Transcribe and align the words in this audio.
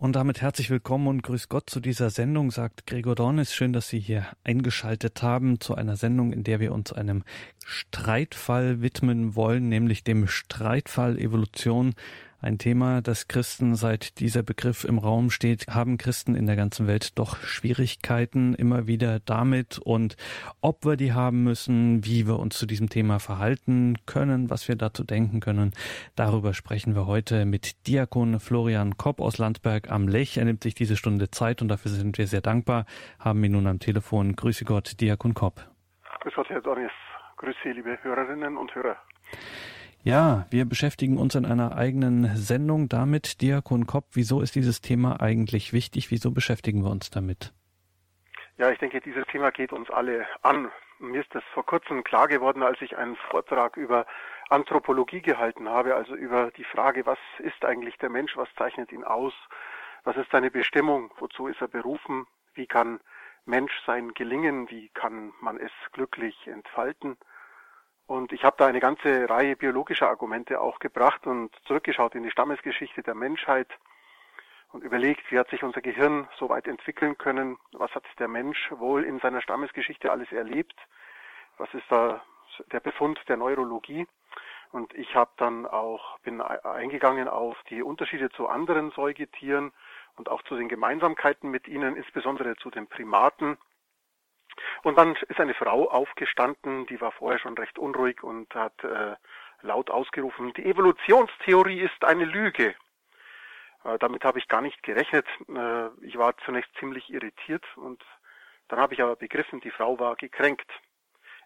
Und 0.00 0.16
damit 0.16 0.40
herzlich 0.40 0.70
willkommen 0.70 1.08
und 1.08 1.22
grüß 1.22 1.50
Gott 1.50 1.68
zu 1.68 1.78
dieser 1.78 2.08
Sendung, 2.08 2.50
sagt 2.50 2.86
Gregor 2.86 3.14
Dornis. 3.14 3.52
Schön, 3.52 3.74
dass 3.74 3.90
Sie 3.90 4.00
hier 4.00 4.28
eingeschaltet 4.44 5.22
haben 5.22 5.60
zu 5.60 5.74
einer 5.74 5.94
Sendung, 5.98 6.32
in 6.32 6.42
der 6.42 6.58
wir 6.58 6.72
uns 6.72 6.90
einem 6.90 7.22
Streitfall 7.66 8.80
widmen 8.80 9.36
wollen, 9.36 9.68
nämlich 9.68 10.02
dem 10.02 10.26
Streitfall 10.26 11.18
Evolution 11.18 11.92
ein 12.42 12.58
Thema, 12.58 13.02
das 13.02 13.28
Christen 13.28 13.74
seit 13.74 14.18
dieser 14.18 14.42
Begriff 14.42 14.84
im 14.84 14.98
Raum 14.98 15.30
steht, 15.30 15.66
haben 15.68 15.98
Christen 15.98 16.34
in 16.34 16.46
der 16.46 16.56
ganzen 16.56 16.86
Welt 16.86 17.18
doch 17.18 17.36
Schwierigkeiten 17.36 18.54
immer 18.54 18.86
wieder 18.86 19.20
damit 19.20 19.78
und 19.78 20.16
ob 20.60 20.84
wir 20.84 20.96
die 20.96 21.12
haben 21.12 21.42
müssen, 21.44 22.04
wie 22.04 22.26
wir 22.26 22.38
uns 22.38 22.58
zu 22.58 22.66
diesem 22.66 22.88
Thema 22.88 23.18
verhalten 23.18 23.98
können, 24.06 24.48
was 24.48 24.68
wir 24.68 24.76
dazu 24.76 25.04
denken 25.04 25.40
können. 25.40 25.72
Darüber 26.16 26.54
sprechen 26.54 26.94
wir 26.94 27.06
heute 27.06 27.44
mit 27.44 27.86
Diakon 27.86 28.40
Florian 28.40 28.96
Kopp 28.96 29.20
aus 29.20 29.38
Landberg 29.38 29.90
am 29.90 30.08
Lech. 30.08 30.38
Er 30.38 30.46
nimmt 30.46 30.62
sich 30.62 30.74
diese 30.74 30.96
Stunde 30.96 31.30
Zeit 31.30 31.60
und 31.60 31.68
dafür 31.68 31.90
sind 31.90 32.16
wir 32.16 32.26
sehr 32.26 32.40
dankbar. 32.40 32.86
Haben 33.18 33.44
ihn 33.44 33.52
nun 33.52 33.66
am 33.66 33.80
Telefon. 33.80 34.34
Grüße 34.34 34.64
Gott, 34.64 35.00
Diakon 35.00 35.34
Kopp. 35.34 35.60
Grüß 36.20 36.34
Gott, 36.34 36.48
Herr 36.48 36.60
Donis. 36.62 36.90
Grüße, 37.36 37.70
liebe 37.70 37.98
Hörerinnen 38.02 38.56
und 38.56 38.74
Hörer. 38.74 38.96
Ja, 40.02 40.46
wir 40.50 40.64
beschäftigen 40.64 41.18
uns 41.18 41.34
in 41.34 41.44
einer 41.44 41.76
eigenen 41.76 42.34
Sendung 42.34 42.88
damit. 42.88 43.42
Diakon 43.42 43.86
Kopp, 43.86 44.04
wieso 44.12 44.40
ist 44.40 44.54
dieses 44.54 44.80
Thema 44.80 45.20
eigentlich 45.20 45.74
wichtig? 45.74 46.10
Wieso 46.10 46.30
beschäftigen 46.30 46.82
wir 46.82 46.90
uns 46.90 47.10
damit? 47.10 47.52
Ja, 48.56 48.70
ich 48.70 48.78
denke, 48.78 49.00
dieses 49.02 49.26
Thema 49.26 49.50
geht 49.50 49.72
uns 49.72 49.90
alle 49.90 50.26
an. 50.40 50.70
Mir 51.00 51.20
ist 51.20 51.34
das 51.34 51.44
vor 51.52 51.66
kurzem 51.66 52.02
klar 52.02 52.28
geworden, 52.28 52.62
als 52.62 52.80
ich 52.80 52.96
einen 52.96 53.16
Vortrag 53.30 53.76
über 53.76 54.06
Anthropologie 54.48 55.20
gehalten 55.20 55.68
habe, 55.68 55.94
also 55.94 56.14
über 56.14 56.50
die 56.50 56.64
Frage, 56.64 57.04
was 57.04 57.18
ist 57.38 57.64
eigentlich 57.64 57.96
der 57.98 58.10
Mensch, 58.10 58.36
was 58.36 58.48
zeichnet 58.56 58.92
ihn 58.92 59.04
aus, 59.04 59.34
was 60.04 60.16
ist 60.16 60.30
seine 60.30 60.50
Bestimmung, 60.50 61.12
wozu 61.18 61.46
ist 61.46 61.60
er 61.60 61.68
berufen, 61.68 62.26
wie 62.54 62.66
kann 62.66 63.00
Menschsein 63.44 64.12
gelingen, 64.14 64.68
wie 64.70 64.88
kann 64.90 65.32
man 65.40 65.58
es 65.58 65.72
glücklich 65.92 66.46
entfalten. 66.46 67.16
Und 68.10 68.32
ich 68.32 68.42
habe 68.42 68.56
da 68.58 68.66
eine 68.66 68.80
ganze 68.80 69.30
Reihe 69.30 69.54
biologischer 69.54 70.08
Argumente 70.08 70.60
auch 70.60 70.80
gebracht 70.80 71.28
und 71.28 71.54
zurückgeschaut 71.64 72.16
in 72.16 72.24
die 72.24 72.32
Stammesgeschichte 72.32 73.04
der 73.04 73.14
Menschheit 73.14 73.68
und 74.72 74.82
überlegt, 74.82 75.30
wie 75.30 75.38
hat 75.38 75.48
sich 75.48 75.62
unser 75.62 75.80
Gehirn 75.80 76.28
so 76.36 76.48
weit 76.48 76.66
entwickeln 76.66 77.16
können, 77.18 77.56
was 77.70 77.94
hat 77.94 78.02
der 78.18 78.26
Mensch 78.26 78.68
wohl 78.72 79.04
in 79.04 79.20
seiner 79.20 79.40
Stammesgeschichte 79.40 80.10
alles 80.10 80.32
erlebt, 80.32 80.74
was 81.56 81.72
ist 81.72 81.84
da 81.88 82.20
der 82.72 82.80
Befund 82.80 83.20
der 83.28 83.36
Neurologie. 83.36 84.08
Und 84.72 84.92
ich 84.94 85.14
habe 85.14 85.30
dann 85.36 85.64
auch 85.64 86.18
bin 86.18 86.40
eingegangen 86.40 87.28
auf 87.28 87.56
die 87.70 87.80
Unterschiede 87.80 88.28
zu 88.30 88.48
anderen 88.48 88.90
Säugetieren 88.90 89.70
und 90.16 90.28
auch 90.28 90.42
zu 90.42 90.56
den 90.56 90.68
Gemeinsamkeiten 90.68 91.48
mit 91.48 91.68
ihnen, 91.68 91.94
insbesondere 91.94 92.56
zu 92.56 92.70
den 92.70 92.88
Primaten 92.88 93.56
und 94.82 94.96
dann 94.98 95.16
ist 95.28 95.40
eine 95.40 95.54
Frau 95.54 95.90
aufgestanden, 95.90 96.86
die 96.86 97.00
war 97.00 97.12
vorher 97.12 97.38
schon 97.38 97.56
recht 97.56 97.78
unruhig 97.78 98.22
und 98.22 98.54
hat 98.54 98.82
äh, 98.84 99.16
laut 99.62 99.90
ausgerufen, 99.90 100.52
die 100.54 100.64
Evolutionstheorie 100.64 101.80
ist 101.80 102.04
eine 102.04 102.24
Lüge. 102.24 102.74
Äh, 103.84 103.98
damit 103.98 104.24
habe 104.24 104.38
ich 104.38 104.48
gar 104.48 104.60
nicht 104.60 104.82
gerechnet. 104.82 105.26
Äh, 105.48 105.88
ich 106.04 106.16
war 106.16 106.36
zunächst 106.44 106.70
ziemlich 106.78 107.10
irritiert 107.10 107.64
und 107.76 108.02
dann 108.68 108.78
habe 108.78 108.94
ich 108.94 109.02
aber 109.02 109.16
begriffen, 109.16 109.60
die 109.60 109.70
Frau 109.70 109.98
war 109.98 110.16
gekränkt. 110.16 110.70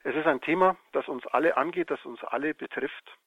Es 0.02 0.14
ist 0.14 0.26
ein 0.26 0.42
Thema, 0.42 0.76
das 0.92 1.08
uns 1.08 1.26
alle 1.26 1.56
angeht, 1.56 1.90
das 1.90 2.04
uns 2.04 2.22
alle 2.24 2.54
betrifft. 2.54 3.18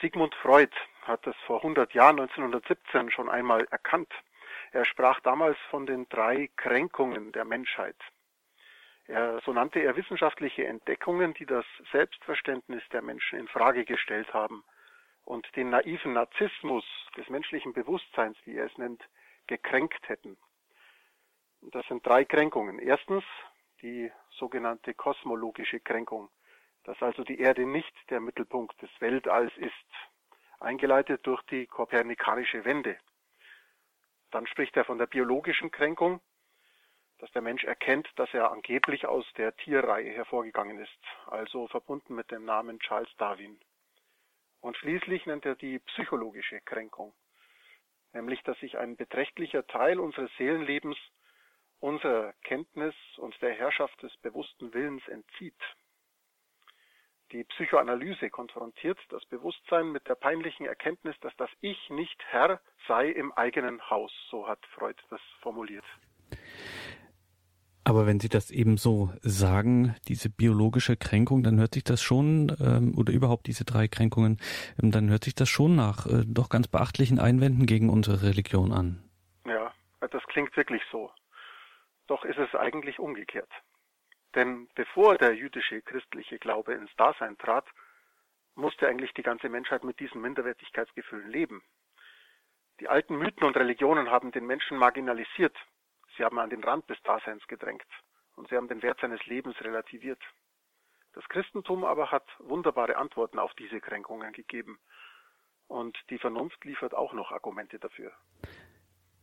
Sigmund 0.00 0.34
Freud 0.34 0.74
hat 1.02 1.24
das 1.26 1.36
vor 1.46 1.58
100 1.58 1.94
Jahren, 1.94 2.18
1917, 2.18 3.10
schon 3.10 3.28
einmal 3.28 3.64
erkannt. 3.70 4.12
Er 4.72 4.84
sprach 4.84 5.20
damals 5.20 5.56
von 5.70 5.86
den 5.86 6.08
drei 6.08 6.50
Kränkungen 6.56 7.30
der 7.30 7.44
Menschheit. 7.44 7.96
Er, 9.06 9.40
so 9.44 9.52
nannte 9.52 9.80
er 9.80 9.96
wissenschaftliche 9.96 10.66
Entdeckungen, 10.66 11.34
die 11.34 11.46
das 11.46 11.64
Selbstverständnis 11.90 12.82
der 12.92 13.02
Menschen 13.02 13.38
in 13.38 13.48
Frage 13.48 13.84
gestellt 13.84 14.32
haben 14.32 14.64
und 15.24 15.46
den 15.56 15.70
naiven 15.70 16.12
Narzissmus 16.12 16.84
des 17.16 17.28
menschlichen 17.28 17.72
Bewusstseins, 17.72 18.36
wie 18.44 18.56
er 18.56 18.66
es 18.66 18.78
nennt, 18.78 19.02
gekränkt 19.46 20.08
hätten. 20.08 20.36
Das 21.60 21.86
sind 21.86 22.04
drei 22.06 22.24
Kränkungen. 22.24 22.78
Erstens 22.78 23.24
die 23.82 24.10
sogenannte 24.30 24.94
kosmologische 24.94 25.80
Kränkung, 25.80 26.28
dass 26.84 27.00
also 27.02 27.24
die 27.24 27.38
Erde 27.38 27.66
nicht 27.66 27.94
der 28.10 28.20
Mittelpunkt 28.20 28.80
des 28.82 28.90
Weltalls 29.00 29.52
ist, 29.56 29.72
eingeleitet 30.60 31.26
durch 31.26 31.42
die 31.42 31.66
kopernikanische 31.66 32.64
Wende. 32.64 32.96
Dann 34.30 34.46
spricht 34.46 34.76
er 34.76 34.84
von 34.84 34.98
der 34.98 35.06
biologischen 35.06 35.70
Kränkung, 35.70 36.20
dass 37.22 37.30
der 37.30 37.42
Mensch 37.42 37.62
erkennt, 37.62 38.10
dass 38.16 38.34
er 38.34 38.50
angeblich 38.50 39.06
aus 39.06 39.24
der 39.36 39.54
Tierreihe 39.54 40.10
hervorgegangen 40.10 40.80
ist, 40.80 40.98
also 41.28 41.68
verbunden 41.68 42.16
mit 42.16 42.32
dem 42.32 42.44
Namen 42.44 42.80
Charles 42.80 43.14
Darwin. 43.16 43.60
Und 44.60 44.76
schließlich 44.76 45.24
nennt 45.26 45.46
er 45.46 45.54
die 45.54 45.78
psychologische 45.78 46.60
Kränkung, 46.62 47.14
nämlich 48.12 48.42
dass 48.42 48.58
sich 48.58 48.76
ein 48.76 48.96
beträchtlicher 48.96 49.64
Teil 49.68 50.00
unseres 50.00 50.32
Seelenlebens 50.36 50.96
unserer 51.78 52.32
Kenntnis 52.42 52.96
und 53.18 53.40
der 53.40 53.54
Herrschaft 53.54 54.02
des 54.02 54.16
bewussten 54.16 54.74
Willens 54.74 55.06
entzieht. 55.06 55.62
Die 57.30 57.44
Psychoanalyse 57.44 58.30
konfrontiert 58.30 58.98
das 59.10 59.24
Bewusstsein 59.26 59.92
mit 59.92 60.08
der 60.08 60.16
peinlichen 60.16 60.66
Erkenntnis, 60.66 61.14
dass 61.20 61.36
das 61.36 61.50
Ich 61.60 61.88
nicht 61.88 62.20
Herr 62.30 62.60
sei 62.88 63.10
im 63.10 63.30
eigenen 63.30 63.80
Haus, 63.90 64.12
so 64.28 64.48
hat 64.48 64.66
Freud 64.74 65.00
das 65.08 65.20
formuliert. 65.40 65.84
Aber 67.84 68.06
wenn 68.06 68.20
Sie 68.20 68.28
das 68.28 68.50
eben 68.50 68.76
so 68.76 69.12
sagen, 69.22 69.96
diese 70.06 70.30
biologische 70.30 70.96
Kränkung, 70.96 71.42
dann 71.42 71.58
hört 71.58 71.74
sich 71.74 71.82
das 71.82 72.00
schon, 72.00 72.56
ähm, 72.60 72.96
oder 72.96 73.12
überhaupt 73.12 73.48
diese 73.48 73.64
drei 73.64 73.88
Kränkungen, 73.88 74.38
ähm, 74.80 74.92
dann 74.92 75.10
hört 75.10 75.24
sich 75.24 75.34
das 75.34 75.48
schon 75.48 75.74
nach 75.74 76.06
äh, 76.06 76.22
doch 76.26 76.48
ganz 76.48 76.68
beachtlichen 76.68 77.18
Einwänden 77.18 77.66
gegen 77.66 77.90
unsere 77.90 78.22
Religion 78.22 78.72
an. 78.72 79.02
Ja, 79.46 79.72
das 80.00 80.22
klingt 80.28 80.56
wirklich 80.56 80.82
so. 80.92 81.10
Doch 82.06 82.24
ist 82.24 82.38
es 82.38 82.54
eigentlich 82.54 83.00
umgekehrt. 83.00 83.50
Denn 84.36 84.68
bevor 84.74 85.16
der 85.16 85.34
jüdische 85.34 85.82
christliche 85.82 86.38
Glaube 86.38 86.74
ins 86.74 86.94
Dasein 86.96 87.36
trat, 87.36 87.66
musste 88.54 88.86
eigentlich 88.86 89.12
die 89.14 89.22
ganze 89.22 89.48
Menschheit 89.48 89.82
mit 89.82 89.98
diesen 89.98 90.20
Minderwertigkeitsgefühlen 90.20 91.30
leben. 91.30 91.62
Die 92.80 92.88
alten 92.88 93.16
Mythen 93.16 93.44
und 93.44 93.56
Religionen 93.56 94.10
haben 94.10 94.30
den 94.30 94.46
Menschen 94.46 94.78
marginalisiert 94.78 95.56
Sie 96.16 96.24
haben 96.24 96.38
an 96.38 96.50
den 96.50 96.62
Rand 96.62 96.88
des 96.90 97.00
Daseins 97.02 97.46
gedrängt 97.46 97.86
und 98.36 98.48
sie 98.48 98.56
haben 98.56 98.68
den 98.68 98.82
Wert 98.82 99.00
seines 99.00 99.24
Lebens 99.26 99.60
relativiert. 99.60 100.20
Das 101.14 101.24
Christentum 101.28 101.84
aber 101.84 102.10
hat 102.10 102.26
wunderbare 102.38 102.96
Antworten 102.96 103.38
auf 103.38 103.52
diese 103.54 103.80
Kränkungen 103.80 104.32
gegeben. 104.32 104.78
Und 105.68 105.96
die 106.10 106.18
Vernunft 106.18 106.64
liefert 106.64 106.94
auch 106.94 107.12
noch 107.12 107.32
Argumente 107.32 107.78
dafür. 107.78 108.12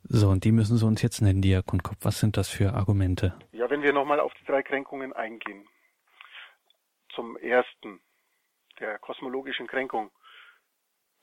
So, 0.03 0.29
und 0.29 0.43
die 0.43 0.51
müssen 0.51 0.77
Sie 0.77 0.85
uns 0.85 1.01
jetzt 1.01 1.21
nennen, 1.21 1.41
Diakon 1.41 1.83
Kopp. 1.83 1.97
Was 2.01 2.19
sind 2.19 2.37
das 2.37 2.49
für 2.49 2.73
Argumente? 2.73 3.37
Ja, 3.51 3.69
wenn 3.69 3.83
wir 3.83 3.93
nochmal 3.93 4.19
auf 4.19 4.33
die 4.35 4.45
drei 4.45 4.63
Kränkungen 4.63 5.13
eingehen. 5.13 5.67
Zum 7.13 7.37
ersten, 7.37 8.01
der 8.79 8.97
kosmologischen 8.99 9.67
Kränkung. 9.67 10.11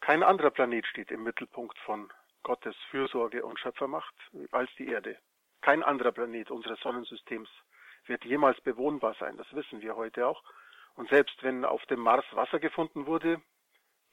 Kein 0.00 0.22
anderer 0.22 0.50
Planet 0.50 0.86
steht 0.86 1.10
im 1.10 1.22
Mittelpunkt 1.22 1.78
von 1.78 2.12
Gottes 2.42 2.76
Fürsorge 2.90 3.44
und 3.44 3.58
Schöpfermacht 3.58 4.14
als 4.52 4.70
die 4.78 4.86
Erde. 4.86 5.16
Kein 5.66 5.82
anderer 5.82 6.12
Planet 6.12 6.52
unseres 6.52 6.78
Sonnensystems 6.78 7.48
wird 8.04 8.24
jemals 8.24 8.60
bewohnbar 8.60 9.16
sein, 9.18 9.36
das 9.36 9.52
wissen 9.52 9.80
wir 9.82 9.96
heute 9.96 10.28
auch. 10.28 10.44
Und 10.94 11.08
selbst 11.08 11.42
wenn 11.42 11.64
auf 11.64 11.84
dem 11.86 11.98
Mars 11.98 12.24
Wasser 12.36 12.60
gefunden 12.60 13.06
wurde, 13.06 13.42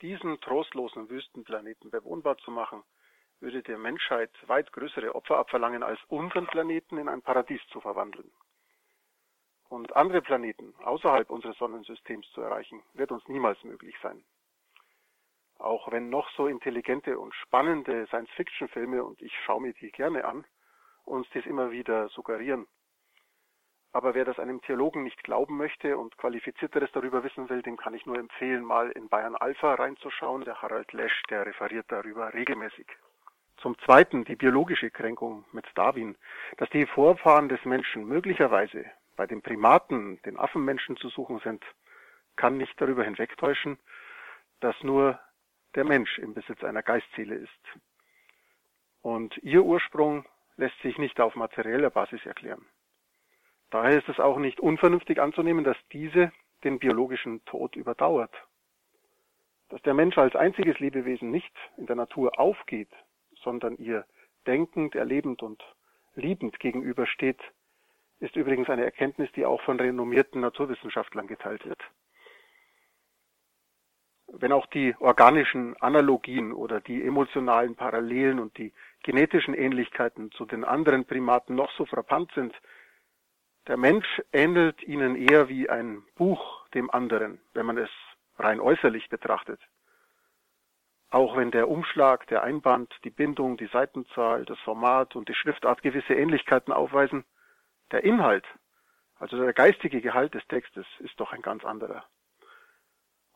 diesen 0.01 0.41
trostlosen 0.41 1.11
Wüstenplaneten 1.11 1.91
bewohnbar 1.91 2.39
zu 2.39 2.49
machen, 2.49 2.83
würde 3.39 3.61
der 3.61 3.77
Menschheit 3.77 4.31
weit 4.47 4.73
größere 4.73 5.13
Opfer 5.13 5.37
abverlangen, 5.37 5.83
als 5.83 5.99
unseren 6.07 6.47
Planeten 6.47 6.97
in 6.97 7.07
ein 7.07 7.21
Paradies 7.21 7.61
zu 7.67 7.79
verwandeln. 7.81 8.31
Und 9.69 9.95
andere 9.95 10.23
Planeten 10.23 10.73
außerhalb 10.83 11.29
unseres 11.29 11.55
Sonnensystems 11.59 12.27
zu 12.31 12.41
erreichen, 12.41 12.81
wird 12.93 13.11
uns 13.11 13.27
niemals 13.27 13.63
möglich 13.63 13.95
sein. 14.01 14.23
Auch 15.59 15.91
wenn 15.91 16.09
noch 16.09 16.31
so 16.31 16.47
intelligente 16.47 17.19
und 17.19 17.35
spannende 17.35 18.07
Science-Fiction-Filme, 18.07 19.03
und 19.03 19.21
ich 19.21 19.33
schaue 19.45 19.61
mir 19.61 19.73
die 19.73 19.91
gerne 19.91 20.25
an, 20.25 20.45
uns 21.05 21.27
das 21.33 21.45
immer 21.45 21.71
wieder 21.71 22.09
suggerieren. 22.09 22.67
Aber 23.91 24.15
wer 24.15 24.25
das 24.25 24.39
einem 24.39 24.59
Theologen 24.61 25.03
nicht 25.03 25.23
glauben 25.23 25.55
möchte 25.55 25.97
und 25.97 26.17
qualifizierteres 26.17 26.91
darüber 26.93 27.23
wissen 27.23 27.47
will, 27.49 27.61
dem 27.61 27.77
kann 27.77 27.93
ich 27.93 28.07
nur 28.07 28.17
empfehlen, 28.17 28.63
mal 28.63 28.89
in 28.91 29.07
Bayern 29.07 29.35
Alpha 29.35 29.75
reinzuschauen. 29.75 30.45
Der 30.45 30.61
Harald 30.61 30.91
Lesch, 30.93 31.21
der 31.29 31.45
referiert 31.45 31.85
darüber 31.89 32.33
regelmäßig. 32.33 32.87
Zum 33.57 33.77
Zweiten 33.79 34.25
die 34.25 34.35
biologische 34.35 34.89
Kränkung 34.89 35.45
mit 35.51 35.65
Darwin, 35.75 36.17
dass 36.57 36.69
die 36.71 36.87
Vorfahren 36.87 37.49
des 37.49 37.63
Menschen 37.65 38.07
möglicherweise 38.07 38.83
bei 39.15 39.27
den 39.27 39.43
Primaten, 39.43 40.19
den 40.23 40.39
Affenmenschen 40.39 40.97
zu 40.97 41.09
suchen 41.09 41.39
sind, 41.43 41.63
kann 42.35 42.57
nicht 42.57 42.73
darüber 42.81 43.03
hinwegtäuschen, 43.03 43.77
dass 44.59 44.75
nur 44.81 45.19
der 45.75 45.83
Mensch 45.83 46.17
im 46.17 46.33
Besitz 46.33 46.63
einer 46.63 46.81
Geistseele 46.81 47.35
ist. 47.35 47.51
Und 49.01 49.37
ihr 49.43 49.63
Ursprung 49.63 50.25
lässt 50.57 50.79
sich 50.81 50.97
nicht 50.97 51.19
auf 51.19 51.35
materieller 51.35 51.89
Basis 51.89 52.25
erklären. 52.25 52.65
Daher 53.71 53.97
ist 53.97 54.09
es 54.09 54.19
auch 54.19 54.37
nicht 54.37 54.59
unvernünftig 54.59 55.19
anzunehmen, 55.19 55.63
dass 55.63 55.77
diese 55.91 56.31
den 56.63 56.79
biologischen 56.79 57.43
Tod 57.45 57.75
überdauert. 57.75 58.33
Dass 59.69 59.81
der 59.81 59.93
Mensch 59.93 60.17
als 60.17 60.35
einziges 60.35 60.79
Lebewesen 60.79 61.31
nicht 61.31 61.53
in 61.77 61.87
der 61.87 61.95
Natur 61.95 62.39
aufgeht, 62.39 62.91
sondern 63.41 63.77
ihr 63.77 64.05
denkend, 64.45 64.95
erlebend 64.95 65.41
und 65.41 65.63
liebend 66.15 66.59
gegenübersteht, 66.59 67.39
ist 68.19 68.35
übrigens 68.35 68.69
eine 68.69 68.85
Erkenntnis, 68.85 69.31
die 69.33 69.45
auch 69.45 69.61
von 69.61 69.79
renommierten 69.79 70.41
Naturwissenschaftlern 70.41 71.27
geteilt 71.27 71.65
wird. 71.65 71.81
Wenn 74.27 74.51
auch 74.51 74.65
die 74.67 74.95
organischen 74.99 75.75
Analogien 75.81 76.53
oder 76.53 76.79
die 76.79 77.03
emotionalen 77.03 77.75
Parallelen 77.75 78.39
und 78.39 78.57
die 78.57 78.71
genetischen 79.03 79.53
Ähnlichkeiten 79.53 80.31
zu 80.31 80.45
den 80.45 80.63
anderen 80.63 81.05
Primaten 81.05 81.55
noch 81.55 81.71
so 81.77 81.85
frappant 81.85 82.31
sind, 82.33 82.55
der 83.67 83.77
Mensch 83.77 84.21
ähnelt 84.33 84.81
ihnen 84.83 85.15
eher 85.15 85.47
wie 85.47 85.69
ein 85.69 86.03
Buch 86.15 86.67
dem 86.69 86.89
anderen, 86.89 87.39
wenn 87.53 87.65
man 87.65 87.77
es 87.77 87.89
rein 88.37 88.59
äußerlich 88.59 89.09
betrachtet. 89.09 89.61
Auch 91.09 91.37
wenn 91.37 91.51
der 91.51 91.69
Umschlag, 91.69 92.27
der 92.27 92.43
Einband, 92.43 92.93
die 93.03 93.11
Bindung, 93.11 93.55
die 93.55 93.67
Seitenzahl, 93.67 94.45
das 94.45 94.59
Format 94.59 95.15
und 95.15 95.29
die 95.29 95.35
Schriftart 95.35 95.83
gewisse 95.83 96.13
Ähnlichkeiten 96.15 96.73
aufweisen, 96.73 97.23
der 97.91 98.03
Inhalt, 98.03 98.45
also 99.15 99.37
der 99.37 99.53
geistige 99.53 100.01
Gehalt 100.01 100.33
des 100.33 100.45
Textes, 100.47 100.87
ist 100.99 101.19
doch 101.19 101.31
ein 101.31 101.43
ganz 101.43 101.63
anderer. 101.63 102.03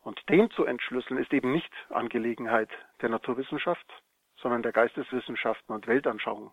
Und 0.02 0.20
den 0.28 0.50
zu 0.50 0.64
entschlüsseln 0.64 1.20
ist 1.20 1.32
eben 1.32 1.52
nicht 1.52 1.72
Angelegenheit 1.88 2.70
der 3.00 3.08
Naturwissenschaft, 3.10 3.86
sondern 4.42 4.62
der 4.62 4.72
Geisteswissenschaften 4.72 5.74
und 5.74 5.86
Weltanschauung, 5.86 6.52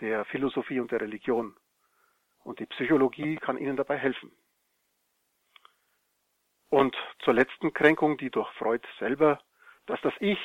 der 0.00 0.24
Philosophie 0.26 0.80
und 0.80 0.90
der 0.90 1.00
Religion. 1.00 1.56
Und 2.44 2.60
die 2.60 2.66
Psychologie 2.66 3.36
kann 3.36 3.58
ihnen 3.58 3.76
dabei 3.76 3.96
helfen. 3.96 4.32
Und 6.70 6.94
zur 7.20 7.34
letzten 7.34 7.72
Kränkung, 7.72 8.18
die 8.18 8.30
durch 8.30 8.50
Freud 8.52 8.86
selber, 8.98 9.40
dass 9.86 10.00
das 10.02 10.12
Ich 10.20 10.38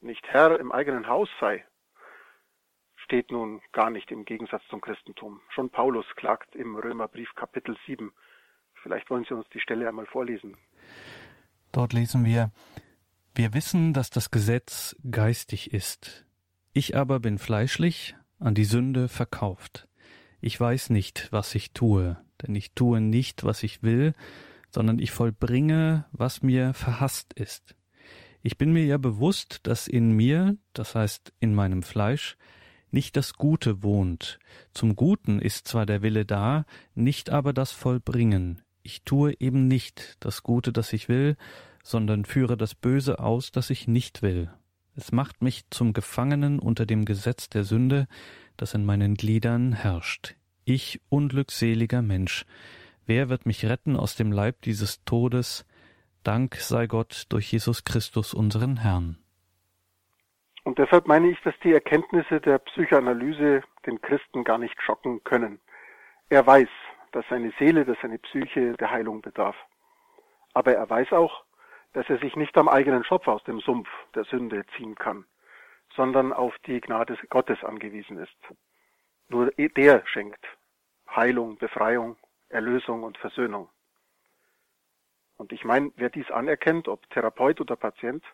nicht 0.00 0.26
Herr 0.28 0.58
im 0.60 0.72
eigenen 0.72 1.06
Haus 1.06 1.28
sei, 1.40 1.64
steht 2.96 3.30
nun 3.30 3.60
gar 3.72 3.90
nicht 3.90 4.10
im 4.10 4.24
Gegensatz 4.24 4.62
zum 4.68 4.80
Christentum. 4.80 5.40
Schon 5.48 5.70
Paulus 5.70 6.06
klagt 6.16 6.54
im 6.54 6.76
Römerbrief 6.76 7.34
Kapitel 7.34 7.76
7. 7.86 8.12
Vielleicht 8.82 9.10
wollen 9.10 9.24
Sie 9.24 9.34
uns 9.34 9.48
die 9.50 9.60
Stelle 9.60 9.88
einmal 9.88 10.06
vorlesen. 10.06 10.56
Dort 11.72 11.92
lesen 11.92 12.24
wir, 12.24 12.50
wir 13.34 13.54
wissen, 13.54 13.92
dass 13.92 14.10
das 14.10 14.30
Gesetz 14.30 14.96
geistig 15.08 15.72
ist. 15.72 16.26
Ich 16.72 16.96
aber 16.96 17.20
bin 17.20 17.38
fleischlich, 17.38 18.16
an 18.38 18.54
die 18.54 18.64
Sünde 18.64 19.08
verkauft. 19.08 19.88
Ich 20.40 20.58
weiß 20.58 20.90
nicht, 20.90 21.28
was 21.30 21.54
ich 21.54 21.72
tue, 21.72 22.16
denn 22.42 22.54
ich 22.54 22.72
tue 22.72 23.00
nicht, 23.00 23.44
was 23.44 23.62
ich 23.62 23.82
will, 23.82 24.14
sondern 24.70 24.98
ich 24.98 25.10
vollbringe, 25.10 26.06
was 26.12 26.42
mir 26.42 26.74
verhasst 26.74 27.32
ist. 27.34 27.74
Ich 28.42 28.56
bin 28.56 28.72
mir 28.72 28.84
ja 28.84 28.96
bewusst, 28.96 29.60
dass 29.64 29.86
in 29.86 30.12
mir, 30.12 30.56
das 30.72 30.94
heißt 30.94 31.32
in 31.40 31.54
meinem 31.54 31.82
Fleisch, 31.82 32.36
nicht 32.90 33.16
das 33.16 33.34
Gute 33.34 33.82
wohnt. 33.82 34.38
Zum 34.72 34.96
Guten 34.96 35.40
ist 35.40 35.68
zwar 35.68 35.86
der 35.86 36.02
Wille 36.02 36.24
da, 36.24 36.64
nicht 36.94 37.30
aber 37.30 37.52
das 37.52 37.70
Vollbringen. 37.70 38.62
Ich 38.82 39.02
tue 39.02 39.34
eben 39.38 39.68
nicht 39.68 40.16
das 40.20 40.42
Gute, 40.42 40.72
das 40.72 40.92
ich 40.92 41.08
will, 41.08 41.36
sondern 41.82 42.24
führe 42.24 42.56
das 42.56 42.74
Böse 42.74 43.18
aus, 43.18 43.52
das 43.52 43.70
ich 43.70 43.88
nicht 43.88 44.22
will. 44.22 44.50
Es 44.96 45.12
macht 45.12 45.42
mich 45.42 45.68
zum 45.70 45.92
Gefangenen 45.92 46.58
unter 46.58 46.86
dem 46.86 47.04
Gesetz 47.04 47.48
der 47.48 47.64
Sünde, 47.64 48.06
das 48.56 48.74
in 48.74 48.84
meinen 48.84 49.14
Gliedern 49.14 49.72
herrscht. 49.72 50.34
Ich 50.64 51.00
unglückseliger 51.08 52.02
Mensch, 52.02 52.44
wer 53.06 53.28
wird 53.28 53.46
mich 53.46 53.64
retten 53.64 53.96
aus 53.96 54.16
dem 54.16 54.32
Leib 54.32 54.62
dieses 54.62 55.04
Todes? 55.04 55.66
Dank 56.22 56.56
sei 56.56 56.86
Gott 56.86 57.24
durch 57.30 57.50
Jesus 57.50 57.84
Christus 57.84 58.34
unseren 58.34 58.76
Herrn. 58.78 59.16
Und 60.64 60.78
deshalb 60.78 61.06
meine 61.06 61.30
ich, 61.30 61.40
dass 61.40 61.54
die 61.64 61.72
Erkenntnisse 61.72 62.40
der 62.40 62.58
Psychoanalyse 62.58 63.62
den 63.86 64.00
Christen 64.02 64.44
gar 64.44 64.58
nicht 64.58 64.80
schocken 64.82 65.24
können. 65.24 65.58
Er 66.28 66.46
weiß, 66.46 66.68
dass 67.12 67.24
seine 67.30 67.52
Seele, 67.58 67.84
dass 67.84 67.96
seine 68.02 68.18
Psyche 68.18 68.74
der 68.74 68.90
Heilung 68.90 69.22
bedarf. 69.22 69.56
Aber 70.52 70.74
er 70.74 70.88
weiß 70.88 71.12
auch, 71.12 71.44
dass 71.92 72.08
er 72.08 72.18
sich 72.18 72.36
nicht 72.36 72.56
am 72.56 72.68
eigenen 72.68 73.04
Schopf 73.04 73.26
aus 73.28 73.42
dem 73.44 73.60
Sumpf 73.60 73.88
der 74.14 74.24
Sünde 74.24 74.64
ziehen 74.76 74.94
kann, 74.94 75.24
sondern 75.94 76.32
auf 76.32 76.56
die 76.66 76.80
Gnade 76.80 77.16
Gottes 77.28 77.62
angewiesen 77.64 78.18
ist. 78.18 78.36
Nur 79.28 79.50
der 79.52 80.06
schenkt 80.06 80.44
Heilung, 81.08 81.56
Befreiung, 81.58 82.16
Erlösung 82.48 83.02
und 83.02 83.18
Versöhnung. 83.18 83.68
Und 85.36 85.52
ich 85.52 85.64
meine, 85.64 85.90
wer 85.96 86.10
dies 86.10 86.30
anerkennt, 86.30 86.86
ob 86.86 87.08
Therapeut 87.10 87.60
oder 87.60 87.76
Patient, 87.76 88.24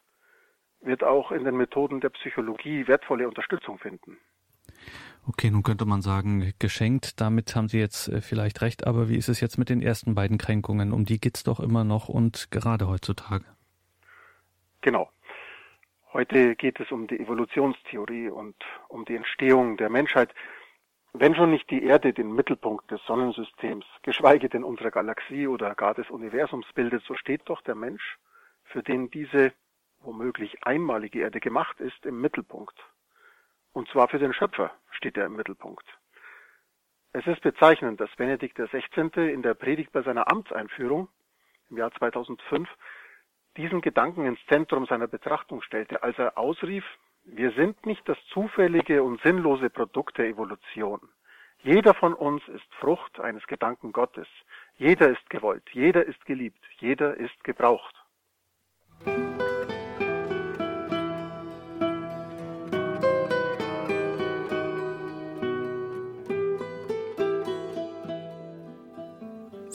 wird 0.80 1.04
auch 1.04 1.30
in 1.32 1.44
den 1.44 1.56
Methoden 1.56 2.00
der 2.00 2.10
Psychologie 2.10 2.86
wertvolle 2.88 3.28
Unterstützung 3.28 3.78
finden. 3.78 4.18
Okay, 5.28 5.50
nun 5.50 5.64
könnte 5.64 5.86
man 5.86 6.02
sagen, 6.02 6.52
geschenkt, 6.60 7.20
damit 7.20 7.56
haben 7.56 7.68
Sie 7.68 7.80
jetzt 7.80 8.08
äh, 8.08 8.20
vielleicht 8.20 8.62
recht, 8.62 8.86
aber 8.86 9.08
wie 9.08 9.16
ist 9.16 9.28
es 9.28 9.40
jetzt 9.40 9.58
mit 9.58 9.68
den 9.68 9.82
ersten 9.82 10.14
beiden 10.14 10.38
Kränkungen? 10.38 10.92
Um 10.92 11.04
die 11.04 11.18
geht's 11.18 11.42
doch 11.42 11.58
immer 11.58 11.82
noch 11.82 12.08
und 12.08 12.50
gerade 12.52 12.86
heutzutage. 12.86 13.44
Genau. 14.82 15.10
Heute 16.12 16.54
geht 16.54 16.78
es 16.78 16.92
um 16.92 17.08
die 17.08 17.18
Evolutionstheorie 17.18 18.28
und 18.28 18.54
um 18.88 19.04
die 19.04 19.16
Entstehung 19.16 19.76
der 19.76 19.90
Menschheit. 19.90 20.32
Wenn 21.12 21.34
schon 21.34 21.50
nicht 21.50 21.68
die 21.70 21.82
Erde 21.82 22.12
den 22.12 22.32
Mittelpunkt 22.32 22.90
des 22.90 23.02
Sonnensystems, 23.04 23.84
geschweige 24.02 24.48
denn 24.48 24.62
unserer 24.62 24.92
Galaxie 24.92 25.48
oder 25.48 25.74
gar 25.74 25.94
des 25.94 26.08
Universums 26.08 26.66
bildet, 26.74 27.02
so 27.02 27.14
steht 27.16 27.42
doch 27.46 27.62
der 27.62 27.74
Mensch, 27.74 28.18
für 28.64 28.82
den 28.82 29.10
diese 29.10 29.52
womöglich 30.00 30.64
einmalige 30.64 31.20
Erde 31.20 31.40
gemacht 31.40 31.80
ist, 31.80 32.06
im 32.06 32.20
Mittelpunkt. 32.20 32.76
Und 33.76 33.90
zwar 33.90 34.08
für 34.08 34.18
den 34.18 34.32
Schöpfer 34.32 34.70
steht 34.90 35.18
er 35.18 35.26
im 35.26 35.36
Mittelpunkt. 35.36 35.84
Es 37.12 37.26
ist 37.26 37.42
bezeichnend, 37.42 38.00
dass 38.00 38.08
Benedikt 38.16 38.56
XVI. 38.56 39.30
in 39.30 39.42
der 39.42 39.52
Predigt 39.52 39.92
bei 39.92 40.00
seiner 40.00 40.32
Amtseinführung 40.32 41.10
im 41.68 41.76
Jahr 41.76 41.92
2005 41.92 42.70
diesen 43.58 43.82
Gedanken 43.82 44.24
ins 44.24 44.38
Zentrum 44.46 44.86
seiner 44.86 45.08
Betrachtung 45.08 45.60
stellte, 45.60 46.02
als 46.02 46.18
er 46.18 46.38
ausrief, 46.38 46.86
wir 47.24 47.50
sind 47.50 47.84
nicht 47.84 48.08
das 48.08 48.16
zufällige 48.32 49.02
und 49.02 49.20
sinnlose 49.20 49.68
Produkt 49.68 50.16
der 50.16 50.28
Evolution. 50.28 51.10
Jeder 51.58 51.92
von 51.92 52.14
uns 52.14 52.48
ist 52.48 52.74
Frucht 52.80 53.20
eines 53.20 53.46
Gedanken 53.46 53.92
Gottes. 53.92 54.28
Jeder 54.78 55.10
ist 55.10 55.28
gewollt, 55.28 55.68
jeder 55.72 56.06
ist 56.06 56.24
geliebt, 56.24 56.64
jeder 56.78 57.14
ist 57.18 57.44
gebraucht. 57.44 57.94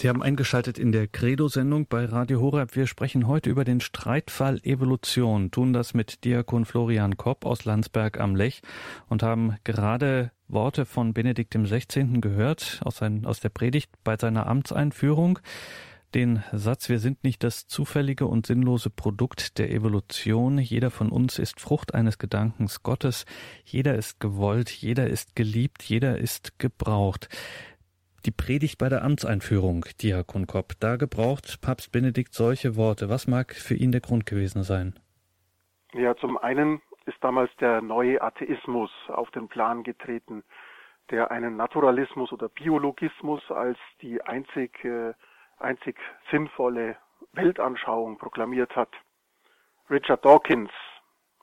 Sie 0.01 0.09
haben 0.09 0.23
eingeschaltet 0.23 0.79
in 0.79 0.91
der 0.91 1.07
Credo-Sendung 1.07 1.85
bei 1.85 2.05
Radio 2.05 2.41
Horeb. 2.41 2.75
Wir 2.75 2.87
sprechen 2.87 3.27
heute 3.27 3.51
über 3.51 3.63
den 3.63 3.81
Streitfall 3.81 4.59
Evolution, 4.63 5.51
tun 5.51 5.73
das 5.73 5.93
mit 5.93 6.23
Diakon 6.23 6.65
Florian 6.65 7.17
Kopp 7.17 7.45
aus 7.45 7.65
Landsberg 7.65 8.19
am 8.19 8.35
Lech 8.35 8.63
und 9.09 9.21
haben 9.21 9.57
gerade 9.63 10.31
Worte 10.47 10.85
von 10.85 11.13
Benedikt 11.13 11.53
XVI. 11.53 12.19
gehört 12.19 12.81
aus, 12.83 12.95
sein, 12.97 13.27
aus 13.27 13.41
der 13.41 13.49
Predigt 13.49 13.91
bei 14.03 14.17
seiner 14.17 14.47
Amtseinführung. 14.47 15.37
Den 16.15 16.43
Satz, 16.51 16.89
wir 16.89 16.99
sind 16.99 17.23
nicht 17.23 17.43
das 17.43 17.67
zufällige 17.67 18.25
und 18.25 18.47
sinnlose 18.47 18.89
Produkt 18.89 19.59
der 19.59 19.71
Evolution. 19.71 20.57
Jeder 20.57 20.89
von 20.89 21.09
uns 21.09 21.37
ist 21.37 21.61
Frucht 21.61 21.93
eines 21.93 22.17
Gedankens 22.17 22.81
Gottes. 22.81 23.25
Jeder 23.63 23.95
ist 23.95 24.19
gewollt, 24.19 24.71
jeder 24.71 25.07
ist 25.07 25.35
geliebt, 25.35 25.83
jeder 25.83 26.17
ist 26.17 26.57
gebraucht 26.57 27.29
die 28.25 28.31
Predigt 28.31 28.77
bei 28.77 28.89
der 28.89 29.03
Amtseinführung, 29.03 29.85
Diakon 30.01 30.47
Kopp. 30.47 30.73
Da 30.79 30.95
gebraucht 30.95 31.59
Papst 31.61 31.91
Benedikt 31.91 32.33
solche 32.33 32.75
Worte. 32.75 33.09
Was 33.09 33.27
mag 33.27 33.53
für 33.53 33.75
ihn 33.75 33.91
der 33.91 34.01
Grund 34.01 34.25
gewesen 34.25 34.63
sein? 34.63 34.99
Ja, 35.93 36.15
zum 36.15 36.37
einen 36.37 36.81
ist 37.05 37.17
damals 37.21 37.51
der 37.59 37.81
neue 37.81 38.21
Atheismus 38.21 38.91
auf 39.07 39.31
den 39.31 39.47
Plan 39.47 39.83
getreten, 39.83 40.43
der 41.09 41.31
einen 41.31 41.57
Naturalismus 41.57 42.31
oder 42.31 42.47
Biologismus 42.49 43.41
als 43.49 43.77
die 44.01 44.21
einzig, 44.21 44.83
äh, 44.85 45.13
einzig 45.57 45.97
sinnvolle 46.29 46.95
Weltanschauung 47.33 48.17
proklamiert 48.17 48.75
hat. 48.75 48.89
Richard 49.89 50.23
Dawkins 50.23 50.71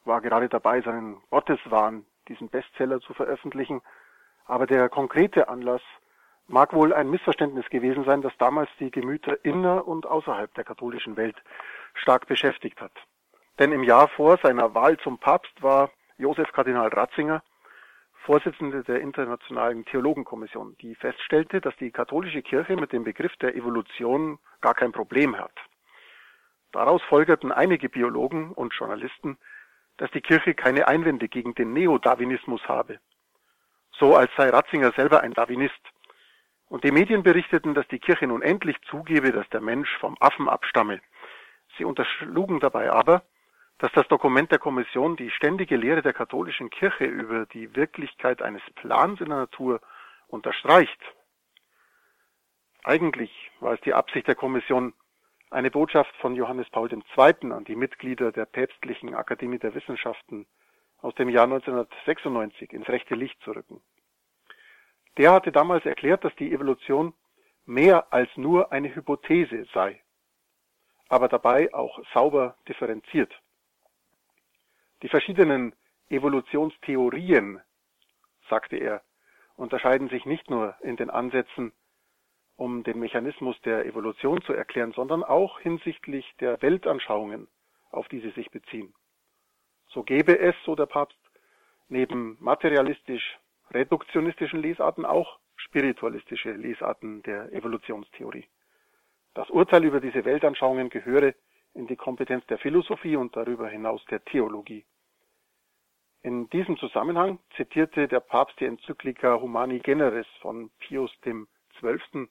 war 0.05 0.21
gerade 0.21 0.49
dabei, 0.49 0.81
seinen 0.81 1.21
Gotteswahn, 1.31 2.07
diesen 2.29 2.49
Bestseller 2.49 3.01
zu 3.01 3.15
veröffentlichen, 3.15 3.83
aber 4.47 4.67
der 4.67 4.89
konkrete 4.89 5.49
Anlass 5.49 5.83
mag 6.49 6.73
wohl 6.73 6.93
ein 6.93 7.11
Missverständnis 7.11 7.69
gewesen 7.71 8.05
sein, 8.05 8.23
das 8.23 8.37
damals 8.39 8.71
die 8.81 8.91
Gemüter 8.91 9.45
inner 9.45 9.87
und 9.87 10.07
außerhalb 10.07 10.53
der 10.55 10.65
katholischen 10.65 11.17
Welt 11.17 11.37
stark 11.95 12.27
beschäftigt 12.27 12.81
hat. 12.81 12.93
Denn 13.59 13.73
im 13.73 13.83
Jahr 13.83 14.09
vor 14.09 14.39
seiner 14.43 14.75
Wahl 14.75 14.99
zum 14.99 15.19
Papst 15.19 15.63
war 15.63 15.91
Josef 16.17 16.51
Kardinal 16.53 16.89
Ratzinger 16.89 17.43
Vorsitzende 18.29 18.85
der 18.85 19.01
Internationalen 19.01 19.87
Theologenkommission, 19.87 20.77
die 20.83 20.95
feststellte, 20.95 21.63
dass 21.63 21.75
die 21.77 21.91
katholische 21.91 22.43
Kirche 22.43 22.77
mit 22.77 22.93
dem 22.93 23.03
Begriff 23.03 23.35
der 23.37 23.57
Evolution 23.57 24.39
gar 24.61 24.75
kein 24.75 24.93
Problem 24.93 25.39
hat. 25.39 25.55
Daraus 26.73 27.01
folgerten 27.05 27.53
einige 27.53 27.89
Biologen 27.89 28.53
und 28.53 28.75
Journalisten, 28.75 29.39
dass 29.97 30.11
die 30.11 30.21
Kirche 30.21 30.53
keine 30.53 30.89
Einwände 30.89 31.29
gegen 31.29 31.55
den 31.55 31.73
Neodarwinismus 31.73 32.61
habe. 32.69 32.99
So 33.93 34.15
als 34.15 34.31
sei 34.37 34.51
Ratzinger 34.51 34.93
selber 34.93 35.23
ein 35.23 35.33
Darwinist. 35.33 35.81
Und 36.69 36.85
die 36.85 36.91
Medien 36.91 37.23
berichteten, 37.23 37.75
dass 37.75 37.89
die 37.89 37.99
Kirche 37.99 38.27
nun 38.27 38.43
endlich 38.43 38.77
zugebe, 38.83 39.33
dass 39.33 39.49
der 39.51 39.61
Mensch 39.61 39.97
vom 39.99 40.17
Affen 40.21 40.49
abstamme. 40.49 41.01
Sie 41.77 41.85
unterschlugen 41.85 42.61
dabei 42.61 42.91
aber, 42.91 43.23
dass 43.79 43.93
das 43.93 44.09
Dokument 44.09 44.51
der 44.51 44.59
Kommission 44.59 45.17
die 45.17 45.31
ständige 45.31 45.77
Lehre 45.77 46.03
der 46.03 46.13
katholischen 46.13 46.69
Kirche 46.69 47.05
über 47.05 47.47
die 47.47 47.75
Wirklichkeit 47.75 48.43
eines 48.43 48.63
Plans 48.75 49.21
in 49.21 49.29
der 49.29 49.39
Natur 49.39 49.81
unterstreicht. 50.27 51.01
Eigentlich 52.85 53.31
war 53.61 53.75
es 53.75 53.81
die 53.81 53.95
Absicht 53.95 54.27
der 54.27 54.35
Kommission, 54.35 54.95
eine 55.51 55.71
Botschaft 55.71 56.15
von 56.17 56.35
Johannes 56.35 56.69
Paul 56.71 56.93
II. 56.93 57.53
an 57.53 57.65
die 57.65 57.77
Mitglieder 57.77 58.33
der 58.33 58.45
Päpstlichen 58.45 59.15
Akademie 59.15 59.59
der 59.59 59.75
Wissenschaften 59.75 60.47
aus 61.01 61.15
dem 61.15 61.29
Jahr 61.31 61.45
1996 61.45 62.73
ins 62.73 62.89
rechte 62.89 63.15
Licht 63.15 63.41
zu 63.43 63.53
rücken. 63.53 63.81
Der 65.19 65.33
hatte 65.33 65.51
damals 65.51 65.85
erklärt, 65.85 66.25
dass 66.25 66.35
die 66.37 66.53
Evolution 66.53 67.13
mehr 67.67 68.13
als 68.13 68.31
nur 68.37 68.73
eine 68.73 68.95
Hypothese 68.95 69.67
sei, 69.75 70.01
aber 71.09 71.29
dabei 71.29 71.75
auch 71.75 71.99
sauber 72.15 72.57
differenziert. 72.69 73.35
Die 75.03 75.09
verschiedenen 75.09 75.75
Evolutionstheorien, 76.09 77.61
sagte 78.49 78.77
er, 78.77 79.03
unterscheiden 79.57 80.09
sich 80.09 80.25
nicht 80.25 80.49
nur 80.51 80.77
in 80.83 80.97
den 80.97 81.11
Ansätzen, 81.11 81.73
um 82.57 82.85
den 82.85 82.99
Mechanismus 83.01 83.61
der 83.63 83.87
Evolution 83.87 84.41
zu 84.43 84.53
erklären, 84.53 84.93
sondern 84.93 85.25
auch 85.25 85.59
hinsichtlich 85.61 86.33
der 86.41 86.63
Weltanschauungen, 86.63 87.49
auf 87.91 88.09
die 88.09 88.21
sie 88.21 88.31
sich 88.31 88.51
beziehen. 88.51 88.95
So 89.89 90.05
gäbe 90.05 90.39
es, 90.39 90.55
so 90.65 90.77
der 90.77 90.87
Papst, 90.87 91.19
neben 91.89 92.37
materialistisch-reduktionistischen 93.69 94.63
Lesarten 94.63 95.05
auch 95.05 95.39
spiritualistische 95.57 96.53
Lesarten 96.53 97.23
der 97.23 97.53
Evolutionstheorie. 97.53 98.47
Das 99.35 99.51
Urteil 99.51 99.85
über 99.85 100.01
diese 100.01 100.25
Weltanschauungen 100.25 100.89
gehöre 100.89 101.35
in 101.75 101.87
die 101.87 101.97
Kompetenz 101.97 102.47
der 102.47 102.59
Philosophie 102.59 103.17
und 103.17 103.37
darüber 103.37 103.69
hinaus 103.69 104.05
der 104.07 104.25
Theologie. 104.25 104.85
In 106.23 106.49
diesem 106.51 106.77
Zusammenhang 106.79 107.39
zitierte 107.57 108.09
der 108.09 108.21
Papst 108.21 108.59
die 108.59 108.65
Enzyklika 108.65 109.41
Humani 109.41 109.79
Generis 109.79 110.27
von 110.41 110.71
Pius 110.79 111.13
XII. 111.23 112.29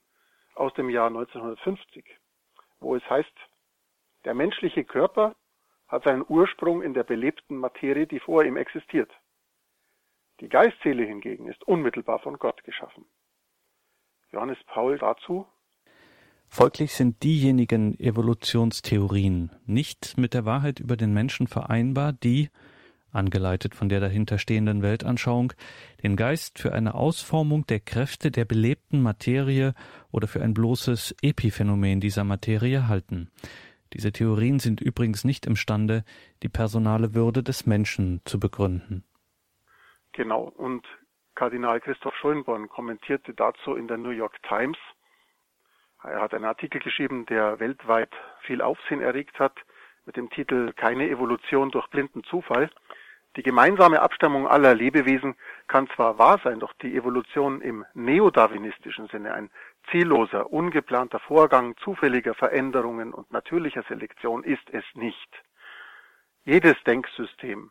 aus 0.55 0.73
dem 0.73 0.89
Jahr 0.89 1.07
1950, 1.07 2.03
wo 2.79 2.95
es 2.95 3.09
heißt, 3.09 3.33
der 4.25 4.33
menschliche 4.33 4.83
Körper 4.83 5.35
hat 5.87 6.03
seinen 6.03 6.25
Ursprung 6.27 6.81
in 6.81 6.93
der 6.93 7.03
belebten 7.03 7.57
Materie, 7.57 8.07
die 8.07 8.19
vor 8.19 8.43
ihm 8.43 8.57
existiert. 8.57 9.11
Die 10.39 10.49
Geistseele 10.49 11.03
hingegen 11.03 11.47
ist 11.47 11.63
unmittelbar 11.67 12.19
von 12.19 12.37
Gott 12.37 12.63
geschaffen. 12.63 13.05
Johannes 14.31 14.59
Paul 14.67 14.97
dazu 14.97 15.47
Folglich 16.49 16.93
sind 16.93 17.23
diejenigen 17.23 17.99
Evolutionstheorien 17.99 19.51
nicht 19.65 20.17
mit 20.17 20.33
der 20.33 20.45
Wahrheit 20.45 20.79
über 20.79 20.95
den 20.95 21.13
Menschen 21.13 21.47
vereinbar, 21.47 22.13
die, 22.13 22.49
angeleitet 23.11 23.75
von 23.75 23.89
der 23.89 23.99
dahinterstehenden 23.99 24.81
Weltanschauung, 24.81 25.53
den 26.03 26.15
Geist 26.15 26.59
für 26.59 26.73
eine 26.73 26.93
Ausformung 26.95 27.65
der 27.67 27.79
Kräfte 27.79 28.31
der 28.31 28.45
belebten 28.45 29.01
Materie 29.01 29.73
oder 30.11 30.27
für 30.27 30.41
ein 30.41 30.53
bloßes 30.53 31.15
Epiphänomen 31.21 31.99
dieser 31.99 32.23
Materie 32.23 32.87
halten. 32.87 33.29
Diese 33.93 34.11
Theorien 34.11 34.59
sind 34.59 34.81
übrigens 34.81 35.23
nicht 35.23 35.45
imstande, 35.45 36.03
die 36.43 36.49
personale 36.49 37.13
Würde 37.13 37.43
des 37.43 37.65
Menschen 37.65 38.21
zu 38.25 38.39
begründen. 38.39 39.03
Genau, 40.17 40.51
und 40.57 40.83
Kardinal 41.35 41.79
Christoph 41.79 42.15
Schönborn 42.15 42.69
kommentierte 42.69 43.35
dazu 43.35 43.75
in 43.75 43.87
der 43.87 43.97
New 43.97 44.09
York 44.09 44.41
Times, 44.41 44.79
er 46.01 46.21
hat 46.21 46.33
einen 46.33 46.45
Artikel 46.45 46.81
geschrieben, 46.81 47.27
der 47.27 47.59
weltweit 47.59 48.09
viel 48.41 48.63
Aufsehen 48.63 48.99
erregt 48.99 49.37
hat, 49.37 49.53
mit 50.05 50.17
dem 50.17 50.31
Titel 50.31 50.73
Keine 50.73 51.07
Evolution 51.07 51.69
durch 51.69 51.87
blinden 51.89 52.23
Zufall. 52.23 52.71
Die 53.35 53.43
gemeinsame 53.43 54.01
Abstammung 54.01 54.47
aller 54.47 54.73
Lebewesen 54.73 55.35
kann 55.67 55.87
zwar 55.95 56.17
wahr 56.17 56.39
sein, 56.43 56.61
doch 56.61 56.73
die 56.81 56.95
Evolution 56.95 57.61
im 57.61 57.85
neodarwinistischen 57.93 59.09
Sinne, 59.09 59.35
ein 59.35 59.51
zielloser, 59.91 60.51
ungeplanter 60.51 61.19
Vorgang 61.19 61.77
zufälliger 61.77 62.33
Veränderungen 62.33 63.13
und 63.13 63.31
natürlicher 63.31 63.83
Selektion 63.83 64.43
ist 64.43 64.67
es 64.71 64.85
nicht. 64.95 65.43
Jedes 66.43 66.81
Denksystem, 66.85 67.69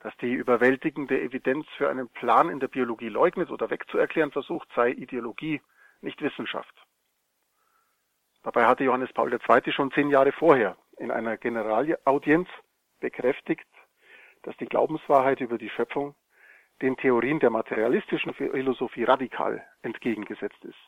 das 0.00 0.16
die 0.18 0.32
überwältigende 0.32 1.20
Evidenz 1.20 1.66
für 1.76 1.88
einen 1.88 2.08
Plan 2.08 2.48
in 2.48 2.58
der 2.58 2.68
Biologie 2.68 3.08
leugnet 3.08 3.50
oder 3.50 3.70
wegzuerklären 3.70 4.32
versucht, 4.32 4.68
sei 4.74 4.90
Ideologie, 4.90 5.60
nicht 6.00 6.20
Wissenschaft. 6.22 6.74
Dabei 8.42 8.66
hatte 8.66 8.84
Johannes 8.84 9.12
Paul 9.12 9.32
II. 9.32 9.72
schon 9.72 9.92
zehn 9.92 10.08
Jahre 10.08 10.32
vorher 10.32 10.76
in 10.96 11.10
einer 11.10 11.36
Generalaudienz 11.36 12.48
bekräftigt, 13.00 13.68
dass 14.42 14.56
die 14.56 14.66
Glaubenswahrheit 14.66 15.40
über 15.40 15.58
die 15.58 15.68
Schöpfung 15.68 16.14
den 16.80 16.96
Theorien 16.96 17.40
der 17.40 17.50
materialistischen 17.50 18.32
Philosophie 18.32 19.04
radikal 19.04 19.62
entgegengesetzt 19.82 20.64
ist. 20.64 20.78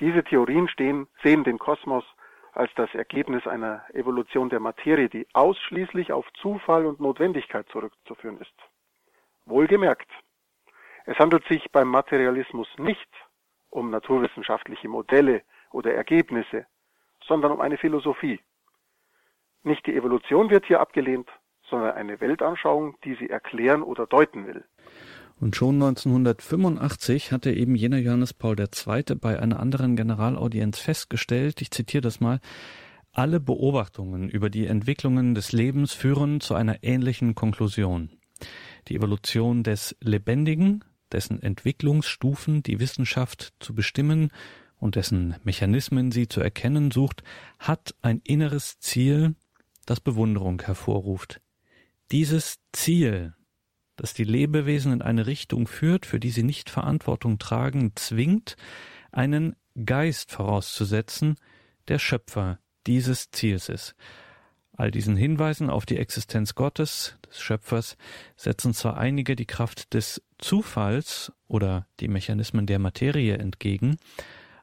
Diese 0.00 0.22
Theorien 0.22 0.68
stehen, 0.68 1.08
sehen 1.22 1.44
den 1.44 1.58
Kosmos 1.58 2.04
als 2.52 2.70
das 2.74 2.92
Ergebnis 2.94 3.46
einer 3.46 3.84
Evolution 3.92 4.48
der 4.48 4.60
Materie, 4.60 5.08
die 5.08 5.26
ausschließlich 5.32 6.12
auf 6.12 6.26
Zufall 6.34 6.86
und 6.86 7.00
Notwendigkeit 7.00 7.68
zurückzuführen 7.68 8.38
ist. 8.38 8.54
Wohlgemerkt, 9.46 10.10
es 11.06 11.18
handelt 11.18 11.44
sich 11.46 11.70
beim 11.72 11.88
Materialismus 11.88 12.68
nicht 12.78 13.08
um 13.70 13.90
naturwissenschaftliche 13.90 14.88
Modelle 14.88 15.42
oder 15.70 15.94
Ergebnisse, 15.94 16.66
sondern 17.24 17.52
um 17.52 17.60
eine 17.60 17.78
Philosophie. 17.78 18.40
Nicht 19.62 19.86
die 19.86 19.94
Evolution 19.94 20.50
wird 20.50 20.66
hier 20.66 20.80
abgelehnt, 20.80 21.30
sondern 21.62 21.94
eine 21.94 22.20
Weltanschauung, 22.20 22.96
die 23.04 23.14
sie 23.14 23.30
erklären 23.30 23.82
oder 23.82 24.06
deuten 24.06 24.46
will. 24.46 24.64
Und 25.40 25.56
schon 25.56 25.76
1985 25.76 27.32
hatte 27.32 27.50
eben 27.50 27.74
jener 27.74 27.96
Johannes 27.96 28.34
Paul 28.34 28.56
II. 28.60 29.02
bei 29.18 29.40
einer 29.40 29.58
anderen 29.58 29.96
Generalaudienz 29.96 30.78
festgestellt, 30.78 31.62
ich 31.62 31.70
zitiere 31.70 32.02
das 32.02 32.20
mal, 32.20 32.40
alle 33.12 33.40
Beobachtungen 33.40 34.28
über 34.28 34.50
die 34.50 34.66
Entwicklungen 34.66 35.34
des 35.34 35.52
Lebens 35.52 35.94
führen 35.94 36.42
zu 36.42 36.54
einer 36.54 36.84
ähnlichen 36.84 37.34
Konklusion. 37.34 38.10
Die 38.88 38.96
Evolution 38.96 39.62
des 39.62 39.96
Lebendigen, 40.00 40.84
dessen 41.10 41.42
Entwicklungsstufen 41.42 42.62
die 42.62 42.78
Wissenschaft 42.78 43.54
zu 43.60 43.74
bestimmen 43.74 44.30
und 44.76 44.94
dessen 44.94 45.36
Mechanismen 45.42 46.12
sie 46.12 46.28
zu 46.28 46.42
erkennen 46.42 46.90
sucht, 46.90 47.22
hat 47.58 47.94
ein 48.02 48.20
inneres 48.24 48.78
Ziel, 48.78 49.34
das 49.86 50.00
Bewunderung 50.00 50.60
hervorruft. 50.60 51.40
Dieses 52.12 52.58
Ziel, 52.72 53.34
das 54.00 54.14
die 54.14 54.24
Lebewesen 54.24 54.94
in 54.94 55.02
eine 55.02 55.26
Richtung 55.26 55.66
führt, 55.66 56.06
für 56.06 56.18
die 56.18 56.30
sie 56.30 56.42
nicht 56.42 56.70
Verantwortung 56.70 57.38
tragen, 57.38 57.92
zwingt, 57.96 58.56
einen 59.12 59.56
Geist 59.84 60.32
vorauszusetzen, 60.32 61.36
der 61.88 61.98
Schöpfer 61.98 62.58
dieses 62.86 63.30
Ziels 63.30 63.68
ist. 63.68 63.94
All 64.72 64.90
diesen 64.90 65.16
Hinweisen 65.16 65.68
auf 65.68 65.84
die 65.84 65.98
Existenz 65.98 66.54
Gottes, 66.54 67.18
des 67.28 67.42
Schöpfers, 67.42 67.98
setzen 68.36 68.72
zwar 68.72 68.96
einige 68.96 69.36
die 69.36 69.44
Kraft 69.44 69.92
des 69.92 70.22
Zufalls 70.38 71.30
oder 71.46 71.86
die 72.00 72.08
Mechanismen 72.08 72.64
der 72.64 72.78
Materie 72.78 73.36
entgegen, 73.36 73.98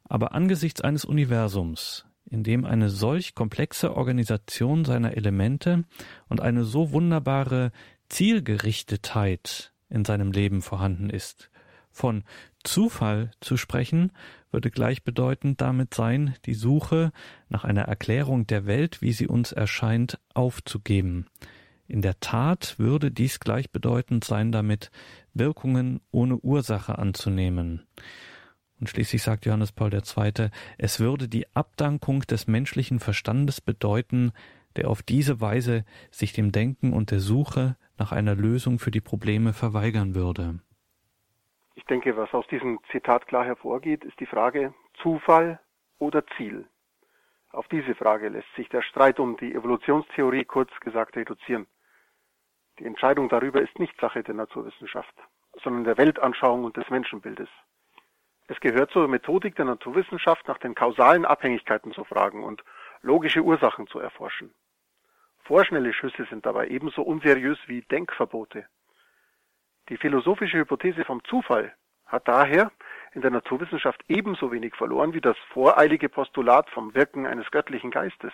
aber 0.06 0.34
angesichts 0.34 0.82
eines 0.82 1.06
Universums, 1.06 2.08
in 2.25 2.44
dem 2.44 2.65
eine 2.65 2.89
solch 2.89 3.36
komplexe 3.36 3.96
Organisation 3.96 4.84
seiner 4.84 5.15
Elemente 5.15 5.84
und 6.27 6.41
eine 6.41 6.63
so 6.63 6.91
wunderbare 6.91 7.72
Zielgerichtetheit 8.10 9.74
in 9.90 10.06
seinem 10.06 10.32
Leben 10.32 10.62
vorhanden 10.62 11.10
ist, 11.10 11.50
von 11.92 12.24
Zufall 12.64 13.32
zu 13.42 13.58
sprechen, 13.58 14.12
würde 14.52 14.70
gleichbedeutend 14.72 15.62
damit 15.62 15.94
sein, 15.94 16.36
die 16.46 16.54
Suche 16.54 17.12
nach 17.50 17.64
einer 17.64 17.84
Erklärung 17.84 18.46
der 18.48 18.66
Welt, 18.66 19.02
wie 19.02 19.14
sie 19.14 19.28
uns 19.28 19.52
erscheint, 19.52 20.20
aufzugeben. 20.34 21.26
In 21.88 22.02
der 22.02 22.20
Tat 22.20 22.78
würde 22.78 23.12
dies 23.12 23.40
gleichbedeutend 23.40 24.24
sein 24.24 24.52
damit, 24.52 24.92
Wirkungen 25.34 26.02
ohne 26.12 26.38
Ursache 26.38 26.98
anzunehmen. 26.98 27.88
Und 28.80 28.90
schließlich 28.90 29.24
sagt 29.24 29.46
Johannes 29.46 29.72
Paul 29.72 29.94
II., 29.94 30.50
es 30.78 31.00
würde 31.00 31.28
die 31.28 31.48
Abdankung 31.56 32.22
des 32.22 32.48
menschlichen 32.48 33.00
Verstandes 33.00 33.62
bedeuten, 33.62 34.34
der 34.76 34.90
auf 34.90 35.02
diese 35.02 35.42
Weise 35.42 35.86
sich 36.12 36.34
dem 36.34 36.52
Denken 36.52 36.94
und 36.94 37.10
der 37.12 37.20
Suche 37.20 37.76
nach 38.00 38.12
einer 38.12 38.36
Lösung 38.36 38.80
für 38.80 38.92
die 38.92 39.01
Probleme 39.01 39.54
verweigern 39.54 40.16
würde. 40.16 40.60
Ich 41.75 41.86
denke, 41.86 42.18
was 42.18 42.34
aus 42.34 42.48
diesem 42.48 42.80
Zitat 42.92 43.27
klar 43.27 43.46
hervorgeht, 43.46 44.04
ist 44.04 44.20
die 44.20 44.25
Frage 44.25 44.74
Zufall 45.01 45.60
oder 46.00 46.25
Ziel. 46.36 46.68
Auf 47.51 47.68
diese 47.68 47.96
Frage 47.96 48.30
lässt 48.30 48.54
sich 48.56 48.70
der 48.70 48.82
Streit 48.82 49.20
um 49.20 49.38
die 49.38 49.54
Evolutionstheorie 49.54 50.46
kurz 50.46 50.72
gesagt 50.82 51.16
reduzieren. 51.16 51.66
Die 52.80 52.86
Entscheidung 52.86 53.30
darüber 53.30 53.62
ist 53.62 53.80
nicht 53.80 54.00
Sache 54.00 54.22
der 54.24 54.36
Naturwissenschaft, 54.36 55.13
sondern 55.63 55.84
der 55.84 55.98
Weltanschauung 55.98 56.66
und 56.66 56.77
des 56.77 56.89
Menschenbildes. 56.89 57.50
Es 58.48 58.60
gehört 58.60 58.92
zur 58.92 59.08
Methodik 59.08 59.56
der 59.56 59.66
Naturwissenschaft, 59.66 60.48
nach 60.48 60.58
den 60.58 60.75
kausalen 60.75 61.25
Abhängigkeiten 61.25 61.92
zu 61.92 62.04
fragen 62.04 62.44
und 62.44 62.63
logische 63.01 63.42
Ursachen 63.42 63.88
zu 63.88 64.00
erforschen. 64.00 64.54
Vorschnelle 65.48 65.94
Schüsse 65.94 66.25
sind 66.25 66.46
dabei 66.46 66.68
ebenso 66.68 67.04
unseriös 67.04 67.58
wie 67.68 67.82
Denkverbote. 67.82 68.68
Die 69.88 69.96
philosophische 69.96 70.58
Hypothese 70.58 71.06
vom 71.06 71.24
Zufall 71.24 71.74
hat 72.06 72.27
daher 72.27 72.70
in 73.13 73.22
der 73.22 73.32
Naturwissenschaft 73.32 74.04
ebenso 74.10 74.51
wenig 74.51 74.75
verloren 74.75 75.13
wie 75.13 75.22
das 75.22 75.38
voreilige 75.54 76.10
Postulat 76.10 76.70
vom 76.72 76.94
Wirken 76.94 77.25
eines 77.25 77.50
göttlichen 77.50 77.92
Geistes. 77.92 78.34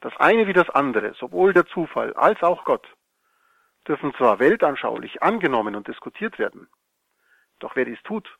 Das 0.00 0.12
eine 0.16 0.48
wie 0.48 0.52
das 0.52 0.68
andere, 0.70 1.14
sowohl 1.14 1.52
der 1.52 1.66
Zufall 1.66 2.12
als 2.14 2.42
auch 2.42 2.64
Gott, 2.64 2.88
dürfen 3.86 4.12
zwar 4.14 4.40
weltanschaulich 4.40 5.22
angenommen 5.22 5.76
und 5.76 5.86
diskutiert 5.86 6.40
werden, 6.40 6.68
doch 7.60 7.76
wer 7.76 7.84
dies 7.84 8.02
tut, 8.02 8.36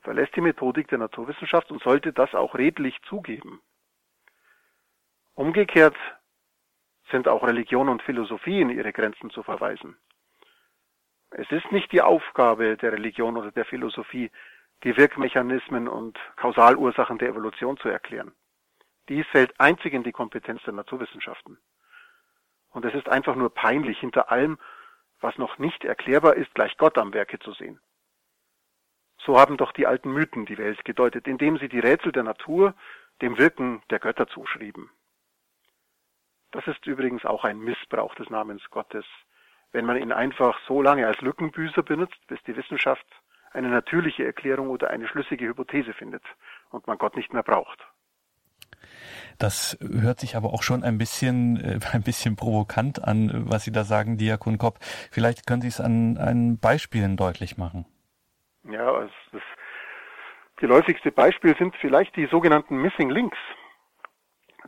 verlässt 0.00 0.36
die 0.36 0.40
Methodik 0.40 0.88
der 0.88 0.98
Naturwissenschaft 0.98 1.70
und 1.70 1.82
sollte 1.82 2.14
das 2.14 2.34
auch 2.34 2.54
redlich 2.54 2.96
zugeben. 3.02 3.60
Umgekehrt 5.34 5.96
sind 7.10 7.28
auch 7.28 7.42
Religion 7.42 7.88
und 7.88 8.02
Philosophie 8.02 8.60
in 8.60 8.70
ihre 8.70 8.92
Grenzen 8.92 9.30
zu 9.30 9.42
verweisen. 9.42 9.96
Es 11.30 11.50
ist 11.50 11.70
nicht 11.70 11.92
die 11.92 12.02
Aufgabe 12.02 12.76
der 12.76 12.92
Religion 12.92 13.36
oder 13.36 13.52
der 13.52 13.64
Philosophie, 13.64 14.30
die 14.82 14.96
Wirkmechanismen 14.96 15.88
und 15.88 16.18
Kausalursachen 16.36 17.18
der 17.18 17.28
Evolution 17.28 17.76
zu 17.76 17.88
erklären. 17.88 18.32
Dies 19.08 19.26
fällt 19.28 19.58
einzig 19.60 19.92
in 19.92 20.02
die 20.02 20.12
Kompetenz 20.12 20.62
der 20.64 20.72
Naturwissenschaften. 20.72 21.58
Und 22.70 22.84
es 22.84 22.94
ist 22.94 23.08
einfach 23.08 23.34
nur 23.34 23.52
peinlich, 23.52 23.98
hinter 23.98 24.30
allem, 24.30 24.58
was 25.20 25.36
noch 25.36 25.58
nicht 25.58 25.84
erklärbar 25.84 26.34
ist, 26.34 26.54
gleich 26.54 26.76
Gott 26.76 26.96
am 26.96 27.12
Werke 27.12 27.38
zu 27.38 27.52
sehen. 27.52 27.80
So 29.18 29.38
haben 29.38 29.56
doch 29.56 29.72
die 29.72 29.86
alten 29.86 30.12
Mythen 30.12 30.46
die 30.46 30.58
Welt 30.58 30.84
gedeutet, 30.84 31.26
indem 31.28 31.58
sie 31.58 31.68
die 31.68 31.80
Rätsel 31.80 32.12
der 32.12 32.22
Natur 32.22 32.74
dem 33.20 33.36
Wirken 33.36 33.82
der 33.90 33.98
Götter 33.98 34.26
zuschrieben. 34.28 34.90
Das 36.52 36.66
ist 36.66 36.86
übrigens 36.86 37.24
auch 37.24 37.44
ein 37.44 37.58
Missbrauch 37.58 38.14
des 38.16 38.28
Namens 38.30 38.62
Gottes, 38.70 39.04
wenn 39.72 39.84
man 39.84 39.96
ihn 39.96 40.12
einfach 40.12 40.58
so 40.66 40.82
lange 40.82 41.06
als 41.06 41.20
Lückenbüßer 41.20 41.82
benutzt, 41.82 42.18
bis 42.26 42.42
die 42.46 42.56
Wissenschaft 42.56 43.06
eine 43.52 43.68
natürliche 43.68 44.24
Erklärung 44.24 44.68
oder 44.68 44.90
eine 44.90 45.08
schlüssige 45.08 45.46
Hypothese 45.46 45.92
findet 45.92 46.22
und 46.70 46.86
man 46.86 46.98
Gott 46.98 47.16
nicht 47.16 47.32
mehr 47.32 47.42
braucht. 47.42 47.78
Das 49.38 49.78
hört 49.80 50.20
sich 50.20 50.36
aber 50.36 50.52
auch 50.52 50.62
schon 50.62 50.84
ein 50.84 50.98
bisschen, 50.98 51.56
äh, 51.56 51.78
ein 51.92 52.02
bisschen 52.02 52.36
provokant 52.36 53.02
an, 53.02 53.30
was 53.48 53.64
Sie 53.64 53.72
da 53.72 53.84
sagen, 53.84 54.18
Diakon 54.18 54.58
Kopp. 54.58 54.78
Vielleicht 55.10 55.46
können 55.46 55.62
Sie 55.62 55.68
es 55.68 55.80
an, 55.80 56.18
an 56.18 56.58
Beispielen 56.58 57.16
deutlich 57.16 57.56
machen. 57.56 57.86
Ja, 58.64 58.92
also 58.92 59.12
das 59.32 59.42
geläufigste 60.56 61.10
Beispiel 61.10 61.56
sind 61.56 61.74
vielleicht 61.76 62.14
die 62.16 62.26
sogenannten 62.26 62.76
Missing 62.76 63.10
Links. 63.10 63.38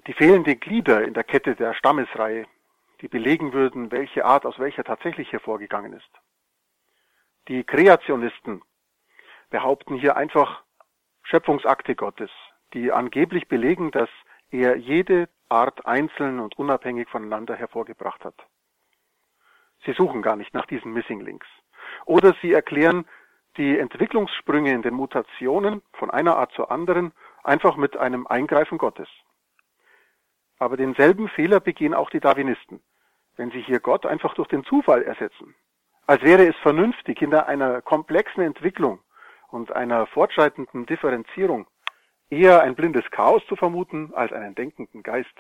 Die 0.09 0.15
fehlenden 0.15 0.59
Glieder 0.59 1.05
in 1.05 1.15
der 1.15 1.23
Kette 1.23 1.55
der 1.55 1.75
Stammesreihe, 1.75 2.47
die 3.01 3.09
belegen 3.09 3.53
würden, 3.53 3.93
welche 3.93 4.25
Art 4.25 4.45
aus 4.45 4.59
welcher 4.59 4.83
tatsächlich 4.83 5.31
hervorgegangen 5.31 5.93
ist. 5.93 6.11
Die 7.47 7.63
Kreationisten 7.63 8.63
behaupten 9.51 9.95
hier 9.95 10.17
einfach 10.17 10.65
Schöpfungsakte 11.23 11.95
Gottes, 11.95 12.31
die 12.75 12.91
angeblich 12.91 13.47
belegen, 13.47 13.93
dass 13.93 14.09
er 14.51 14.77
jede 14.77 15.29
Art 15.49 15.87
einzeln 15.87 16.41
und 16.41 16.59
unabhängig 16.59 17.09
voneinander 17.09 17.55
hervorgebracht 17.55 18.25
hat. 18.25 18.35
Sie 19.85 19.93
suchen 19.93 20.23
gar 20.23 20.35
nicht 20.35 20.53
nach 20.53 20.67
diesen 20.67 20.93
Missing 20.93 21.21
Links. 21.21 21.47
Oder 22.07 22.35
sie 22.43 22.53
erklären 22.53 23.07
die 23.57 23.79
Entwicklungssprünge 23.79 24.73
in 24.73 24.83
den 24.83 24.95
Mutationen 24.95 25.83
von 25.93 26.11
einer 26.11 26.37
Art 26.37 26.53
zur 26.53 26.73
anderen 26.73 27.13
einfach 27.45 27.77
mit 27.77 27.97
einem 27.97 28.27
Eingreifen 28.27 28.79
Gottes. 28.79 29.09
Aber 30.63 30.77
denselben 30.77 31.29
Fehler 31.29 31.59
begehen 31.59 31.93
auch 31.93 32.09
die 32.09 32.21
Darwinisten, 32.21 32.81
wenn 33.35 33.51
sie 33.51 33.63
hier 33.63 33.81
Gott 33.81 34.07
einfach 34.07 34.33
durch 34.35 34.47
den 34.47 34.63
Zufall 34.63 35.03
ersetzen. 35.03 35.57
Als 36.07 36.23
wäre 36.23 36.47
es 36.47 36.55
vernünftig, 36.59 37.21
in 37.21 37.35
einer 37.35 37.83
komplexen 37.83 38.45
Entwicklung 38.45 39.01
und 39.49 39.73
einer 39.73 40.07
fortschreitenden 40.07 40.87
Differenzierung 40.87 41.67
eher 42.31 42.63
ein 42.63 42.77
blindes 42.77 43.11
Chaos 43.11 43.45
zu 43.49 43.57
vermuten 43.57 44.15
als 44.15 44.33
einen 44.33 44.55
denkenden 44.55 45.03
Geist. 45.03 45.35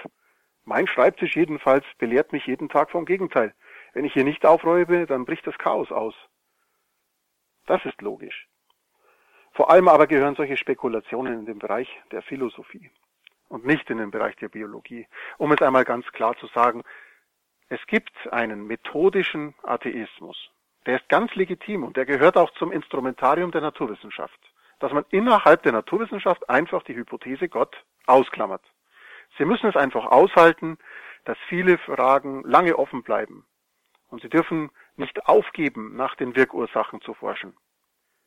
Mein 0.64 0.88
Schreibtisch 0.88 1.36
jedenfalls 1.36 1.84
belehrt 1.98 2.32
mich 2.32 2.44
jeden 2.46 2.68
Tag 2.68 2.90
vom 2.90 3.04
Gegenteil. 3.04 3.54
Wenn 3.92 4.04
ich 4.04 4.14
hier 4.14 4.24
nicht 4.24 4.44
aufräube, 4.44 5.06
dann 5.06 5.24
bricht 5.24 5.46
das 5.46 5.56
Chaos 5.56 5.92
aus. 5.92 6.16
Das 7.66 7.84
ist 7.84 8.02
logisch. 8.02 8.48
Vor 9.52 9.70
allem 9.70 9.86
aber 9.86 10.08
gehören 10.08 10.34
solche 10.34 10.56
Spekulationen 10.56 11.38
in 11.38 11.46
den 11.46 11.60
Bereich 11.60 11.88
der 12.10 12.22
Philosophie 12.22 12.90
und 13.52 13.66
nicht 13.66 13.90
in 13.90 13.98
den 13.98 14.10
Bereich 14.10 14.34
der 14.36 14.48
Biologie. 14.48 15.06
Um 15.36 15.52
es 15.52 15.60
einmal 15.60 15.84
ganz 15.84 16.06
klar 16.12 16.34
zu 16.38 16.46
sagen, 16.48 16.82
es 17.68 17.80
gibt 17.86 18.12
einen 18.32 18.66
methodischen 18.66 19.54
Atheismus. 19.62 20.50
Der 20.86 20.96
ist 20.96 21.08
ganz 21.10 21.34
legitim 21.34 21.84
und 21.84 21.96
der 21.98 22.06
gehört 22.06 22.38
auch 22.38 22.50
zum 22.52 22.72
Instrumentarium 22.72 23.50
der 23.52 23.60
Naturwissenschaft, 23.60 24.40
dass 24.80 24.92
man 24.92 25.04
innerhalb 25.10 25.62
der 25.64 25.72
Naturwissenschaft 25.72 26.48
einfach 26.48 26.82
die 26.84 26.94
Hypothese 26.94 27.48
Gott 27.50 27.76
ausklammert. 28.06 28.62
Sie 29.36 29.44
müssen 29.44 29.68
es 29.68 29.76
einfach 29.76 30.06
aushalten, 30.06 30.78
dass 31.24 31.36
viele 31.48 31.76
Fragen 31.76 32.42
lange 32.44 32.78
offen 32.78 33.02
bleiben. 33.02 33.44
Und 34.08 34.22
sie 34.22 34.30
dürfen 34.30 34.70
nicht 34.96 35.26
aufgeben, 35.26 35.94
nach 35.94 36.14
den 36.16 36.34
Wirkursachen 36.36 37.02
zu 37.02 37.12
forschen. 37.14 37.54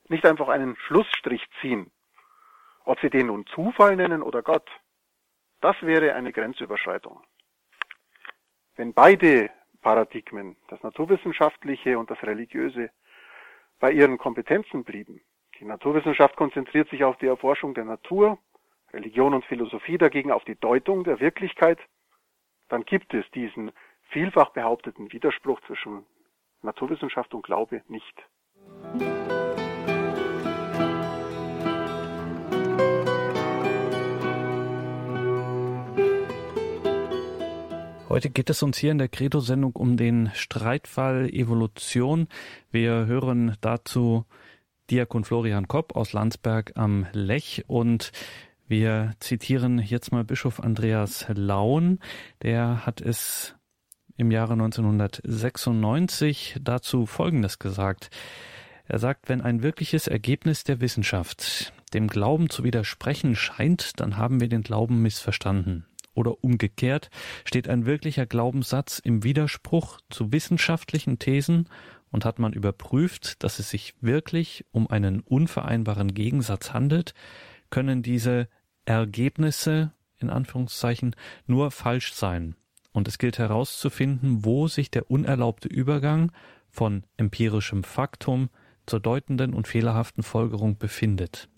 Nicht 0.07 0.25
einfach 0.25 0.49
einen 0.49 0.75
Schlussstrich 0.77 1.45
ziehen. 1.61 1.91
Ob 2.83 2.99
sie 2.99 3.09
den 3.09 3.27
nun 3.27 3.47
Zufall 3.47 3.95
nennen 3.95 4.21
oder 4.21 4.43
Gott, 4.43 4.69
das 5.65 5.82
wäre 5.82 6.13
eine 6.13 6.32
Grenzüberschreitung. 6.32 7.19
Wenn 8.75 8.93
beide 8.93 9.49
Paradigmen, 9.82 10.58
das 10.67 10.84
naturwissenschaftliche 10.84 11.97
und 11.97 12.12
das 12.12 12.21
religiöse, 12.21 12.91
bei 13.80 13.91
ihren 13.91 14.19
Kompetenzen 14.19 14.84
blieben, 14.84 15.21
die 15.60 15.65
Naturwissenschaft 15.65 16.36
konzentriert 16.36 16.88
sich 16.91 17.04
auf 17.04 17.17
die 17.17 17.25
Erforschung 17.25 17.73
der 17.73 17.86
Natur, 17.86 18.38
Religion 18.93 19.34
und 19.34 19.43
Philosophie 19.45 19.97
dagegen 19.97 20.32
auf 20.32 20.43
die 20.45 20.60
Deutung 20.60 21.04
der 21.04 21.19
Wirklichkeit, 21.19 21.80
dann 22.69 22.86
gibt 22.86 23.15
es 23.15 23.25
diesen 23.32 23.71
vielfach 24.10 24.51
behaupteten 24.51 25.12
Widerspruch 25.12 25.62
zwischen 25.62 26.06
Naturwissenschaft 26.62 27.34
und 27.34 27.43
Glaube 27.43 27.82
nicht. 27.88 28.23
Heute 38.15 38.30
geht 38.30 38.49
es 38.49 38.63
uns 38.63 38.78
hier 38.78 38.93
in 38.93 38.97
der 38.97 39.10
Credo-Sendung 39.10 39.75
um 39.75 39.97
den 39.97 40.32
Streitfall 40.34 41.30
Evolution. 41.34 42.30
Wir 42.71 43.08
hören 43.08 43.58
dazu 43.60 44.23
Diakon 44.89 45.25
Florian 45.25 45.67
Kopp 45.67 45.97
aus 45.97 46.13
Landsberg 46.13 46.71
am 46.75 47.08
Lech 47.12 47.65
und 47.67 48.13
wir 48.69 49.12
zitieren 49.19 49.80
jetzt 49.80 50.13
mal 50.13 50.23
Bischof 50.23 50.62
Andreas 50.62 51.25
Laun. 51.28 51.99
Der 52.41 52.86
hat 52.86 53.01
es 53.01 53.54
im 54.15 54.32
Jahre 54.32 54.54
1996 54.54 56.60
dazu 56.62 57.06
Folgendes 57.06 57.60
gesagt. 57.60 58.12
Er 58.86 58.99
sagt, 58.99 59.28
wenn 59.28 59.41
ein 59.41 59.62
wirkliches 59.62 60.08
Ergebnis 60.08 60.63
der 60.63 60.80
Wissenschaft 60.80 61.73
dem 61.93 62.08
Glauben 62.08 62.49
zu 62.49 62.63
widersprechen 62.63 63.36
scheint, 63.36 63.99
dann 63.99 64.15
haben 64.15 64.39
wir 64.39 64.47
den 64.47 64.63
Glauben 64.63 65.01
missverstanden. 65.01 65.86
Oder 66.15 66.43
umgekehrt 66.43 67.12
steht 67.43 67.67
ein 67.67 67.86
wirklicher 67.86 68.25
Glaubenssatz 68.25 68.99
im 68.99 69.23
Widerspruch 69.23 69.99
zu 70.10 70.32
wissenschaftlichen 70.32 71.19
Thesen 71.19 71.69
und 72.10 72.25
hat 72.25 72.39
man 72.39 72.54
überprüft, 72.54 73.43
dass 73.43 73.60
es 73.60 73.69
sich 73.69 73.93
wirklich 74.01 74.65
um 74.71 74.89
einen 74.89 75.19
unvereinbaren 75.19 76.13
Gegensatz 76.15 76.73
handelt, 76.73 77.13
können 77.69 78.01
diese 78.01 78.47
Ergebnisse 78.86 79.91
in 80.17 80.30
Anführungszeichen 80.30 81.15
nur 81.45 81.69
falsch 81.71 82.13
sein 82.13 82.56
und 82.93 83.10
es 83.10 83.17
gilt 83.17 83.38
herauszufinden, 83.38 84.45
wo 84.45 84.67
sich 84.69 84.89
der 84.89 85.12
unerlaubte 85.12 85.67
Übergang 85.67 86.32
von 86.69 87.04
empirischem 87.17 87.84
Faktum 87.84 88.49
zur 88.86 89.01
deutenden 89.01 89.54
und 89.54 89.67
fehlerhaften 89.67 90.23
Folgerung 90.23 90.78
befindet. 90.78 91.49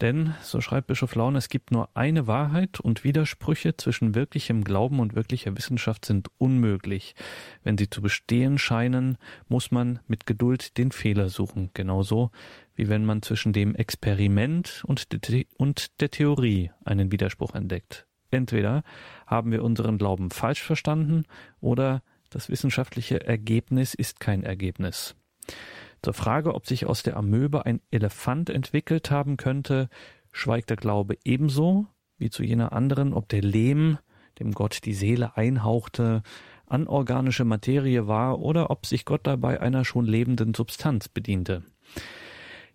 Denn, 0.00 0.34
so 0.42 0.60
schreibt 0.60 0.86
Bischof 0.86 1.16
Laun, 1.16 1.34
es 1.34 1.48
gibt 1.48 1.72
nur 1.72 1.88
eine 1.94 2.28
Wahrheit 2.28 2.78
und 2.78 3.02
Widersprüche 3.02 3.76
zwischen 3.76 4.14
wirklichem 4.14 4.62
Glauben 4.62 5.00
und 5.00 5.16
wirklicher 5.16 5.56
Wissenschaft 5.56 6.04
sind 6.04 6.28
unmöglich. 6.38 7.16
Wenn 7.64 7.76
sie 7.76 7.90
zu 7.90 8.00
bestehen 8.00 8.58
scheinen, 8.58 9.18
muss 9.48 9.72
man 9.72 9.98
mit 10.06 10.24
Geduld 10.24 10.78
den 10.78 10.92
Fehler 10.92 11.28
suchen, 11.28 11.70
genauso 11.74 12.30
wie 12.76 12.88
wenn 12.88 13.04
man 13.04 13.22
zwischen 13.22 13.52
dem 13.52 13.74
Experiment 13.74 14.84
und 14.86 15.08
der, 15.12 16.10
Theorie 16.10 16.70
einen 16.84 17.10
Widerspruch 17.10 17.54
entdeckt. 17.56 18.06
Entweder 18.30 18.84
haben 19.26 19.50
wir 19.50 19.64
unseren 19.64 19.98
Glauben 19.98 20.30
falsch 20.30 20.62
verstanden 20.62 21.24
oder 21.60 22.02
das 22.30 22.50
wissenschaftliche 22.50 23.26
Ergebnis 23.26 23.94
ist 23.94 24.20
kein 24.20 24.44
Ergebnis. 24.44 25.16
Zur 26.02 26.14
Frage, 26.14 26.54
ob 26.54 26.66
sich 26.66 26.86
aus 26.86 27.02
der 27.02 27.16
Amöbe 27.16 27.66
ein 27.66 27.80
Elefant 27.90 28.50
entwickelt 28.50 29.10
haben 29.10 29.36
könnte, 29.36 29.88
schweigt 30.32 30.70
der 30.70 30.76
Glaube 30.76 31.16
ebenso 31.24 31.86
wie 32.18 32.30
zu 32.30 32.42
jener 32.42 32.72
anderen, 32.72 33.12
ob 33.12 33.28
der 33.28 33.42
Lehm, 33.42 33.98
dem 34.38 34.52
Gott 34.52 34.84
die 34.84 34.94
Seele 34.94 35.36
einhauchte, 35.36 36.22
anorganische 36.66 37.44
Materie 37.44 38.06
war 38.06 38.40
oder 38.40 38.70
ob 38.70 38.86
sich 38.86 39.04
Gott 39.04 39.26
dabei 39.26 39.60
einer 39.60 39.84
schon 39.84 40.04
lebenden 40.04 40.54
Substanz 40.54 41.08
bediente. 41.08 41.62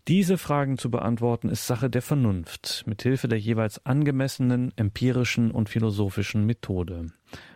Diese 0.09 0.37
Fragen 0.37 0.77
zu 0.77 0.91
beantworten 0.91 1.47
ist 1.47 1.65
Sache 1.65 1.89
der 1.89 2.01
Vernunft, 2.01 2.83
mit 2.85 3.03
Hilfe 3.03 3.29
der 3.29 3.39
jeweils 3.39 3.85
angemessenen 3.85 4.73
empirischen 4.75 5.51
und 5.51 5.69
philosophischen 5.69 6.45
Methode. 6.45 7.07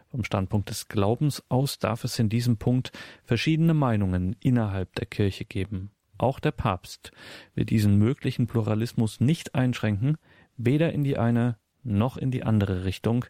Vom 0.09 0.23
Standpunkt 0.23 0.69
des 0.69 0.87
Glaubens 0.87 1.43
aus 1.49 1.79
darf 1.79 2.03
es 2.03 2.17
in 2.17 2.29
diesem 2.29 2.57
Punkt 2.57 2.91
verschiedene 3.23 3.73
Meinungen 3.73 4.35
innerhalb 4.41 4.95
der 4.95 5.05
Kirche 5.05 5.43
geben. 5.43 5.91
Auch 6.17 6.39
der 6.39 6.51
Papst 6.51 7.11
will 7.55 7.65
diesen 7.65 7.97
möglichen 7.97 8.47
Pluralismus 8.47 9.19
nicht 9.19 9.53
einschränken, 9.53 10.17
weder 10.55 10.93
in 10.93 11.03
die 11.03 11.17
eine 11.17 11.57
noch 11.83 12.17
in 12.17 12.31
die 12.31 12.43
andere 12.43 12.85
Richtung. 12.85 13.25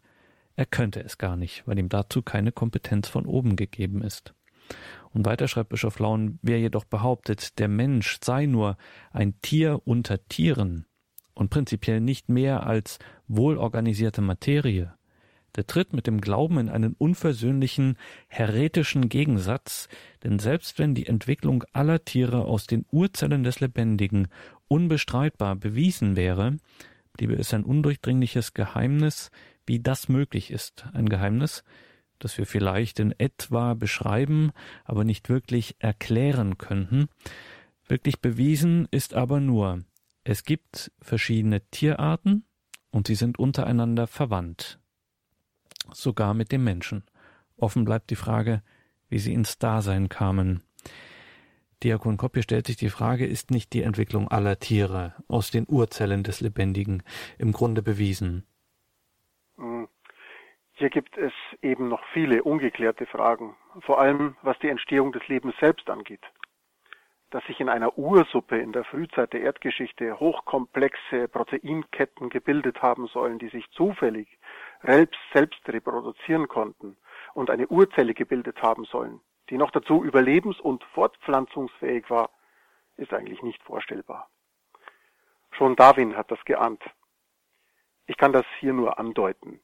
Er 0.56 0.66
könnte 0.66 1.04
es 1.04 1.18
gar 1.18 1.36
nicht, 1.36 1.64
weil 1.68 1.80
ihm 1.80 1.90
dazu 1.90 2.22
keine 2.22 2.52
Kompetenz 2.52 3.08
von 3.08 3.26
oben 3.26 3.56
gegeben 3.56 4.02
ist. 4.02 4.34
Und 5.12 5.26
weiter 5.26 5.48
schreibt 5.48 5.70
Bischof 5.70 6.00
Laun, 6.00 6.40
wer 6.42 6.60
jedoch 6.60 6.86
behauptet, 6.86 7.60
der 7.60 7.68
Mensch 7.68 8.20
sei 8.24 8.46
nur 8.46 8.78
ein 9.12 9.40
Tier 9.42 9.82
unter 9.86 10.26
Tieren 10.28 10.86
und 11.34 11.50
prinzipiell 11.50 12.02
nicht 12.02 12.30
mehr 12.30 12.66
als 12.66 13.00
wohlorganisierte 13.28 14.22
Materie, 14.22 14.97
der 15.58 15.66
tritt 15.66 15.92
mit 15.92 16.06
dem 16.06 16.22
Glauben 16.22 16.60
in 16.60 16.70
einen 16.70 16.94
unversöhnlichen, 16.94 17.98
heretischen 18.28 19.10
Gegensatz, 19.10 19.90
denn 20.24 20.38
selbst 20.38 20.78
wenn 20.78 20.94
die 20.94 21.08
Entwicklung 21.08 21.64
aller 21.74 22.06
Tiere 22.06 22.46
aus 22.46 22.68
den 22.68 22.86
Urzellen 22.92 23.44
des 23.44 23.60
Lebendigen 23.60 24.28
unbestreitbar 24.68 25.56
bewiesen 25.56 26.16
wäre, 26.16 26.58
bliebe 27.14 27.34
es 27.34 27.54
ein 27.56 27.64
undurchdringliches 27.64 28.54
Geheimnis, 28.54 29.32
wie 29.66 29.80
das 29.80 30.10
möglich 30.10 30.52
ist, 30.52 30.86
ein 30.94 31.10
Geheimnis, 31.10 31.64
das 32.20 32.38
wir 32.38 32.46
vielleicht 32.46 33.00
in 33.00 33.12
etwa 33.18 33.74
beschreiben, 33.74 34.52
aber 34.86 35.04
nicht 35.04 35.28
wirklich 35.28 35.76
erklären 35.80 36.60
könnten. 36.60 37.08
Wirklich 37.88 38.20
bewiesen 38.20 38.88
ist 38.92 39.16
aber 39.16 39.40
nur, 39.40 39.80
es 40.24 40.44
gibt 40.44 40.92
verschiedene 41.02 41.62
Tierarten 41.72 42.46
und 42.92 43.08
sie 43.08 43.16
sind 43.16 43.40
untereinander 43.40 44.06
verwandt 44.06 44.80
sogar 45.94 46.34
mit 46.34 46.52
dem 46.52 46.64
Menschen. 46.64 47.04
Offen 47.58 47.86
bleibt 47.86 48.10
die 48.10 48.16
Frage, 48.16 48.62
wie 49.10 49.20
sie 49.20 49.34
ins 49.34 49.58
Dasein 49.58 50.10
kamen. 50.10 50.64
Diakon 51.84 52.18
Koppie 52.18 52.42
stellt 52.42 52.68
sich 52.68 52.78
die 52.78 52.90
Frage, 52.90 53.26
ist 53.26 53.52
nicht 53.52 53.74
die 53.74 53.84
Entwicklung 53.84 54.28
aller 54.30 54.58
Tiere 54.58 55.14
aus 55.28 55.52
den 55.52 55.66
Urzellen 55.68 56.24
des 56.24 56.42
Lebendigen 56.42 57.04
im 57.38 57.52
Grunde 57.52 57.84
bewiesen? 57.84 58.48
Hm. 59.58 59.88
Hier 60.74 60.90
gibt 60.90 61.18
es 61.18 61.34
eben 61.62 61.88
noch 61.88 62.04
viele 62.14 62.44
ungeklärte 62.44 63.06
Fragen, 63.06 63.56
vor 63.82 64.00
allem 64.00 64.36
was 64.42 64.58
die 64.60 64.70
Entstehung 64.70 65.12
des 65.12 65.28
Lebens 65.28 65.56
selbst 65.60 65.90
angeht. 65.90 66.24
Dass 67.30 67.46
sich 67.46 67.60
in 67.60 67.70
einer 67.70 67.98
Ursuppe 67.98 68.58
in 68.58 68.72
der 68.72 68.84
Frühzeit 68.84 69.34
der 69.34 69.42
Erdgeschichte 69.42 70.20
hochkomplexe 70.20 71.28
Proteinketten 71.28 72.30
gebildet 72.30 72.82
haben 72.82 73.08
sollen, 73.08 73.38
die 73.38 73.50
sich 73.50 73.70
zufällig 73.72 74.28
selbst, 74.84 75.20
selbst 75.34 75.62
reproduzieren 75.68 76.48
konnten 76.48 76.98
und 77.34 77.50
eine 77.50 77.68
Urzelle 77.68 78.14
gebildet 78.14 78.62
haben 78.62 78.86
sollen, 78.86 79.22
die 79.50 79.58
noch 79.58 79.72
dazu 79.72 80.04
überlebens- 80.04 80.60
und 80.60 80.84
fortpflanzungsfähig 80.94 82.10
war, 82.10 82.30
ist 82.98 83.14
eigentlich 83.14 83.42
nicht 83.44 83.62
vorstellbar. 83.64 84.30
Schon 85.52 85.76
Darwin 85.76 86.16
hat 86.16 86.32
das 86.32 86.44
geahnt. 86.46 86.84
Ich 88.06 88.18
kann 88.18 88.34
das 88.34 88.46
hier 88.60 88.74
nur 88.74 89.00
andeuten. 89.00 89.60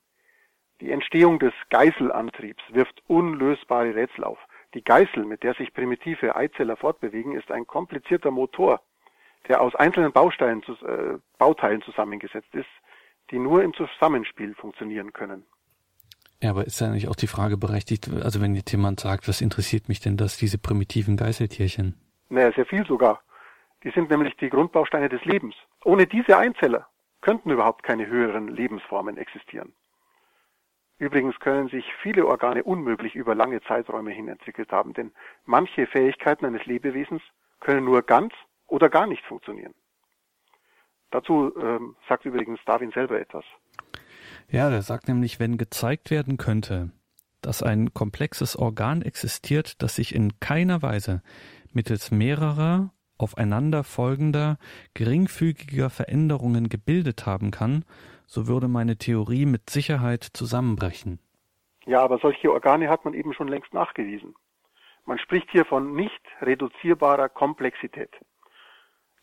Die 0.81 0.91
Entstehung 0.91 1.39
des 1.39 1.53
Geißelantriebs 1.69 2.63
wirft 2.69 3.01
unlösbare 3.07 3.95
Rätsel 3.95 4.23
auf. 4.23 4.39
Die 4.73 4.83
Geißel, 4.83 5.23
mit 5.23 5.43
der 5.43 5.53
sich 5.53 5.73
primitive 5.73 6.35
Eizeller 6.35 6.75
fortbewegen, 6.75 7.35
ist 7.35 7.51
ein 7.51 7.67
komplizierter 7.67 8.31
Motor, 8.31 8.81
der 9.47 9.61
aus 9.61 9.75
einzelnen 9.75 10.11
Bausteilen, 10.11 10.63
äh, 10.63 11.19
Bauteilen 11.37 11.81
zusammengesetzt 11.83 12.53
ist, 12.53 12.69
die 13.31 13.39
nur 13.39 13.63
im 13.63 13.73
Zusammenspiel 13.73 14.55
funktionieren 14.55 15.13
können. 15.13 15.43
Ja, 16.41 16.49
aber 16.49 16.65
ist 16.65 16.81
ja 16.81 16.89
nicht 16.89 17.07
auch 17.07 17.15
die 17.15 17.27
Frage 17.27 17.57
berechtigt, 17.57 18.09
also 18.09 18.41
wenn 18.41 18.53
jetzt 18.53 18.71
jemand 18.71 18.99
sagt, 18.99 19.27
was 19.27 19.39
interessiert 19.39 19.87
mich 19.87 20.01
denn 20.01 20.17
das, 20.17 20.37
diese 20.37 20.57
primitiven 20.57 21.15
Geißeltierchen? 21.15 21.95
Naja, 22.29 22.51
sehr 22.51 22.65
viel 22.65 22.85
sogar. 22.85 23.21
Die 23.83 23.91
sind 23.91 24.09
nämlich 24.09 24.35
die 24.37 24.49
Grundbausteine 24.49 25.07
des 25.09 25.23
Lebens. 25.23 25.55
Ohne 25.85 26.05
diese 26.05 26.37
Einzeller 26.37 26.87
könnten 27.21 27.49
überhaupt 27.49 27.83
keine 27.83 28.07
höheren 28.07 28.49
Lebensformen 28.49 29.17
existieren. 29.17 29.73
Übrigens 30.97 31.39
können 31.39 31.69
sich 31.69 31.85
viele 32.01 32.25
Organe 32.27 32.63
unmöglich 32.63 33.15
über 33.15 33.35
lange 33.35 33.61
Zeiträume 33.61 34.11
hin 34.11 34.27
entwickelt 34.27 34.71
haben, 34.71 34.93
denn 34.93 35.11
manche 35.45 35.87
Fähigkeiten 35.87 36.45
eines 36.45 36.65
Lebewesens 36.65 37.21
können 37.59 37.85
nur 37.85 38.03
ganz 38.03 38.33
oder 38.67 38.89
gar 38.89 39.07
nicht 39.07 39.23
funktionieren. 39.25 39.73
Dazu 41.13 41.55
ähm, 41.61 41.95
sagt 42.09 42.25
übrigens 42.25 42.59
Darwin 42.65 42.89
selber 42.89 43.19
etwas. 43.19 43.45
Ja, 44.49 44.71
der 44.71 44.81
sagt 44.81 45.07
nämlich, 45.07 45.39
wenn 45.39 45.59
gezeigt 45.59 46.09
werden 46.09 46.37
könnte, 46.37 46.89
dass 47.43 47.61
ein 47.61 47.93
komplexes 47.93 48.55
Organ 48.55 49.03
existiert, 49.03 49.83
das 49.83 49.95
sich 49.95 50.15
in 50.15 50.39
keiner 50.39 50.81
Weise 50.81 51.21
mittels 51.71 52.09
mehrerer 52.09 52.89
aufeinander 53.19 53.83
folgender, 53.83 54.57
geringfügiger 54.95 55.91
Veränderungen 55.91 56.67
gebildet 56.67 57.27
haben 57.27 57.51
kann, 57.51 57.85
so 58.25 58.47
würde 58.47 58.67
meine 58.67 58.97
Theorie 58.97 59.45
mit 59.45 59.69
Sicherheit 59.69 60.23
zusammenbrechen. 60.23 61.19
Ja, 61.85 62.01
aber 62.01 62.17
solche 62.17 62.51
Organe 62.51 62.89
hat 62.89 63.05
man 63.05 63.13
eben 63.13 63.33
schon 63.35 63.47
längst 63.47 63.71
nachgewiesen. 63.71 64.33
Man 65.05 65.19
spricht 65.19 65.51
hier 65.51 65.65
von 65.65 65.93
nicht 65.93 66.21
reduzierbarer 66.41 67.29
Komplexität. 67.29 68.09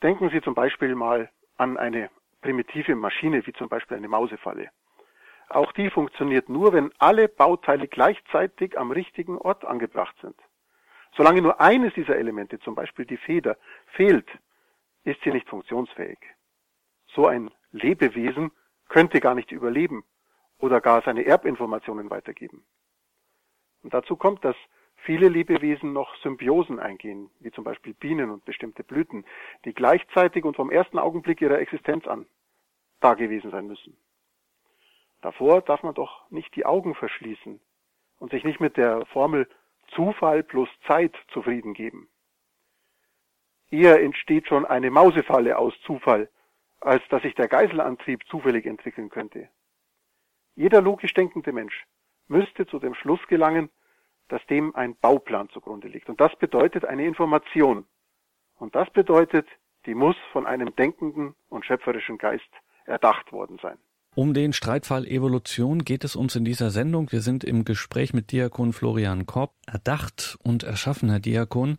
Denken 0.05 0.31
Sie 0.31 0.40
zum 0.40 0.55
Beispiel 0.55 0.94
mal 0.94 1.31
an 1.60 1.76
eine 1.76 2.10
primitive 2.40 2.96
Maschine, 2.96 3.46
wie 3.46 3.52
zum 3.52 3.68
Beispiel 3.68 3.98
eine 3.98 4.08
Mausefalle. 4.08 4.70
Auch 5.50 5.72
die 5.72 5.90
funktioniert 5.90 6.48
nur, 6.48 6.72
wenn 6.72 6.90
alle 6.98 7.28
Bauteile 7.28 7.86
gleichzeitig 7.86 8.78
am 8.78 8.90
richtigen 8.90 9.36
Ort 9.36 9.64
angebracht 9.64 10.16
sind. 10.22 10.36
Solange 11.14 11.42
nur 11.42 11.60
eines 11.60 11.92
dieser 11.94 12.16
Elemente, 12.16 12.58
zum 12.60 12.74
Beispiel 12.74 13.04
die 13.04 13.18
Feder, 13.18 13.58
fehlt, 13.88 14.28
ist 15.04 15.20
sie 15.22 15.32
nicht 15.32 15.48
funktionsfähig. 15.48 16.18
So 17.08 17.26
ein 17.26 17.50
Lebewesen 17.72 18.52
könnte 18.88 19.20
gar 19.20 19.34
nicht 19.34 19.52
überleben 19.52 20.04
oder 20.58 20.80
gar 20.80 21.02
seine 21.02 21.26
Erbinformationen 21.26 22.08
weitergeben. 22.10 22.64
Und 23.82 23.92
dazu 23.92 24.16
kommt, 24.16 24.44
dass 24.44 24.56
viele 25.02 25.28
Lebewesen 25.28 25.92
noch 25.92 26.14
Symbiosen 26.16 26.78
eingehen, 26.78 27.30
wie 27.40 27.50
zum 27.50 27.64
Beispiel 27.64 27.94
Bienen 27.94 28.30
und 28.30 28.44
bestimmte 28.44 28.84
Blüten, 28.84 29.24
die 29.64 29.74
gleichzeitig 29.74 30.44
und 30.44 30.56
vom 30.56 30.70
ersten 30.70 30.98
Augenblick 30.98 31.40
ihrer 31.40 31.58
Existenz 31.58 32.06
an 32.06 32.26
da 33.00 33.14
gewesen 33.14 33.50
sein 33.50 33.66
müssen. 33.66 33.96
Davor 35.22 35.62
darf 35.62 35.82
man 35.82 35.94
doch 35.94 36.30
nicht 36.30 36.54
die 36.54 36.66
Augen 36.66 36.94
verschließen 36.94 37.60
und 38.18 38.30
sich 38.30 38.44
nicht 38.44 38.60
mit 38.60 38.76
der 38.76 39.04
Formel 39.06 39.48
Zufall 39.88 40.42
plus 40.42 40.68
Zeit 40.86 41.14
zufrieden 41.32 41.74
geben. 41.74 42.08
Eher 43.70 44.02
entsteht 44.02 44.48
schon 44.48 44.66
eine 44.66 44.90
Mausefalle 44.90 45.58
aus 45.58 45.74
Zufall, 45.82 46.28
als 46.80 47.06
dass 47.08 47.22
sich 47.22 47.34
der 47.34 47.48
Geißelantrieb 47.48 48.26
zufällig 48.26 48.66
entwickeln 48.66 49.10
könnte. 49.10 49.48
Jeder 50.56 50.80
logisch 50.80 51.14
denkende 51.14 51.52
Mensch 51.52 51.86
müsste 52.28 52.66
zu 52.66 52.78
dem 52.78 52.94
Schluss 52.94 53.24
gelangen, 53.28 53.70
dass 54.30 54.44
dem 54.46 54.74
ein 54.74 54.96
Bauplan 54.96 55.48
zugrunde 55.50 55.88
liegt. 55.88 56.08
Und 56.08 56.20
das 56.20 56.34
bedeutet 56.36 56.84
eine 56.84 57.04
Information. 57.04 57.84
Und 58.58 58.74
das 58.74 58.90
bedeutet, 58.90 59.46
die 59.86 59.94
muss 59.94 60.16
von 60.32 60.46
einem 60.46 60.74
denkenden 60.76 61.34
und 61.48 61.64
schöpferischen 61.64 62.18
Geist 62.18 62.50
erdacht 62.84 63.32
worden 63.32 63.58
sein. 63.62 63.78
Um 64.14 64.34
den 64.34 64.52
Streitfall 64.52 65.06
Evolution 65.06 65.84
geht 65.84 66.02
es 66.02 66.16
uns 66.16 66.34
in 66.34 66.44
dieser 66.44 66.70
Sendung. 66.70 67.12
Wir 67.12 67.20
sind 67.20 67.44
im 67.44 67.64
Gespräch 67.64 68.12
mit 68.12 68.32
Diakon 68.32 68.72
Florian 68.72 69.24
Korb, 69.24 69.54
erdacht 69.66 70.36
und 70.42 70.64
erschaffener 70.64 71.20
Diakon. 71.20 71.78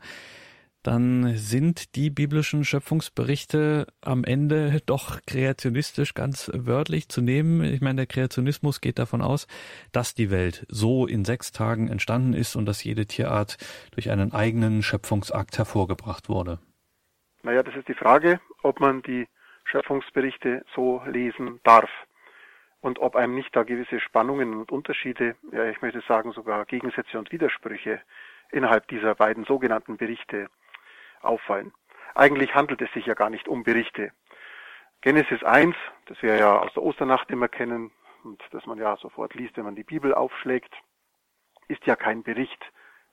Dann 0.83 1.35
sind 1.35 1.95
die 1.95 2.09
biblischen 2.09 2.63
Schöpfungsberichte 2.63 3.87
am 4.01 4.23
Ende 4.23 4.81
doch 4.85 5.19
kreationistisch 5.27 6.13
ganz 6.13 6.51
wörtlich 6.53 7.09
zu 7.09 7.21
nehmen. 7.21 7.63
Ich 7.63 7.81
meine, 7.81 7.97
der 7.97 8.07
Kreationismus 8.07 8.81
geht 8.81 8.99
davon 8.99 9.21
aus, 9.21 9.47
dass 9.91 10.15
die 10.15 10.31
Welt 10.31 10.65
so 10.69 11.05
in 11.05 11.25
sechs 11.25 11.51
Tagen 11.51 11.87
entstanden 11.87 12.33
ist 12.33 12.55
und 12.55 12.65
dass 12.65 12.83
jede 12.83 13.05
Tierart 13.05 13.57
durch 13.91 14.09
einen 14.09 14.33
eigenen 14.33 14.83
Schöpfungsakt 14.83 15.57
hervorgebracht 15.57 16.29
wurde. 16.29 16.59
Naja, 17.43 17.63
das 17.63 17.75
ist 17.75 17.87
die 17.87 17.93
Frage, 17.93 18.39
ob 18.61 18.79
man 18.79 19.01
die 19.01 19.27
Schöpfungsberichte 19.65 20.63
so 20.75 21.01
lesen 21.05 21.59
darf 21.63 21.89
und 22.81 22.99
ob 22.99 23.15
einem 23.15 23.35
nicht 23.35 23.55
da 23.55 23.63
gewisse 23.63 23.99
Spannungen 23.99 24.53
und 24.55 24.71
Unterschiede, 24.71 25.35
ja, 25.51 25.65
ich 25.69 25.81
möchte 25.81 26.01
sagen 26.07 26.31
sogar 26.33 26.65
Gegensätze 26.65 27.17
und 27.17 27.31
Widersprüche 27.31 28.01
innerhalb 28.51 28.87
dieser 28.87 29.15
beiden 29.15 29.45
sogenannten 29.45 29.97
Berichte 29.97 30.49
auffallen. 31.23 31.73
Eigentlich 32.15 32.53
handelt 32.55 32.81
es 32.81 32.91
sich 32.93 33.05
ja 33.05 33.13
gar 33.13 33.29
nicht 33.29 33.47
um 33.47 33.63
Berichte. 33.63 34.11
Genesis 35.01 35.43
1, 35.43 35.75
das 36.05 36.21
wir 36.21 36.35
ja 36.35 36.59
aus 36.59 36.73
der 36.73 36.83
Osternacht 36.83 37.29
immer 37.31 37.47
kennen 37.47 37.91
und 38.23 38.41
das 38.51 38.65
man 38.65 38.77
ja 38.77 38.95
sofort 38.97 39.33
liest, 39.33 39.57
wenn 39.57 39.65
man 39.65 39.75
die 39.75 39.83
Bibel 39.83 40.13
aufschlägt, 40.13 40.73
ist 41.67 41.85
ja 41.85 41.95
kein 41.95 42.21
Bericht. 42.21 42.63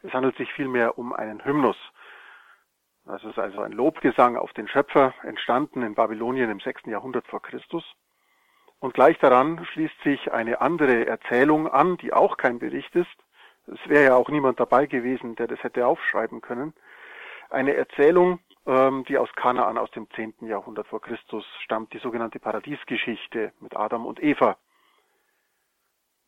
Es 0.03 0.13
handelt 0.13 0.37
sich 0.37 0.53
vielmehr 0.53 0.99
um 0.99 1.13
einen 1.13 1.45
Hymnus. 1.45 1.77
Das 3.07 3.25
ist 3.25 3.39
also 3.39 3.63
ein 3.63 3.73
Lobgesang 3.73 4.37
auf 4.37 4.53
den 4.53 4.69
Schöpfer, 4.69 5.15
entstanden 5.23 5.83
in 5.83 5.95
Babylonien 5.95 6.51
im 6.51 6.61
6. 6.61 6.83
Jahrhundert 6.87 7.27
vor 7.27 7.41
Christus. 7.41 7.85
Und 8.81 8.93
gleich 8.93 9.19
daran 9.19 9.65
schließt 9.73 10.01
sich 10.03 10.31
eine 10.31 10.61
andere 10.61 11.07
Erzählung 11.07 11.69
an, 11.69 11.97
die 11.97 12.13
auch 12.13 12.37
kein 12.37 12.59
Bericht 12.59 12.95
ist. 12.95 13.17
Es 13.67 13.89
wäre 13.89 14.05
ja 14.05 14.15
auch 14.15 14.29
niemand 14.29 14.61
dabei 14.61 14.87
gewesen, 14.87 15.37
der 15.37 15.47
das 15.47 15.63
hätte 15.63 15.87
aufschreiben 15.87 16.43
können 16.43 16.75
eine 17.51 17.75
Erzählung, 17.75 18.41
ähm, 18.67 19.05
die 19.09 19.19
aus 19.19 19.33
Kanaan 19.35 19.79
aus 19.79 19.91
dem 19.93 20.09
10. 20.11 20.47
Jahrhundert 20.47 20.87
vor 20.89 21.01
Christus 21.01 21.45
stammt, 21.65 21.93
die 21.93 21.99
sogenannte 21.99 22.39
Paradiesgeschichte 22.39 23.53
mit 23.61 23.77
Adam 23.77 24.07
und 24.07 24.23
Eva. 24.23 24.57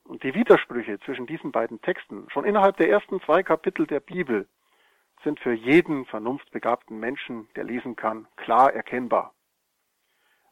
Und 0.05 0.23
die 0.23 0.35
Widersprüche 0.35 0.99
zwischen 1.01 1.27
diesen 1.27 1.53
beiden 1.53 1.81
Texten, 1.83 2.27
schon 2.31 2.45
innerhalb 2.45 2.77
der 2.79 2.91
ersten 2.91 3.21
zwei 3.23 3.43
Kapitel 3.43 3.87
der 3.87 4.01
Bibel, 4.01 4.49
sind 5.23 5.39
für 5.41 5.53
jeden 5.53 6.07
vernunftbegabten 6.07 6.99
Menschen, 6.99 7.49
der 7.55 7.65
lesen 7.65 7.95
kann, 7.95 8.27
klar 8.37 8.73
erkennbar. 8.73 9.35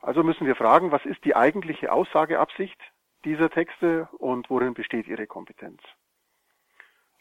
Also 0.00 0.22
müssen 0.22 0.46
wir 0.46 0.56
fragen, 0.56 0.92
was 0.92 1.04
ist 1.04 1.24
die 1.24 1.34
eigentliche 1.34 1.90
Aussageabsicht 1.90 2.78
dieser 3.24 3.50
Texte 3.50 4.08
und 4.18 4.48
worin 4.48 4.74
besteht 4.74 5.08
ihre 5.08 5.26
Kompetenz? 5.26 5.80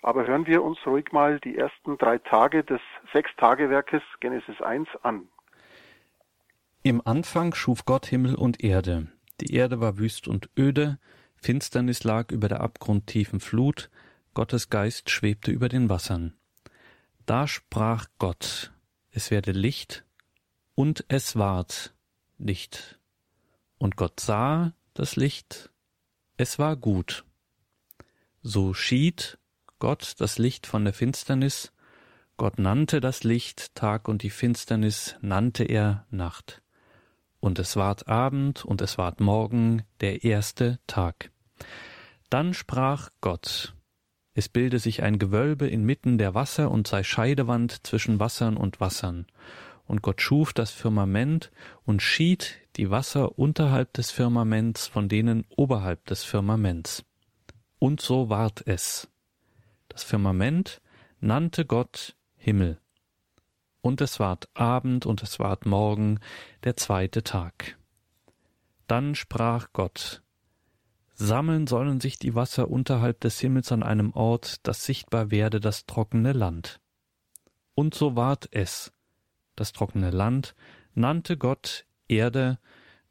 Aber 0.07 0.25
hören 0.25 0.47
wir 0.47 0.63
uns 0.63 0.77
ruhig 0.85 1.11
mal 1.11 1.37
die 1.41 1.57
ersten 1.57 1.97
drei 1.97 2.17
Tage 2.17 2.63
des 2.63 2.79
Sechstagewerkes 3.11 4.01
Genesis 4.21 4.61
1 4.61 4.87
an. 5.03 5.27
Im 6.81 7.05
Anfang 7.05 7.53
schuf 7.53 7.83
Gott 7.83 8.05
Himmel 8.05 8.35
und 8.35 8.63
Erde. 8.63 9.07
Die 9.41 9.53
Erde 9.53 9.81
war 9.81 9.97
wüst 9.97 10.29
und 10.29 10.49
öde, 10.57 10.97
Finsternis 11.35 12.05
lag 12.05 12.31
über 12.31 12.47
der 12.47 12.61
abgrundtiefen 12.61 13.41
Flut, 13.41 13.89
Gottes 14.33 14.69
Geist 14.69 15.09
schwebte 15.09 15.51
über 15.51 15.67
den 15.67 15.89
Wassern. 15.89 16.37
Da 17.25 17.45
sprach 17.45 18.05
Gott, 18.17 18.71
es 19.11 19.29
werde 19.29 19.51
Licht, 19.51 20.05
und 20.73 21.03
es 21.09 21.35
ward 21.35 21.93
Licht. 22.37 22.97
Und 23.77 23.97
Gott 23.97 24.21
sah 24.21 24.71
das 24.93 25.17
Licht, 25.17 25.69
es 26.37 26.59
war 26.59 26.77
gut. 26.77 27.25
So 28.41 28.73
schied 28.73 29.37
Gott 29.79 30.15
das 30.17 30.39
Licht 30.39 30.65
von 30.65 30.85
der 30.85 30.93
Finsternis, 30.93 31.71
Gott 32.35 32.57
nannte 32.57 32.99
das 32.99 33.23
Licht 33.23 33.75
Tag 33.75 34.07
und 34.07 34.23
die 34.23 34.29
Finsternis 34.29 35.15
nannte 35.21 35.63
er 35.63 36.05
Nacht. 36.09 36.61
Und 37.39 37.59
es 37.59 37.75
ward 37.75 38.07
Abend 38.07 38.65
und 38.65 38.81
es 38.81 38.97
ward 38.97 39.19
Morgen, 39.19 39.83
der 40.01 40.23
erste 40.23 40.79
Tag. 40.87 41.31
Dann 42.29 42.53
sprach 42.53 43.09
Gott, 43.21 43.75
es 44.33 44.49
bilde 44.49 44.79
sich 44.79 45.03
ein 45.03 45.19
Gewölbe 45.19 45.67
inmitten 45.67 46.17
der 46.17 46.33
Wasser 46.33 46.69
und 46.69 46.87
sei 46.87 47.03
Scheidewand 47.03 47.85
zwischen 47.85 48.19
Wassern 48.19 48.57
und 48.57 48.79
Wassern. 48.79 49.25
Und 49.85 50.01
Gott 50.01 50.21
schuf 50.21 50.53
das 50.53 50.71
Firmament 50.71 51.51
und 51.85 52.01
schied 52.01 52.57
die 52.75 52.89
Wasser 52.89 53.39
unterhalb 53.39 53.93
des 53.93 54.11
Firmaments 54.11 54.87
von 54.87 55.09
denen 55.09 55.45
oberhalb 55.55 56.05
des 56.05 56.23
Firmaments. 56.23 57.03
Und 57.79 58.01
so 58.01 58.29
ward 58.29 58.61
es. 58.65 59.07
Das 59.97 60.03
Firmament 60.03 60.79
nannte 61.21 61.65
Gott 61.65 62.15
Himmel. 62.35 62.79
Und 63.81 63.99
es 63.99 64.19
ward 64.19 64.47
Abend 64.53 65.07
und 65.07 65.23
es 65.23 65.39
ward 65.39 65.65
Morgen, 65.65 66.19
der 66.63 66.77
zweite 66.77 67.23
Tag. 67.23 67.79
Dann 68.85 69.15
sprach 69.15 69.69
Gott, 69.73 70.21
Sammeln 71.15 71.65
sollen 71.65 71.99
sich 71.99 72.19
die 72.19 72.35
Wasser 72.35 72.69
unterhalb 72.69 73.21
des 73.21 73.39
Himmels 73.39 73.71
an 73.71 73.81
einem 73.81 74.11
Ort, 74.13 74.67
dass 74.67 74.85
sichtbar 74.85 75.31
werde 75.31 75.59
das 75.59 75.87
trockene 75.87 76.31
Land. 76.31 76.79
Und 77.73 77.95
so 77.95 78.15
ward 78.15 78.49
es. 78.51 78.93
Das 79.55 79.73
trockene 79.73 80.11
Land 80.11 80.53
nannte 80.93 81.37
Gott 81.37 81.87
Erde, 82.07 82.59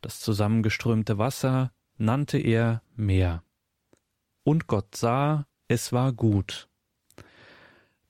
das 0.03 0.20
zusammengeströmte 0.20 1.18
Wasser 1.18 1.72
nannte 1.96 2.38
er 2.38 2.81
Meer. 2.94 3.42
Und 4.44 4.68
Gott 4.68 4.94
sah, 4.94 5.49
es 5.66 5.92
war 5.92 6.12
gut. 6.12 6.68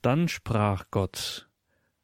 Dann 0.06 0.28
sprach 0.28 0.84
Gott, 0.92 1.48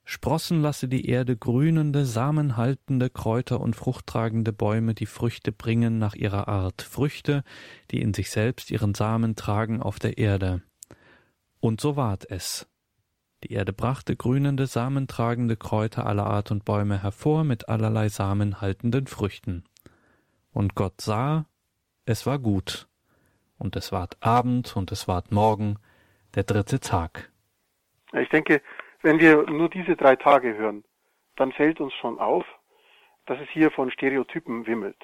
Sprossen 0.03 0.61
lasse 0.61 0.89
die 0.89 1.07
Erde 1.07 1.37
grünende, 1.37 2.05
samenhaltende 2.05 3.11
Kräuter 3.11 3.61
und 3.61 3.77
fruchttragende 3.77 4.53
Bäume, 4.53 4.95
die 4.95 5.07
Früchte 5.07 5.53
bringen 5.53 6.01
nach 6.01 6.17
ihrer 6.17 6.49
Art, 6.49 6.83
Früchte, 6.83 7.45
die 7.93 8.03
in 8.03 8.13
sich 8.13 8.33
selbst 8.33 8.73
ihren 8.73 8.95
Samen 8.95 9.37
tragen 9.37 9.81
auf 9.81 10.01
der 10.01 10.19
Erde. 10.19 10.63
Und 11.61 11.81
so 11.81 11.95
ward 11.95 12.29
es. 12.29 12.67
Die 13.45 13.53
Erde 13.53 13.73
brachte 13.73 14.17
grünende, 14.17 14.67
samentragende 14.67 15.57
Kräuter 15.57 16.05
aller 16.05 16.27
Art 16.27 16.51
und 16.51 16.65
Bäume 16.65 17.01
hervor 17.05 17.45
mit 17.45 17.69
allerlei 17.69 18.09
samenhaltenden 18.09 19.07
Früchten. 19.07 19.63
Und 20.51 20.75
Gott 20.75 21.01
sah, 21.01 21.47
es 22.05 22.27
war 22.27 22.41
gut. 22.41 22.89
Und 23.59 23.77
es 23.77 23.93
ward 23.93 24.17
Abend 24.19 24.75
und 24.75 24.91
es 24.91 25.07
ward 25.07 25.31
Morgen, 25.31 25.77
der 26.35 26.43
dritte 26.43 26.81
Tag. 26.81 27.32
Ich 28.13 28.29
denke, 28.29 28.61
wenn 29.01 29.19
wir 29.19 29.51
nur 29.51 29.69
diese 29.69 29.97
drei 29.97 30.17
Tage 30.17 30.55
hören, 30.55 30.85
dann 31.37 31.53
fällt 31.53 31.81
uns 31.81 31.95
schon 31.95 32.19
auf, 32.19 32.45
dass 33.27 33.41
es 33.41 33.49
hier 33.49 33.71
von 33.71 33.91
Stereotypen 33.91 34.67
wimmelt. 34.67 35.03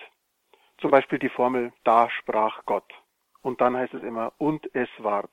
Zum 0.78 0.90
Beispiel 0.90 1.18
die 1.18 1.30
Formel, 1.30 1.72
da 1.84 2.10
sprach 2.10 2.64
Gott. 2.66 2.92
Und 3.40 3.60
dann 3.60 3.76
heißt 3.76 3.94
es 3.94 4.02
immer, 4.02 4.32
und 4.38 4.74
es 4.74 4.88
ward. 4.98 5.30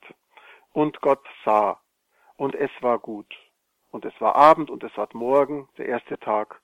Und 0.71 1.01
Gott 1.01 1.25
sah. 1.43 1.81
Und 2.37 2.55
es 2.55 2.71
war 2.81 2.99
gut. 2.99 3.33
Und 3.91 4.05
es 4.05 4.13
war 4.21 4.35
Abend 4.35 4.69
und 4.69 4.83
es 4.83 4.95
war 4.97 5.09
Morgen, 5.13 5.67
der 5.77 5.87
erste 5.87 6.17
Tag. 6.19 6.61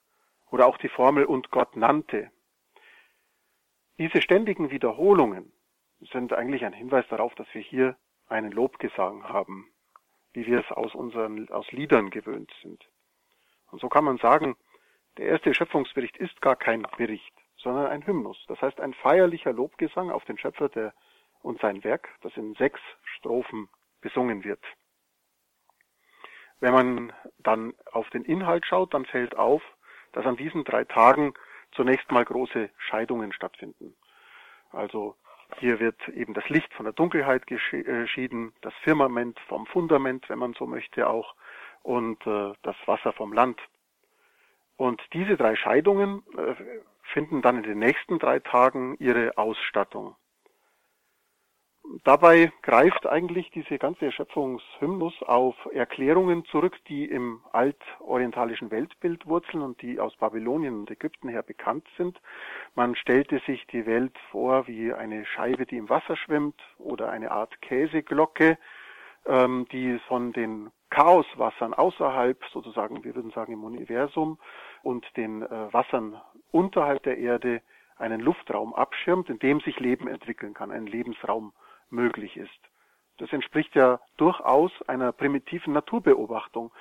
Oder 0.50 0.66
auch 0.66 0.78
die 0.78 0.90
Formel, 0.90 1.26
und 1.26 1.52
Gott 1.52 1.76
nannte. 1.76 2.32
Diese 3.98 4.22
ständigen 4.22 4.72
Wiederholungen 4.72 5.52
sind 6.00 6.34
eigentlich 6.34 6.66
ein 6.66 6.74
Hinweis 6.74 7.06
darauf, 7.10 7.36
dass 7.36 7.48
wir 7.54 7.62
hier 7.62 7.96
einen 8.28 8.52
Lobgesang 8.52 9.28
haben 9.28 9.71
wie 10.34 10.46
wir 10.46 10.60
es 10.60 10.72
aus 10.72 10.96
unseren, 10.96 11.50
aus 11.50 11.72
Liedern 11.72 12.10
gewöhnt 12.10 12.52
sind. 12.62 12.84
Und 13.72 13.80
so 13.82 13.90
kann 13.90 14.04
man 14.04 14.18
sagen, 14.18 14.56
der 15.18 15.28
erste 15.28 15.54
Schöpfungsbericht 15.54 16.18
ist 16.18 16.42
gar 16.42 16.56
kein 16.56 16.86
Bericht, 16.98 17.34
sondern 17.58 17.88
ein 17.88 18.06
Hymnus. 18.06 18.44
Das 18.48 18.62
heißt 18.62 18.80
ein 18.80 18.94
feierlicher 18.94 19.54
Lobgesang 19.54 20.10
auf 20.10 20.24
den 20.26 20.38
Schöpfer 20.38 20.70
der, 20.70 20.94
und 21.42 21.60
sein 21.60 21.84
Werk, 21.84 22.10
das 22.22 22.36
in 22.38 22.54
sechs 22.56 22.80
Strophen 23.18 23.70
besungen 24.02 24.44
wird. 24.44 24.64
Wenn 26.60 26.74
man 26.74 27.14
dann 27.40 27.74
auf 27.92 28.10
den 28.12 28.24
Inhalt 28.24 28.66
schaut, 28.66 28.94
dann 28.94 29.06
fällt 29.06 29.36
auf, 29.36 29.64
dass 30.14 30.26
an 30.26 30.38
diesen 30.38 30.64
drei 30.64 30.84
Tagen 30.84 31.34
zunächst 31.72 32.12
mal 32.12 32.24
große 32.24 32.70
Scheidungen 32.78 33.34
stattfinden. 33.34 33.96
Also 34.72 35.16
hier 35.60 35.80
wird 35.80 36.08
eben 36.10 36.34
das 36.34 36.48
Licht 36.50 36.74
von 36.74 36.86
der 36.86 36.94
Dunkelheit 36.94 37.48
geschieden, 37.48 38.50
äh, 38.50 38.52
das 38.62 38.74
Firmament 38.84 39.40
vom 39.48 39.66
Fundament, 39.66 40.30
wenn 40.30 40.40
man 40.40 40.54
so 40.54 40.66
möchte 40.66 41.08
auch, 41.08 41.36
und 41.84 42.26
äh, 42.28 42.54
das 42.62 42.76
Wasser 42.86 43.14
vom 43.14 43.34
Land. 43.34 43.60
Und 44.78 45.02
diese 45.14 45.38
drei 45.38 45.56
Scheidungen 45.56 46.24
äh, 46.38 46.56
finden 47.14 47.42
dann 47.42 47.58
in 47.58 47.64
den 47.64 47.80
nächsten 47.80 48.20
drei 48.20 48.40
Tagen 48.40 48.96
ihre 49.00 49.38
Ausstattung. 49.38 50.16
Dabei 52.04 52.52
greift 52.62 53.06
eigentlich 53.06 53.52
diese 53.52 53.78
ganze 53.78 54.06
Erschöpfungshymnus 54.06 55.22
auf 55.24 55.56
Erklärungen 55.74 56.46
zurück, 56.46 56.78
die 56.88 57.06
im 57.06 57.42
altorientalischen 57.52 58.72
Weltbild 58.72 59.28
wurzeln 59.28 59.62
und 59.62 59.82
die 59.82 60.00
aus 60.00 60.16
Babylonien 60.16 60.80
und 60.80 60.92
Ägypten 60.92 61.28
her 61.28 61.44
bekannt 61.44 61.88
sind. 61.98 62.20
Man 62.76 62.96
stellte 62.96 63.40
sich 63.46 63.68
die 63.68 63.86
Welt 63.86 64.18
vor 64.32 64.68
wie 64.68 64.94
eine 64.94 65.26
Scheibe, 65.26 65.66
die 65.66 65.78
im 65.78 65.90
Wasser 65.90 66.16
schwimmt 66.16 66.60
oder 66.78 67.10
eine 67.12 67.32
Art 67.32 67.62
Käseglocke, 67.62 68.58
ähm, 69.26 69.68
die 69.72 70.00
von 70.08 70.34
den 70.34 70.72
Chaoswassern 70.90 71.74
außerhalb, 71.74 72.44
sozusagen, 72.52 73.04
wir 73.04 73.16
würden 73.16 73.32
sagen 73.32 73.54
im 73.54 73.64
Universum, 73.64 74.40
und 74.82 75.06
den 75.18 75.42
äh, 75.42 75.74
Wassern 75.74 76.20
unterhalb 76.52 77.04
der 77.04 77.18
Erde 77.18 77.62
einen 77.98 78.22
Luftraum 78.22 78.74
abschirmt, 78.74 79.30
in 79.30 79.40
dem 79.40 79.60
sich 79.60 79.80
Leben 79.80 80.08
entwickeln 80.08 80.54
kann, 80.54 80.72
ein 80.72 80.88
Lebensraum 80.88 81.54
möglich 81.92 82.38
ist. 82.38 82.50
Das 83.18 83.32
entspricht 83.34 83.76
ja 83.76 84.00
durchaus 84.18 84.72
einer 84.88 85.12
primitiven 85.12 85.74
Naturbeobachtung. 85.74 86.72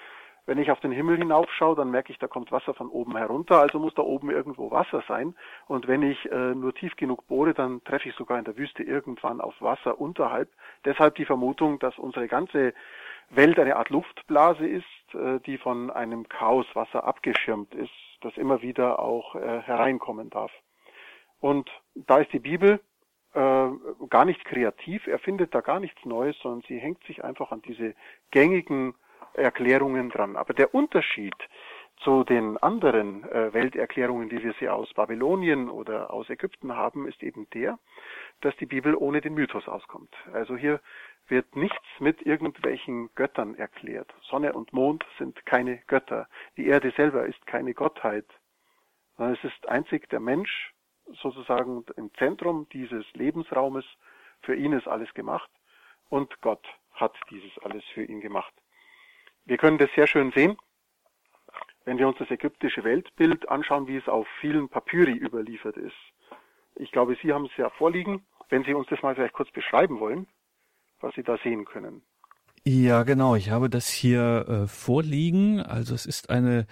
Wenn 0.47 0.59
ich 0.59 0.71
auf 0.71 0.81
den 0.81 0.91
Himmel 0.91 1.19
hinaufschaue, 1.19 1.77
dann 1.77 1.91
merke 1.91 2.13
ich, 2.13 2.19
da 2.19 2.27
kommt 2.27 2.51
Wasser 2.51 2.75
von 2.75 2.89
oben 2.89 3.17
herunter, 3.17 3.61
also 3.61 3.79
muss 3.79 3.95
da 3.95 4.03
oben 4.03 4.31
irgendwo 4.31 4.71
Wasser 4.71 5.05
sein. 5.07 5.37
Und 5.67 5.87
wenn 5.87 6.03
ich 6.03 6.31
äh, 6.33 6.55
nur 6.55 6.75
tief 6.75 6.97
genug 6.97 7.27
bohre, 7.29 7.55
dann 7.55 7.85
treffe 7.85 8.09
ich 8.09 8.15
sogar 8.15 8.39
in 8.39 8.45
der 8.45 8.57
Wüste 8.57 8.83
irgendwann 8.83 9.41
auf 9.41 9.55
Wasser 9.61 10.01
unterhalb. 10.01 10.49
Deshalb 10.85 11.15
die 11.17 11.27
Vermutung, 11.27 11.79
dass 11.79 11.99
unsere 11.99 12.27
ganze 12.27 12.73
Welt 13.29 13.59
eine 13.59 13.77
Art 13.77 13.91
Luftblase 13.91 14.67
ist, 14.67 15.15
äh, 15.15 15.39
die 15.41 15.59
von 15.59 15.91
einem 15.91 16.29
Chaoswasser 16.29 17.05
abgeschirmt 17.05 17.75
ist, 17.75 17.93
das 18.23 18.37
immer 18.37 18.63
wieder 18.63 18.99
auch 18.99 19.35
äh, 19.37 19.61
hereinkommen 19.61 20.31
darf. 20.31 20.53
Und 21.39 21.71
da 21.95 22.19
ist 22.19 22.33
die 22.33 22.41
Bibel 22.41 22.81
äh, 23.35 23.69
gar 24.09 24.25
nicht 24.25 24.45
kreativ, 24.45 25.07
er 25.07 25.19
findet 25.19 25.55
da 25.55 25.61
gar 25.61 25.81
nichts 25.81 26.05
Neues, 26.05 26.37
sondern 26.43 26.63
sie 26.69 26.79
hängt 26.79 27.03
sich 27.05 27.23
einfach 27.25 27.53
an 27.53 27.63
diese 27.63 27.95
gängigen 28.31 28.95
Erklärungen 29.35 30.11
dran. 30.11 30.37
Aber 30.37 30.55
der 30.55 30.75
Unterschied 30.75 31.35
zu 32.03 32.25
den 32.25 32.57
anderen 32.57 33.25
äh, 33.31 33.53
Welterklärungen, 33.53 34.31
wie 34.31 34.43
wir 34.43 34.55
sie 34.59 34.69
aus 34.69 34.93
Babylonien 34.95 35.69
oder 35.69 36.13
aus 36.13 36.31
Ägypten 36.31 36.75
haben, 36.75 37.07
ist 37.07 37.23
eben 37.23 37.49
der, 37.51 37.79
dass 38.41 38.57
die 38.57 38.67
Bibel 38.67 38.95
ohne 38.95 39.21
den 39.21 39.35
Mythos 39.35 39.69
auskommt. 39.69 40.15
Also 40.33 40.57
hier 40.57 40.81
wird 41.29 41.55
nichts 41.55 41.87
mit 41.99 42.23
irgendwelchen 42.23 43.11
Göttern 43.15 43.55
erklärt. 43.55 44.13
Sonne 44.23 44.55
und 44.55 44.73
Mond 44.73 45.05
sind 45.19 45.45
keine 45.47 45.79
Götter. 45.87 46.27
Die 46.57 46.67
Erde 46.67 46.93
selber 46.97 47.27
ist 47.27 47.47
keine 47.47 47.75
Gottheit. 47.75 48.27
Sondern 49.17 49.35
es 49.35 49.45
ist 49.45 49.69
einzig 49.69 50.09
der 50.09 50.21
Mensch 50.21 50.73
sozusagen 51.21 51.85
im 51.97 52.11
Zentrum 52.15 52.67
dieses 52.73 53.05
Lebensraumes. 53.15 53.85
Für 54.43 54.55
ihn 54.55 54.73
ist 54.73 54.89
alles 54.89 55.13
gemacht 55.15 55.51
und 56.09 56.41
Gott 56.41 56.67
hat 56.93 57.15
dieses 57.31 57.51
alles 57.63 57.85
für 57.95 58.05
ihn 58.05 58.21
gemacht. 58.21 58.53
Wir 59.45 59.59
können 59.59 59.79
das 59.79 59.91
sehr 59.95 60.07
schön 60.07 60.33
sehen, 60.33 60.57
wenn 61.85 61.99
wir 61.99 62.09
uns 62.09 62.19
das 62.19 62.31
ägyptische 62.31 62.85
Weltbild 62.85 63.49
anschauen, 63.49 63.87
wie 63.87 63.97
es 63.97 64.09
auf 64.09 64.27
vielen 64.41 64.69
Papyri 64.69 65.13
überliefert 65.13 65.77
ist. 65.77 65.97
Ich 66.77 66.93
glaube, 66.93 67.17
Sie 67.23 67.33
haben 67.33 67.47
es 67.47 67.57
ja 67.57 67.71
vorliegen. 67.71 68.27
Wenn 68.49 68.65
Sie 68.65 68.75
uns 68.75 68.89
das 68.89 69.03
mal 69.03 69.15
vielleicht 69.15 69.35
kurz 69.35 69.51
beschreiben 69.51 70.01
wollen, 70.01 70.27
was 71.01 71.15
Sie 71.15 71.23
da 71.23 71.37
sehen 71.39 71.65
können. 71.65 72.03
Ja, 72.65 73.05
genau. 73.05 73.37
Ich 73.37 73.51
habe 73.51 73.71
das 73.71 73.89
hier 73.89 74.47
äh, 74.49 74.67
vorliegen. 74.67 75.61
Also 75.61 75.95
es 75.95 76.05
ist 76.05 76.31
eine 76.31 76.67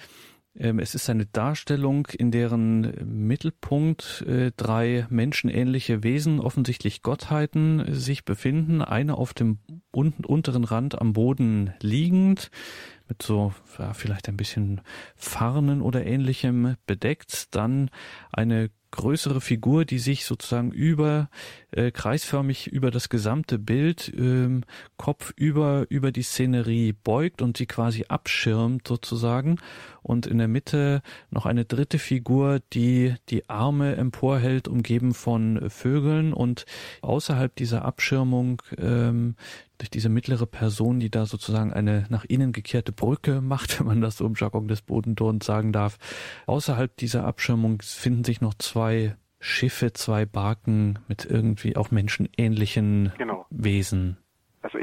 es 0.58 0.94
ist 0.94 1.08
eine 1.08 1.26
Darstellung, 1.26 2.08
in 2.08 2.30
deren 2.32 3.26
Mittelpunkt 3.26 4.24
äh, 4.26 4.50
drei 4.56 5.06
menschenähnliche 5.08 6.02
Wesen, 6.02 6.40
offensichtlich 6.40 7.02
Gottheiten, 7.02 7.94
sich 7.94 8.24
befinden. 8.24 8.82
Eine 8.82 9.16
auf 9.16 9.34
dem 9.34 9.58
unteren 9.92 10.64
Rand 10.64 11.00
am 11.00 11.12
Boden 11.12 11.74
liegend, 11.80 12.50
mit 13.08 13.22
so 13.22 13.54
ja, 13.78 13.94
vielleicht 13.94 14.28
ein 14.28 14.36
bisschen 14.36 14.80
Farnen 15.16 15.80
oder 15.80 16.04
ähnlichem 16.04 16.74
bedeckt. 16.86 17.54
Dann 17.54 17.90
eine 18.32 18.70
größere 18.90 19.40
Figur, 19.40 19.84
die 19.84 19.98
sich 19.98 20.24
sozusagen 20.24 20.70
über 20.72 21.28
äh, 21.70 21.90
kreisförmig 21.90 22.68
über 22.68 22.90
das 22.90 23.08
gesamte 23.08 23.58
Bild 23.58 24.12
ähm, 24.16 24.64
Kopf 24.96 25.32
über 25.36 25.86
über 25.90 26.12
die 26.12 26.22
Szenerie 26.22 26.92
beugt 26.92 27.42
und 27.42 27.56
sie 27.56 27.66
quasi 27.66 28.06
abschirmt 28.08 28.88
sozusagen. 28.88 29.58
Und 30.02 30.26
in 30.26 30.38
der 30.38 30.48
Mitte 30.48 31.02
noch 31.30 31.44
eine 31.44 31.66
dritte 31.66 31.98
Figur, 31.98 32.60
die 32.72 33.14
die 33.28 33.48
Arme 33.50 33.96
emporhält, 33.96 34.66
umgeben 34.66 35.12
von 35.12 35.68
Vögeln. 35.68 36.32
Und 36.32 36.64
außerhalb 37.02 37.54
dieser 37.54 37.84
Abschirmung 37.84 38.62
ähm, 38.78 39.36
durch 39.78 39.90
diese 39.90 40.08
mittlere 40.08 40.46
Person, 40.46 41.00
die 41.00 41.10
da 41.10 41.24
sozusagen 41.26 41.72
eine 41.72 42.06
nach 42.10 42.24
innen 42.24 42.52
gekehrte 42.52 42.92
Brücke 42.92 43.40
macht, 43.40 43.78
wenn 43.80 43.86
man 43.86 44.00
das 44.00 44.16
so 44.16 44.26
im 44.26 44.34
Jargon 44.36 44.68
des 44.68 44.82
Bodentons 44.82 45.46
sagen 45.46 45.72
darf. 45.72 45.98
Außerhalb 46.46 46.96
dieser 46.96 47.24
Abschirmung 47.24 47.80
finden 47.82 48.24
sich 48.24 48.40
noch 48.40 48.54
zwei 48.54 49.16
Schiffe, 49.40 49.92
zwei 49.92 50.26
Barken 50.26 50.98
mit 51.06 51.24
irgendwie 51.24 51.76
auch 51.76 51.90
menschenähnlichen 51.90 53.12
genau. 53.16 53.46
Wesen. 53.50 54.18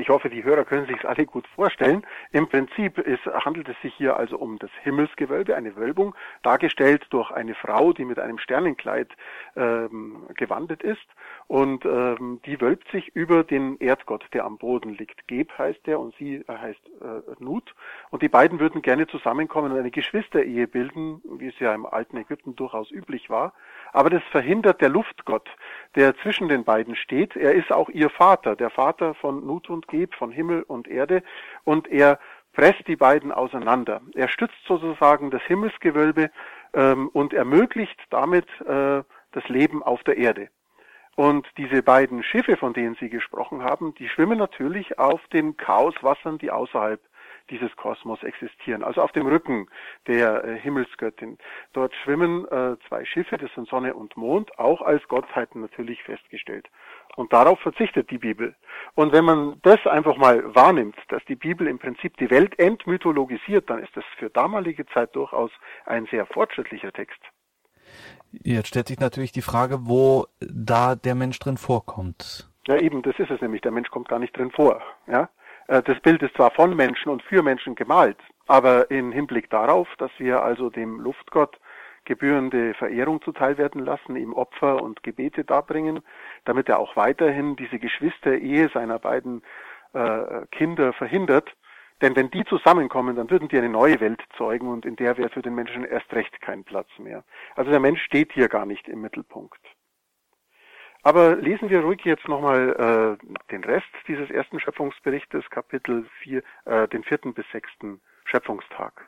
Ich 0.05 0.09
hoffe, 0.09 0.29
die 0.29 0.43
Hörer 0.43 0.65
können 0.65 0.85
sich 0.85 0.97
es 0.99 1.05
alle 1.05 1.25
gut 1.25 1.47
vorstellen. 1.55 2.05
Im 2.31 2.47
Prinzip 2.47 2.99
ist, 2.99 3.25
handelt 3.25 3.67
es 3.69 3.81
sich 3.81 3.91
hier 3.95 4.15
also 4.15 4.37
um 4.37 4.59
das 4.59 4.69
Himmelsgewölbe, 4.83 5.55
eine 5.55 5.75
Wölbung, 5.75 6.13
dargestellt 6.43 7.07
durch 7.09 7.31
eine 7.31 7.55
Frau, 7.55 7.91
die 7.91 8.05
mit 8.05 8.19
einem 8.19 8.37
Sternenkleid 8.37 9.07
ähm, 9.55 10.27
gewandet 10.35 10.83
ist. 10.83 11.07
Und 11.47 11.85
ähm, 11.85 12.39
die 12.45 12.61
wölbt 12.61 12.87
sich 12.91 13.15
über 13.15 13.43
den 13.43 13.79
Erdgott, 13.79 14.23
der 14.31 14.45
am 14.45 14.59
Boden 14.59 14.93
liegt. 14.93 15.27
Geb 15.27 15.51
heißt 15.57 15.87
der 15.87 15.99
und 15.99 16.13
sie 16.17 16.45
heißt 16.47 16.85
äh, 17.01 17.43
Nut. 17.43 17.73
Und 18.11 18.21
die 18.21 18.29
beiden 18.29 18.59
würden 18.59 18.83
gerne 18.83 19.07
zusammenkommen 19.07 19.71
und 19.71 19.79
eine 19.79 19.89
Geschwisterehe 19.89 20.67
bilden, 20.67 21.19
wie 21.39 21.47
es 21.47 21.57
ja 21.57 21.73
im 21.73 21.87
alten 21.87 22.17
Ägypten 22.17 22.55
durchaus 22.55 22.91
üblich 22.91 23.31
war. 23.31 23.53
Aber 23.95 24.09
das 24.09 24.23
verhindert 24.29 24.81
der 24.81 24.89
Luftgott, 24.89 25.47
der 25.95 26.17
zwischen 26.17 26.49
den 26.49 26.65
beiden 26.65 26.97
steht. 26.97 27.37
Er 27.37 27.53
ist 27.53 27.71
auch 27.71 27.87
ihr 27.87 28.09
Vater, 28.09 28.57
der 28.57 28.69
Vater 28.69 29.13
von 29.13 29.47
Nut 29.47 29.69
und 29.69 29.87
Geb, 29.87 30.13
von 30.15 30.31
Himmel 30.31 30.63
und 30.63 30.89
Erde. 30.89 31.23
Und 31.63 31.87
er 31.87 32.19
presst 32.51 32.85
die 32.89 32.97
beiden 32.97 33.31
auseinander. 33.31 34.01
Er 34.13 34.27
stützt 34.27 34.57
sozusagen 34.67 35.31
das 35.31 35.41
Himmelsgewölbe 35.43 36.29
ähm, 36.73 37.07
und 37.13 37.33
ermöglicht 37.33 37.97
damit 38.09 38.47
äh, 38.67 39.01
das 39.31 39.47
Leben 39.47 39.81
auf 39.81 40.03
der 40.03 40.17
Erde. 40.17 40.49
Und 41.15 41.47
diese 41.55 41.81
beiden 41.81 42.21
Schiffe, 42.21 42.57
von 42.57 42.73
denen 42.73 42.97
Sie 42.99 43.07
gesprochen 43.07 43.63
haben, 43.63 43.95
die 43.95 44.09
schwimmen 44.09 44.37
natürlich 44.37 44.99
auf 44.99 45.25
den 45.31 45.55
Chaoswassern, 45.55 46.37
die 46.37 46.51
außerhalb 46.51 46.99
dieses 47.49 47.75
Kosmos 47.75 48.21
existieren, 48.23 48.83
also 48.83 49.01
auf 49.01 49.11
dem 49.11 49.27
Rücken 49.27 49.67
der 50.07 50.43
äh, 50.43 50.59
Himmelsgöttin. 50.59 51.37
Dort 51.73 51.93
schwimmen 52.03 52.45
äh, 52.47 52.75
zwei 52.87 53.05
Schiffe, 53.05 53.37
das 53.37 53.53
sind 53.53 53.67
Sonne 53.67 53.93
und 53.93 54.17
Mond, 54.17 54.57
auch 54.59 54.81
als 54.81 55.07
Gottheiten 55.07 55.61
natürlich 55.61 56.03
festgestellt. 56.03 56.67
Und 57.15 57.31
darauf 57.33 57.59
verzichtet 57.59 58.09
die 58.11 58.17
Bibel. 58.17 58.55
Und 58.93 59.13
wenn 59.13 59.25
man 59.25 59.59
das 59.63 59.85
einfach 59.85 60.17
mal 60.17 60.53
wahrnimmt, 60.55 60.97
dass 61.09 61.23
die 61.25 61.35
Bibel 61.35 61.67
im 61.67 61.79
Prinzip 61.79 62.17
die 62.17 62.29
Welt 62.29 62.57
entmythologisiert, 62.59 63.69
dann 63.69 63.79
ist 63.79 63.95
das 63.95 64.03
für 64.17 64.29
damalige 64.29 64.85
Zeit 64.87 65.15
durchaus 65.15 65.51
ein 65.85 66.05
sehr 66.07 66.25
fortschrittlicher 66.25 66.91
Text. 66.91 67.19
Jetzt 68.31 68.67
stellt 68.67 68.87
sich 68.87 68.99
natürlich 68.99 69.31
die 69.31 69.41
Frage, 69.41 69.87
wo 69.87 70.25
da 70.39 70.95
der 70.95 71.15
Mensch 71.15 71.39
drin 71.39 71.57
vorkommt. 71.57 72.49
Ja, 72.67 72.77
eben, 72.77 73.01
das 73.03 73.17
ist 73.19 73.29
es 73.29 73.41
nämlich. 73.41 73.61
Der 73.61 73.71
Mensch 73.71 73.89
kommt 73.89 74.09
gar 74.09 74.19
nicht 74.19 74.35
drin 74.35 74.51
vor. 74.51 74.81
Ja? 75.07 75.29
Äh, 75.67 75.81
das 75.83 75.99
Bild 76.01 76.21
ist 76.21 76.35
zwar 76.35 76.51
von 76.51 76.75
Menschen 76.75 77.09
und 77.09 77.21
für 77.23 77.43
Menschen 77.43 77.75
gemalt, 77.75 78.17
aber 78.47 78.89
im 78.91 79.11
Hinblick 79.11 79.49
darauf, 79.49 79.87
dass 79.97 80.11
wir 80.17 80.43
also 80.43 80.69
dem 80.69 80.99
Luftgott 80.99 81.59
gebührende 82.05 82.75
Verehrung 82.75 83.21
zuteil 83.21 83.57
werden 83.57 83.83
lassen, 83.83 84.15
ihm 84.15 84.33
Opfer 84.33 84.81
und 84.81 85.01
Gebete 85.01 85.43
darbringen, 85.43 86.01
damit 86.45 86.69
er 86.69 86.79
auch 86.79 86.95
weiterhin 86.95 87.55
diese 87.55 87.79
Geschwister-Ehe 87.79 88.69
seiner 88.69 88.99
beiden 88.99 89.41
äh, 89.93 90.45
Kinder 90.51 90.93
verhindert. 90.93 91.51
Denn 92.01 92.15
wenn 92.15 92.29
die 92.29 92.43
zusammenkommen, 92.45 93.15
dann 93.15 93.31
würden 93.31 93.47
die 93.47 93.57
eine 93.57 93.69
neue 93.69 93.99
Welt 94.01 94.21
zeugen 94.37 94.67
und 94.67 94.85
in 94.85 94.97
der 94.97 95.17
wäre 95.17 95.29
für 95.29 95.41
den 95.41 95.55
Menschen 95.55 95.83
erst 95.83 96.13
recht 96.13 96.39
kein 96.41 96.63
Platz 96.63 96.89
mehr. 96.99 97.23
Also 97.55 97.71
der 97.71 97.79
Mensch 97.79 98.03
steht 98.03 98.33
hier 98.33 98.49
gar 98.49 98.65
nicht 98.65 98.87
im 98.87 99.01
Mittelpunkt. 99.01 99.59
Aber 101.05 101.35
lesen 101.35 101.69
wir 101.69 101.81
ruhig 101.81 102.01
jetzt 102.03 102.27
nochmal 102.27 103.19
äh, 103.21 103.25
den 103.51 103.63
Rest 103.63 103.85
dieses 104.07 104.27
ersten 104.31 104.59
Schöpfungsberichtes, 104.59 105.43
Kapitel 105.51 106.07
4, 106.23 106.41
äh, 106.65 106.87
den 106.87 107.03
vierten 107.03 107.35
bis 107.35 107.45
sechsten 107.51 108.01
Schöpfungstag. 108.23 109.07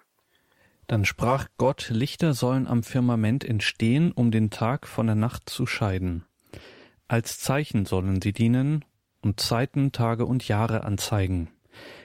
Dann 0.85 1.05
sprach 1.05 1.47
Gott, 1.57 1.89
Lichter 1.89 2.35
sollen 2.35 2.67
am 2.67 2.83
Firmament 2.83 3.43
entstehen, 3.43 4.11
um 4.11 4.29
den 4.29 4.51
Tag 4.51 4.85
von 4.85 5.07
der 5.07 5.15
Nacht 5.15 5.49
zu 5.49 5.65
scheiden. 5.65 6.23
Als 7.07 7.39
Zeichen 7.39 7.85
sollen 7.85 8.21
sie 8.21 8.31
dienen 8.31 8.85
und 9.21 9.39
Zeiten, 9.39 9.91
Tage 9.91 10.27
und 10.27 10.47
Jahre 10.47 10.83
anzeigen. 10.83 11.49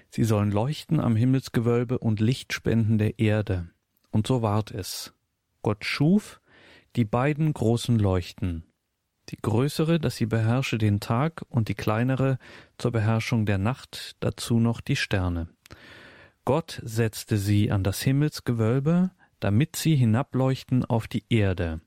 Sie 0.08 0.24
sollen 0.24 0.50
leuchten 0.50 1.00
am 1.00 1.16
Himmelsgewölbe 1.16 1.98
und 1.98 2.18
Licht 2.18 2.54
spenden 2.54 2.96
der 2.96 3.18
Erde. 3.18 3.68
Und 4.10 4.26
so 4.26 4.40
ward 4.40 4.70
es. 4.70 5.12
Gott 5.60 5.84
schuf 5.84 6.40
die 6.96 7.04
beiden 7.04 7.52
großen 7.52 7.98
Leuchten, 7.98 8.64
die 9.28 9.38
größere, 9.40 9.98
dass 9.98 10.16
sie 10.16 10.26
beherrsche 10.26 10.78
den 10.78 11.00
Tag, 11.00 11.42
und 11.48 11.68
die 11.68 11.74
kleinere 11.74 12.38
zur 12.78 12.92
Beherrschung 12.92 13.46
der 13.46 13.58
Nacht, 13.58 14.16
dazu 14.20 14.58
noch 14.58 14.80
die 14.80 14.96
Sterne. 14.96 15.48
Gott 16.44 16.80
setzte 16.84 17.36
sie 17.36 17.70
an 17.70 17.84
das 17.84 18.02
Himmelsgewölbe, 18.02 19.10
damit 19.40 19.76
sie 19.76 19.94
hinableuchten 19.96 20.84
auf 20.84 21.06
die 21.08 21.24
Erde, 21.28 21.80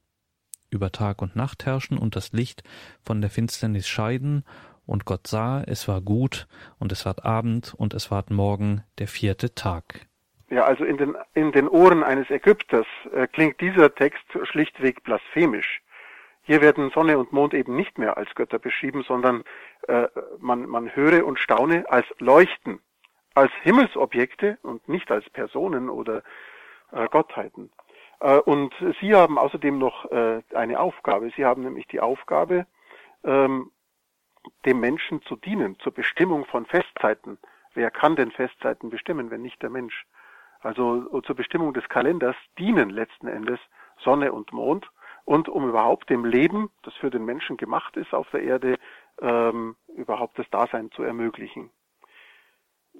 über 0.70 0.92
Tag 0.92 1.22
und 1.22 1.36
Nacht 1.36 1.66
herrschen 1.66 1.98
und 1.98 2.16
das 2.16 2.32
Licht 2.32 2.64
von 3.04 3.22
der 3.22 3.30
Finsternis 3.30 3.88
scheiden, 3.88 4.44
Und 4.86 5.06
Gott 5.06 5.28
sah, 5.28 5.64
es 5.66 5.88
war 5.88 6.02
gut, 6.02 6.48
und 6.78 6.92
es 6.92 7.06
ward 7.06 7.26
Abend, 7.26 7.74
und 7.76 7.94
es 7.94 8.12
ward 8.12 8.30
Morgen, 8.30 8.84
der 9.00 9.08
vierte 9.08 9.56
Tag. 9.56 10.08
Ja, 10.50 10.66
also 10.66 10.84
in 10.84 10.98
den, 10.98 11.16
in 11.34 11.52
den 11.52 11.68
Ohren 11.68 12.04
eines 12.04 12.30
Ägypters 12.30 12.86
äh, 13.14 13.28
klingt 13.28 13.60
dieser 13.62 13.94
Text 13.96 14.24
schlichtweg 14.44 15.04
blasphemisch. 15.04 15.82
Hier 16.46 16.62
werden 16.62 16.92
Sonne 16.92 17.18
und 17.18 17.34
Mond 17.34 17.56
eben 17.56 17.76
nicht 17.76 17.98
mehr 17.98 18.18
als 18.18 18.34
Götter 18.36 18.60
beschrieben, 18.60 19.04
sondern 19.08 19.44
äh, 19.88 20.08
man, 20.38 20.68
man 20.68 20.96
höre 20.96 21.26
und 21.26 21.40
staune 21.40 21.90
als 21.90 22.06
Leuchten, 22.20 22.80
als 23.34 23.52
Himmelsobjekte 23.64 24.60
und 24.62 24.88
nicht 24.88 25.10
als 25.10 25.28
Personen 25.32 25.90
oder 25.90 26.22
äh, 26.92 27.08
Gottheiten. 27.10 27.72
Äh, 28.20 28.38
und 28.38 28.76
Sie 29.02 29.16
haben 29.16 29.40
außerdem 29.40 29.80
noch 29.80 30.12
äh, 30.12 30.44
eine 30.54 30.80
Aufgabe. 30.80 31.32
Sie 31.36 31.44
haben 31.44 31.64
nämlich 31.64 31.88
die 31.88 32.00
Aufgabe, 32.00 32.68
ähm, 33.24 33.72
dem 34.68 34.80
Menschen 34.80 35.24
zu 35.24 35.38
dienen, 35.38 35.80
zur 35.80 35.94
Bestimmung 35.96 36.46
von 36.46 36.68
Festzeiten. 36.68 37.40
Wer 37.74 37.90
kann 37.90 38.16
denn 38.16 38.30
Festzeiten 38.30 38.92
bestimmen, 38.92 39.32
wenn 39.32 39.42
nicht 39.42 39.64
der 39.64 39.72
Mensch? 39.72 40.06
Also 40.60 41.22
zur 41.22 41.36
Bestimmung 41.36 41.74
des 41.74 41.90
Kalenders 41.90 42.36
dienen 42.60 42.92
letzten 42.92 43.28
Endes 43.28 43.60
Sonne 43.98 44.32
und 44.32 44.54
Mond 44.54 44.88
und 45.26 45.50
um 45.50 45.68
überhaupt 45.68 46.10
dem 46.10 46.24
Leben, 46.24 46.70
das 46.84 46.94
für 46.96 47.10
den 47.10 47.26
Menschen 47.26 47.58
gemacht 47.58 47.98
ist 47.98 48.14
auf 48.14 48.30
der 48.30 48.44
Erde, 48.44 48.78
ähm, 49.22 49.76
überhaupt 49.96 50.40
das 50.40 50.50
Dasein 50.50 50.92
zu 50.92 51.04
ermöglichen. 51.04 51.72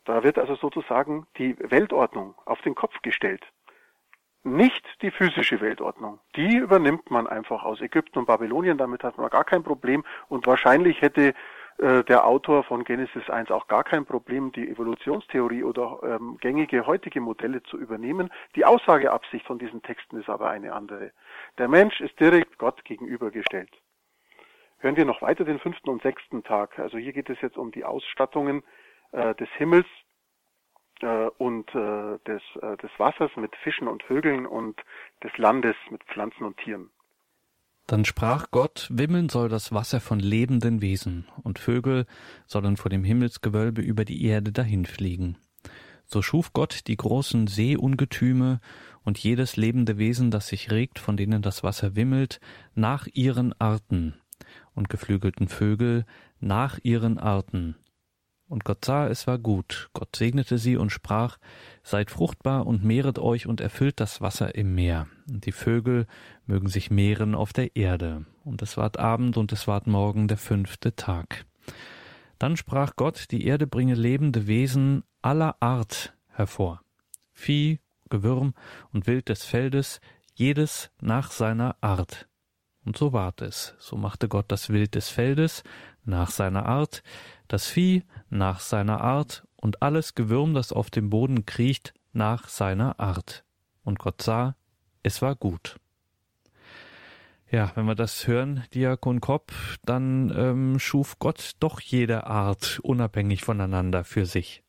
Da 0.04 0.24
wird 0.24 0.38
also 0.38 0.56
sozusagen 0.56 1.26
die 1.38 1.56
Weltordnung 1.60 2.36
auf 2.46 2.62
den 2.62 2.76
Kopf 2.76 3.02
gestellt. 3.02 3.46
Nicht 4.44 4.86
die 5.02 5.12
physische 5.12 5.62
Weltordnung. 5.62 6.20
Die 6.36 6.58
übernimmt 6.58 7.10
man 7.10 7.26
einfach 7.26 7.64
aus 7.64 7.82
Ägypten 7.82 8.20
und 8.20 8.26
Babylonien, 8.26 8.78
damit 8.78 9.04
hat 9.04 9.18
man 9.18 9.30
gar 9.30 9.44
kein 9.44 9.64
Problem 9.64 10.04
und 10.28 10.46
wahrscheinlich 10.46 11.02
hätte 11.02 11.34
der 11.78 12.26
Autor 12.26 12.64
von 12.64 12.86
Genesis 12.86 13.30
1 13.30 13.52
auch 13.52 13.68
gar 13.68 13.84
kein 13.84 14.06
Problem, 14.06 14.52
die 14.54 14.70
Evolutionstheorie 14.70 15.64
oder 15.64 16.00
ähm, 16.04 16.38
gängige 16.40 16.88
heutige 16.88 17.20
Modelle 17.20 17.62
zu 17.64 17.78
übernehmen. 17.78 18.32
Die 18.56 18.64
Aussageabsicht 18.64 19.46
von 19.46 19.60
diesen 19.60 19.82
Texten 19.82 20.18
ist 20.18 20.30
aber 20.30 20.50
eine 20.50 20.72
andere. 20.72 21.12
Der 21.58 21.68
Mensch 21.68 22.00
ist 22.00 22.18
direkt 22.20 22.58
Gott 22.58 22.86
gegenübergestellt. 22.86 23.72
Hören 24.80 24.96
wir 24.96 25.06
noch 25.06 25.22
weiter 25.22 25.44
den 25.44 25.60
fünften 25.60 25.90
und 25.90 26.02
sechsten 26.02 26.44
Tag. 26.44 26.80
Also 26.80 26.98
hier 26.98 27.12
geht 27.12 27.30
es 27.30 27.42
jetzt 27.42 27.58
um 27.58 27.72
die 27.72 27.84
Ausstattungen 27.84 28.64
äh, 29.12 29.34
des 29.36 29.50
Himmels 29.58 29.88
äh, 31.02 31.28
und 31.38 31.74
äh, 31.74 32.20
des, 32.28 32.42
äh, 32.62 32.78
des 32.78 32.92
Wassers 32.98 33.36
mit 33.36 33.56
Fischen 33.58 33.88
und 33.88 34.04
Vögeln 34.04 34.46
und 34.46 34.80
des 35.24 35.36
Landes 35.38 35.76
mit 35.90 36.04
Pflanzen 36.04 36.44
und 36.44 36.58
Tieren. 36.58 36.92
Dann 37.88 38.04
sprach 38.04 38.50
Gott, 38.50 38.88
wimmeln 38.92 39.30
soll 39.30 39.48
das 39.48 39.72
Wasser 39.72 40.00
von 40.00 40.20
lebenden 40.20 40.82
Wesen, 40.82 41.28
und 41.44 41.60
Vögel 41.60 42.08
sollen 42.48 42.78
vor 42.78 42.90
dem 42.90 43.04
Himmelsgewölbe 43.04 43.82
über 43.82 44.06
die 44.06 44.26
Erde 44.26 44.52
dahinfliegen. 44.52 45.38
So 46.08 46.22
schuf 46.24 46.52
Gott 46.54 46.88
die 46.88 46.98
großen 46.98 47.46
Seeungetüme 47.46 48.60
und 49.04 49.20
jedes 49.20 49.56
lebende 49.56 50.00
Wesen, 50.00 50.32
das 50.32 50.48
sich 50.48 50.72
regt, 50.72 50.98
von 50.98 51.16
denen 51.16 51.44
das 51.44 51.64
Wasser 51.64 51.96
wimmelt, 51.96 52.40
nach 52.74 53.08
ihren 53.14 53.54
Arten, 53.60 54.16
und 54.74 54.90
geflügelten 54.90 55.48
Vögel 55.48 56.06
nach 56.40 56.80
ihren 56.82 57.20
Arten. 57.20 57.76
Und 58.48 58.64
Gott 58.64 58.86
sah, 58.86 59.08
es 59.08 59.26
war 59.26 59.40
gut. 59.40 59.90
Gott 59.94 60.16
segnete 60.16 60.58
sie 60.58 60.78
und 60.78 60.92
sprach, 60.92 61.38
Seid 61.84 62.12
fruchtbar 62.12 62.68
und 62.68 62.84
mehret 62.84 63.20
euch 63.20 63.48
und 63.48 63.62
erfüllt 63.62 64.00
das 64.00 64.22
Wasser 64.22 64.56
im 64.56 64.76
Meer. 64.76 65.08
Und 65.30 65.46
die 65.46 65.52
Vögel 65.52 66.06
mögen 66.46 66.68
sich 66.68 66.92
mehren 66.92 67.36
auf 67.36 67.54
der 67.54 67.76
Erde. 67.76 68.26
Und 68.44 68.62
es 68.62 68.78
ward 68.78 68.98
Abend 68.98 69.38
und 69.38 69.52
es 69.52 69.68
ward 69.68 69.88
Morgen 69.88 70.28
der 70.28 70.38
fünfte 70.38 70.96
Tag. 70.96 71.46
Dann 72.38 72.58
sprach 72.58 72.96
Gott, 72.96 73.32
die 73.32 73.46
Erde 73.46 73.66
bringe 73.66 73.96
lebende 73.96 74.46
Wesen 74.48 75.04
aller 75.22 75.56
Art 75.60 76.14
hervor. 76.30 76.82
Vieh, 77.34 77.80
Gewürm 78.10 78.54
und 78.92 79.08
Wild 79.08 79.30
des 79.30 79.44
Feldes, 79.44 80.00
jedes 80.36 80.92
nach 81.02 81.32
seiner 81.32 81.76
Art. 81.82 82.28
Und 82.86 82.98
so 82.98 83.14
ward 83.14 83.42
es. 83.42 83.74
So 83.80 83.98
machte 83.98 84.28
Gott 84.28 84.46
das 84.50 84.70
Wild 84.70 84.94
des 84.96 85.10
Feldes 85.10 85.64
nach 86.04 86.30
seiner 86.30 86.68
Art, 86.68 87.02
das 87.48 87.68
Vieh 87.68 88.04
nach 88.30 88.60
seiner 88.60 89.02
Art 89.02 89.44
und 89.56 89.82
alles 89.82 90.16
Gewürm, 90.16 90.54
das 90.54 90.72
auf 90.72 90.90
dem 90.90 91.10
Boden 91.10 91.46
kriecht, 91.46 91.94
nach 92.14 92.48
seiner 92.48 93.00
Art. 93.00 93.44
Und 93.84 94.00
Gott 94.00 94.22
sah, 94.22 94.56
es 95.04 95.22
war 95.22 95.36
gut. 95.36 95.78
Ja, 97.50 97.72
wenn 97.76 97.86
wir 97.86 97.96
das 97.96 98.28
hören, 98.28 98.64
Diakon 98.74 99.22
Kopp, 99.22 99.52
dann 99.86 100.34
ähm, 100.36 100.80
schuf 100.80 101.20
Gott 101.20 101.52
doch 101.60 101.80
jede 101.80 102.26
Art 102.26 102.80
unabhängig 102.84 103.44
voneinander 103.44 104.04
für 104.04 104.26
sich. 104.26 104.64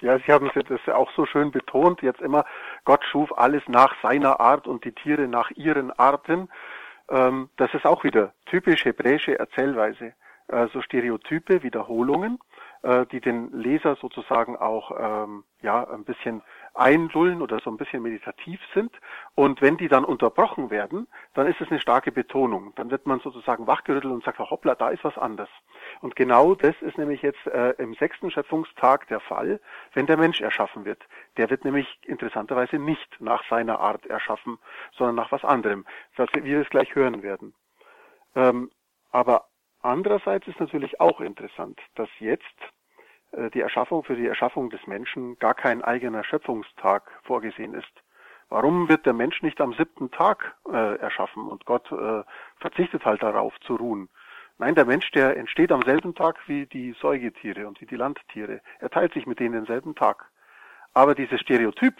Ja, 0.00 0.18
Sie 0.18 0.32
haben 0.32 0.50
das 0.54 0.94
auch 0.94 1.10
so 1.16 1.26
schön 1.26 1.50
betont, 1.50 2.02
jetzt 2.02 2.20
immer, 2.20 2.44
Gott 2.84 3.04
schuf 3.10 3.36
alles 3.36 3.62
nach 3.66 3.94
seiner 4.02 4.38
Art 4.38 4.68
und 4.68 4.84
die 4.84 4.92
Tiere 4.92 5.26
nach 5.26 5.50
ihren 5.52 5.90
Arten. 5.90 6.48
Ähm, 7.10 7.48
das 7.56 7.72
ist 7.74 7.84
auch 7.84 8.04
wieder 8.04 8.34
typisch 8.46 8.84
hebräische 8.84 9.38
Erzählweise. 9.38 10.12
Also 10.48 10.80
Stereotype, 10.80 11.62
Wiederholungen, 11.62 12.38
äh, 12.82 13.06
die 13.06 13.20
den 13.20 13.52
Leser 13.52 13.96
sozusagen 13.96 14.56
auch 14.56 14.92
ähm, 14.98 15.44
ja 15.60 15.88
ein 15.88 16.04
bisschen 16.04 16.42
einlullen 16.74 17.42
oder 17.42 17.58
so 17.60 17.70
ein 17.70 17.76
bisschen 17.76 18.02
meditativ 18.02 18.60
sind. 18.72 18.92
Und 19.34 19.60
wenn 19.60 19.76
die 19.76 19.88
dann 19.88 20.04
unterbrochen 20.04 20.70
werden, 20.70 21.06
dann 21.34 21.46
ist 21.46 21.60
es 21.60 21.70
eine 21.70 21.80
starke 21.80 22.12
Betonung. 22.12 22.72
Dann 22.76 22.90
wird 22.90 23.06
man 23.06 23.20
sozusagen 23.20 23.66
wachgerüttelt 23.66 24.12
und 24.12 24.24
sagt, 24.24 24.38
hoppla, 24.38 24.74
da 24.74 24.88
ist 24.88 25.04
was 25.04 25.18
anders. 25.18 25.50
Und 26.00 26.16
genau 26.16 26.54
das 26.54 26.74
ist 26.80 26.96
nämlich 26.96 27.22
jetzt 27.22 27.46
äh, 27.48 27.70
im 27.78 27.94
sechsten 27.94 28.30
Schöpfungstag 28.30 29.06
der 29.08 29.20
Fall, 29.20 29.60
wenn 29.92 30.06
der 30.06 30.16
Mensch 30.16 30.40
erschaffen 30.40 30.84
wird. 30.84 31.02
Der 31.36 31.50
wird 31.50 31.64
nämlich 31.64 31.98
interessanterweise 32.04 32.78
nicht 32.78 33.20
nach 33.20 33.42
seiner 33.48 33.80
Art 33.80 34.06
erschaffen, 34.06 34.58
sondern 34.96 35.16
nach 35.16 35.32
was 35.32 35.44
anderem, 35.44 35.84
was 36.16 36.28
wir 36.32 36.60
es 36.60 36.70
gleich 36.70 36.94
hören 36.94 37.22
werden. 37.22 37.54
Ähm, 38.34 38.70
aber 39.10 39.47
andererseits 39.82 40.46
ist 40.48 40.60
natürlich 40.60 41.00
auch 41.00 41.20
interessant, 41.20 41.80
dass 41.94 42.08
jetzt 42.18 42.44
äh, 43.32 43.50
die 43.50 43.60
Erschaffung 43.60 44.04
für 44.04 44.16
die 44.16 44.26
Erschaffung 44.26 44.70
des 44.70 44.86
Menschen 44.86 45.38
gar 45.38 45.54
kein 45.54 45.82
eigener 45.82 46.24
Schöpfungstag 46.24 47.10
vorgesehen 47.24 47.74
ist. 47.74 47.92
Warum 48.50 48.88
wird 48.88 49.04
der 49.04 49.12
Mensch 49.12 49.42
nicht 49.42 49.60
am 49.60 49.74
siebten 49.74 50.10
Tag 50.10 50.56
äh, 50.70 50.96
erschaffen 50.96 51.46
und 51.46 51.66
Gott 51.66 51.90
äh, 51.92 52.24
verzichtet 52.58 53.04
halt 53.04 53.22
darauf 53.22 53.58
zu 53.60 53.76
ruhen? 53.76 54.08
Nein, 54.56 54.74
der 54.74 54.86
Mensch, 54.86 55.10
der 55.12 55.36
entsteht 55.36 55.70
am 55.70 55.82
selben 55.82 56.14
Tag 56.14 56.36
wie 56.48 56.66
die 56.66 56.92
Säugetiere 57.00 57.68
und 57.68 57.80
wie 57.80 57.86
die 57.86 57.96
Landtiere. 57.96 58.60
Er 58.80 58.90
teilt 58.90 59.12
sich 59.12 59.26
mit 59.26 59.38
denen 59.38 59.52
denselben 59.52 59.94
Tag. 59.94 60.30
Aber 60.94 61.14
dieses 61.14 61.40
Stereotyp, 61.40 61.94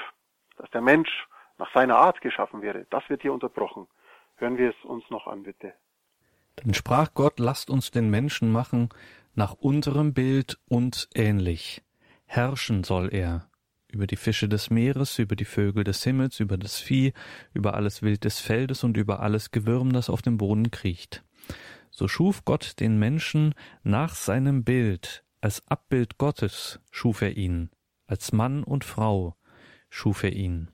dass 0.56 0.70
der 0.70 0.80
Mensch 0.80 1.28
nach 1.58 1.72
seiner 1.72 1.96
Art 1.96 2.20
geschaffen 2.20 2.62
wäre, 2.62 2.86
das 2.90 3.08
wird 3.08 3.22
hier 3.22 3.32
unterbrochen. 3.32 3.86
Hören 4.36 4.56
wir 4.56 4.70
es 4.70 4.84
uns 4.84 5.08
noch 5.10 5.26
an, 5.26 5.42
bitte. 5.44 5.74
Dann 6.62 6.74
sprach 6.74 7.14
Gott, 7.14 7.38
lasst 7.38 7.70
uns 7.70 7.90
den 7.90 8.10
Menschen 8.10 8.50
machen 8.50 8.88
nach 9.34 9.52
unserem 9.52 10.12
Bild 10.12 10.58
uns 10.66 11.08
ähnlich. 11.14 11.82
Herrschen 12.24 12.82
soll 12.82 13.14
er 13.14 13.48
über 13.90 14.06
die 14.06 14.16
Fische 14.16 14.48
des 14.48 14.68
Meeres, 14.68 15.18
über 15.18 15.36
die 15.36 15.44
Vögel 15.44 15.84
des 15.84 16.02
Himmels, 16.02 16.40
über 16.40 16.58
das 16.58 16.78
Vieh, 16.78 17.12
über 17.54 17.74
alles 17.74 18.02
Wild 18.02 18.24
des 18.24 18.40
Feldes 18.40 18.84
und 18.84 18.96
über 18.96 19.20
alles 19.20 19.50
Gewürm, 19.50 19.92
das 19.92 20.10
auf 20.10 20.20
dem 20.20 20.36
Boden 20.36 20.70
kriecht. 20.70 21.24
So 21.90 22.08
schuf 22.08 22.44
Gott 22.44 22.80
den 22.80 22.98
Menschen 22.98 23.54
nach 23.82 24.14
seinem 24.14 24.64
Bild, 24.64 25.24
als 25.40 25.66
Abbild 25.68 26.18
Gottes 26.18 26.80
schuf 26.90 27.22
er 27.22 27.36
ihn, 27.36 27.70
als 28.06 28.32
Mann 28.32 28.62
und 28.64 28.84
Frau 28.84 29.36
schuf 29.88 30.22
er 30.22 30.32
ihn. 30.32 30.68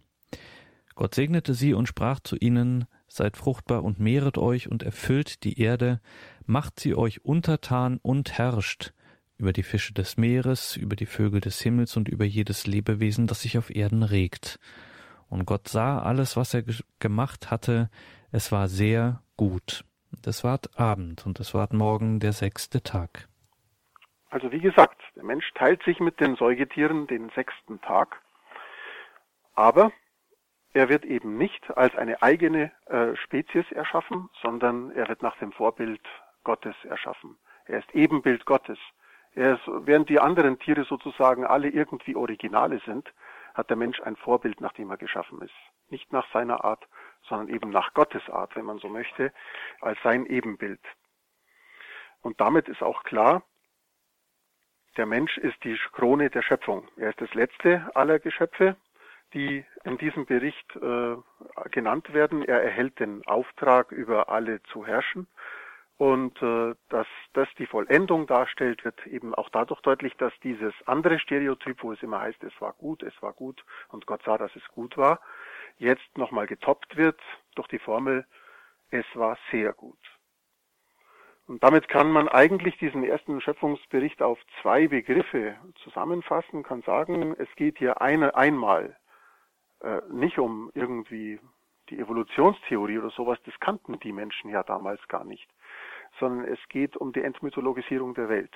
Gott 0.94 1.14
segnete 1.14 1.54
sie 1.54 1.74
und 1.74 1.86
sprach 1.86 2.20
zu 2.20 2.36
ihnen, 2.36 2.86
Seid 3.14 3.36
fruchtbar 3.36 3.84
und 3.84 4.00
mehret 4.00 4.38
euch 4.38 4.68
und 4.68 4.82
erfüllt 4.82 5.44
die 5.44 5.60
Erde, 5.60 6.00
macht 6.46 6.80
sie 6.80 6.96
euch 6.96 7.24
untertan 7.24 8.00
und 8.02 8.36
herrscht 8.38 8.92
über 9.38 9.52
die 9.52 9.62
Fische 9.62 9.94
des 9.94 10.16
Meeres, 10.16 10.76
über 10.76 10.96
die 10.96 11.06
Vögel 11.06 11.40
des 11.40 11.60
Himmels 11.60 11.96
und 11.96 12.08
über 12.08 12.24
jedes 12.24 12.66
Lebewesen, 12.66 13.28
das 13.28 13.42
sich 13.42 13.56
auf 13.56 13.70
Erden 13.70 14.02
regt. 14.02 14.58
Und 15.28 15.44
Gott 15.46 15.68
sah 15.68 16.02
alles, 16.02 16.36
was 16.36 16.54
er 16.54 16.64
gemacht 16.98 17.52
hatte, 17.52 17.88
es 18.32 18.50
war 18.50 18.66
sehr 18.66 19.22
gut. 19.36 19.84
Es 20.26 20.42
ward 20.42 20.76
Abend 20.76 21.24
und 21.24 21.38
es 21.38 21.54
ward 21.54 21.72
morgen 21.72 22.18
der 22.18 22.32
sechste 22.32 22.82
Tag. 22.82 23.28
Also 24.30 24.50
wie 24.50 24.60
gesagt, 24.60 25.00
der 25.14 25.22
Mensch 25.22 25.48
teilt 25.54 25.84
sich 25.84 26.00
mit 26.00 26.18
den 26.18 26.34
Säugetieren 26.34 27.06
den 27.06 27.30
sechsten 27.36 27.80
Tag, 27.80 28.20
aber 29.54 29.92
er 30.74 30.88
wird 30.88 31.04
eben 31.04 31.38
nicht 31.38 31.76
als 31.76 31.94
eine 31.96 32.20
eigene 32.20 32.72
äh, 32.86 33.14
Spezies 33.16 33.70
erschaffen, 33.70 34.28
sondern 34.42 34.90
er 34.90 35.08
wird 35.08 35.22
nach 35.22 35.36
dem 35.38 35.52
Vorbild 35.52 36.02
Gottes 36.42 36.74
erschaffen. 36.84 37.38
Er 37.66 37.78
ist 37.78 37.94
Ebenbild 37.94 38.44
Gottes. 38.44 38.78
Er 39.34 39.54
ist, 39.54 39.62
während 39.66 40.08
die 40.08 40.20
anderen 40.20 40.58
Tiere 40.58 40.84
sozusagen 40.84 41.46
alle 41.46 41.68
irgendwie 41.68 42.16
Originale 42.16 42.80
sind, 42.84 43.08
hat 43.54 43.70
der 43.70 43.76
Mensch 43.76 44.00
ein 44.00 44.16
Vorbild, 44.16 44.60
nach 44.60 44.72
dem 44.72 44.90
er 44.90 44.96
geschaffen 44.96 45.40
ist. 45.42 45.54
Nicht 45.90 46.12
nach 46.12 46.30
seiner 46.32 46.64
Art, 46.64 46.86
sondern 47.28 47.48
eben 47.48 47.70
nach 47.70 47.94
Gottes 47.94 48.28
Art, 48.28 48.56
wenn 48.56 48.64
man 48.64 48.78
so 48.78 48.88
möchte, 48.88 49.32
als 49.80 49.98
sein 50.02 50.26
Ebenbild. 50.26 50.80
Und 52.20 52.40
damit 52.40 52.68
ist 52.68 52.82
auch 52.82 53.04
klar, 53.04 53.42
Der 54.96 55.06
Mensch 55.06 55.38
ist 55.38 55.62
die 55.64 55.76
Krone 55.92 56.30
der 56.30 56.42
Schöpfung. 56.42 56.86
Er 56.96 57.10
ist 57.10 57.20
das 57.20 57.34
letzte 57.34 57.90
aller 57.96 58.20
Geschöpfe, 58.20 58.76
die 59.34 59.64
in 59.84 59.98
diesem 59.98 60.26
Bericht 60.26 60.76
äh, 60.76 61.16
genannt 61.70 62.12
werden. 62.14 62.42
Er 62.42 62.62
erhält 62.62 63.00
den 63.00 63.26
Auftrag, 63.26 63.92
über 63.92 64.28
alle 64.28 64.62
zu 64.64 64.86
herrschen. 64.86 65.26
Und 65.96 66.42
äh, 66.42 66.74
dass 66.88 67.06
das 67.34 67.48
die 67.58 67.66
Vollendung 67.66 68.26
darstellt, 68.26 68.84
wird 68.84 69.06
eben 69.06 69.34
auch 69.34 69.48
dadurch 69.50 69.80
deutlich, 69.82 70.16
dass 70.16 70.32
dieses 70.42 70.74
andere 70.86 71.18
Stereotyp, 71.20 71.82
wo 71.82 71.92
es 71.92 72.02
immer 72.02 72.20
heißt, 72.20 72.42
es 72.42 72.60
war 72.60 72.72
gut, 72.72 73.02
es 73.02 73.14
war 73.22 73.32
gut 73.32 73.64
und 73.88 74.06
Gott 74.06 74.22
sah, 74.24 74.36
dass 74.36 74.54
es 74.56 74.66
gut 74.68 74.96
war, 74.96 75.20
jetzt 75.78 76.18
nochmal 76.18 76.46
getoppt 76.46 76.96
wird 76.96 77.20
durch 77.54 77.68
die 77.68 77.78
Formel, 77.78 78.26
es 78.90 79.06
war 79.14 79.38
sehr 79.52 79.72
gut. 79.72 79.98
Und 81.46 81.62
damit 81.62 81.88
kann 81.88 82.10
man 82.10 82.28
eigentlich 82.28 82.76
diesen 82.78 83.04
ersten 83.04 83.40
Schöpfungsbericht 83.40 84.20
auf 84.22 84.38
zwei 84.62 84.88
Begriffe 84.88 85.56
zusammenfassen, 85.84 86.62
kann 86.62 86.82
sagen, 86.82 87.36
es 87.38 87.48
geht 87.54 87.78
hier 87.78 88.00
eine, 88.00 88.34
einmal 88.34 88.96
äh, 89.84 90.00
nicht 90.10 90.38
um 90.38 90.70
irgendwie 90.74 91.38
die 91.90 91.98
Evolutionstheorie 91.98 92.98
oder 92.98 93.10
sowas, 93.10 93.38
das 93.44 93.58
kannten 93.60 93.98
die 94.00 94.12
Menschen 94.12 94.50
ja 94.50 94.62
damals 94.62 95.06
gar 95.08 95.24
nicht, 95.24 95.48
sondern 96.18 96.46
es 96.46 96.58
geht 96.68 96.96
um 96.96 97.12
die 97.12 97.22
Entmythologisierung 97.22 98.14
der 98.14 98.28
Welt. 98.28 98.54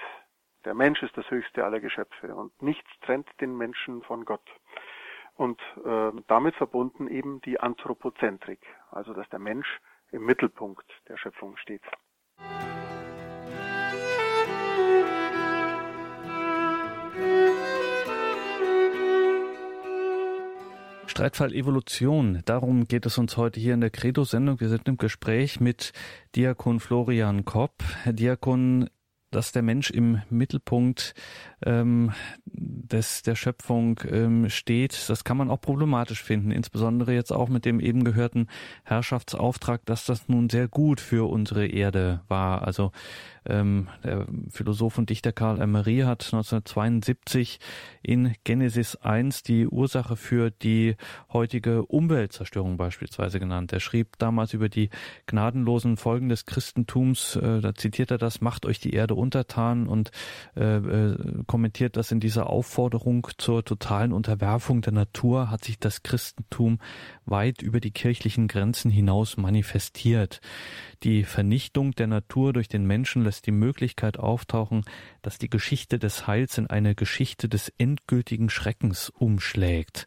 Der 0.64 0.74
Mensch 0.74 1.02
ist 1.02 1.16
das 1.16 1.30
höchste 1.30 1.64
aller 1.64 1.80
Geschöpfe 1.80 2.34
und 2.34 2.62
nichts 2.62 2.88
trennt 3.02 3.28
den 3.40 3.56
Menschen 3.56 4.02
von 4.02 4.24
Gott. 4.24 4.48
Und 5.34 5.60
äh, 5.84 6.10
damit 6.26 6.56
verbunden 6.56 7.06
eben 7.06 7.40
die 7.42 7.60
Anthropozentrik, 7.60 8.60
also 8.90 9.12
dass 9.12 9.28
der 9.28 9.38
Mensch 9.38 9.80
im 10.10 10.24
Mittelpunkt 10.24 10.86
der 11.08 11.16
Schöpfung 11.16 11.56
steht. 11.58 11.82
Streitfall 21.08 21.54
Evolution, 21.54 22.42
darum 22.44 22.86
geht 22.86 23.06
es 23.06 23.16
uns 23.16 23.36
heute 23.36 23.58
hier 23.58 23.74
in 23.74 23.80
der 23.80 23.90
Credo-Sendung. 23.90 24.60
Wir 24.60 24.68
sind 24.68 24.86
im 24.88 24.98
Gespräch 24.98 25.58
mit 25.58 25.92
Diakon 26.36 26.80
Florian 26.80 27.46
Kopp. 27.46 27.82
Herr 28.02 28.12
Diakon, 28.12 28.90
dass 29.30 29.52
der 29.52 29.62
Mensch 29.62 29.90
im 29.90 30.20
Mittelpunkt 30.28 31.14
ähm, 31.64 32.12
des, 32.44 33.22
der 33.22 33.36
Schöpfung 33.36 34.00
ähm, 34.08 34.50
steht, 34.50 35.08
das 35.08 35.24
kann 35.24 35.38
man 35.38 35.50
auch 35.50 35.60
problematisch 35.60 36.22
finden, 36.22 36.50
insbesondere 36.50 37.14
jetzt 37.14 37.32
auch 37.32 37.48
mit 37.48 37.64
dem 37.64 37.80
eben 37.80 38.04
gehörten 38.04 38.46
Herrschaftsauftrag, 38.84 39.84
dass 39.86 40.04
das 40.04 40.28
nun 40.28 40.50
sehr 40.50 40.68
gut 40.68 41.00
für 41.00 41.28
unsere 41.28 41.66
Erde 41.66 42.20
war. 42.28 42.62
Also 42.62 42.92
ähm, 43.46 43.88
der 44.04 44.26
Philosoph 44.50 44.98
und 44.98 45.10
Dichter 45.10 45.32
Karl 45.32 45.60
Emery 45.60 46.00
hat 46.00 46.24
1972 46.24 47.60
in 48.02 48.34
Genesis 48.44 48.96
1 48.96 49.42
die 49.42 49.66
Ursache 49.66 50.16
für 50.16 50.50
die 50.50 50.96
heutige 51.32 51.84
Umweltzerstörung 51.86 52.76
beispielsweise 52.76 53.38
genannt. 53.38 53.72
Er 53.72 53.80
schrieb 53.80 54.18
damals 54.18 54.54
über 54.54 54.68
die 54.68 54.90
gnadenlosen 55.26 55.96
Folgen 55.96 56.28
des 56.28 56.46
Christentums, 56.46 57.36
äh, 57.36 57.60
da 57.60 57.74
zitiert 57.74 58.10
er 58.10 58.18
das, 58.18 58.40
macht 58.40 58.66
euch 58.66 58.80
die 58.80 58.94
Erde 58.94 59.14
untertan 59.14 59.86
und 59.86 60.10
äh, 60.56 60.76
äh, 60.76 61.16
kommentiert 61.46 61.96
das 61.96 62.10
in 62.10 62.20
dieser 62.20 62.48
Aufforderung 62.48 63.28
zur 63.38 63.64
totalen 63.64 64.12
Unterwerfung 64.12 64.80
der 64.80 64.92
Natur 64.92 65.50
hat 65.50 65.64
sich 65.64 65.78
das 65.78 66.02
Christentum 66.02 66.78
weit 67.26 67.62
über 67.62 67.80
die 67.80 67.90
kirchlichen 67.90 68.48
Grenzen 68.48 68.90
hinaus 68.90 69.36
manifestiert. 69.36 70.40
Die 71.02 71.24
Vernichtung 71.24 71.92
der 71.92 72.06
Natur 72.06 72.52
durch 72.52 72.68
den 72.68 72.86
Menschen 72.86 73.22
lässt 73.22 73.37
die 73.42 73.52
Möglichkeit 73.52 74.18
auftauchen, 74.18 74.84
dass 75.22 75.38
die 75.38 75.50
Geschichte 75.50 75.98
des 75.98 76.26
Heils 76.26 76.58
in 76.58 76.66
eine 76.68 76.94
Geschichte 76.94 77.48
des 77.48 77.72
endgültigen 77.78 78.50
Schreckens 78.50 79.10
umschlägt. 79.10 80.06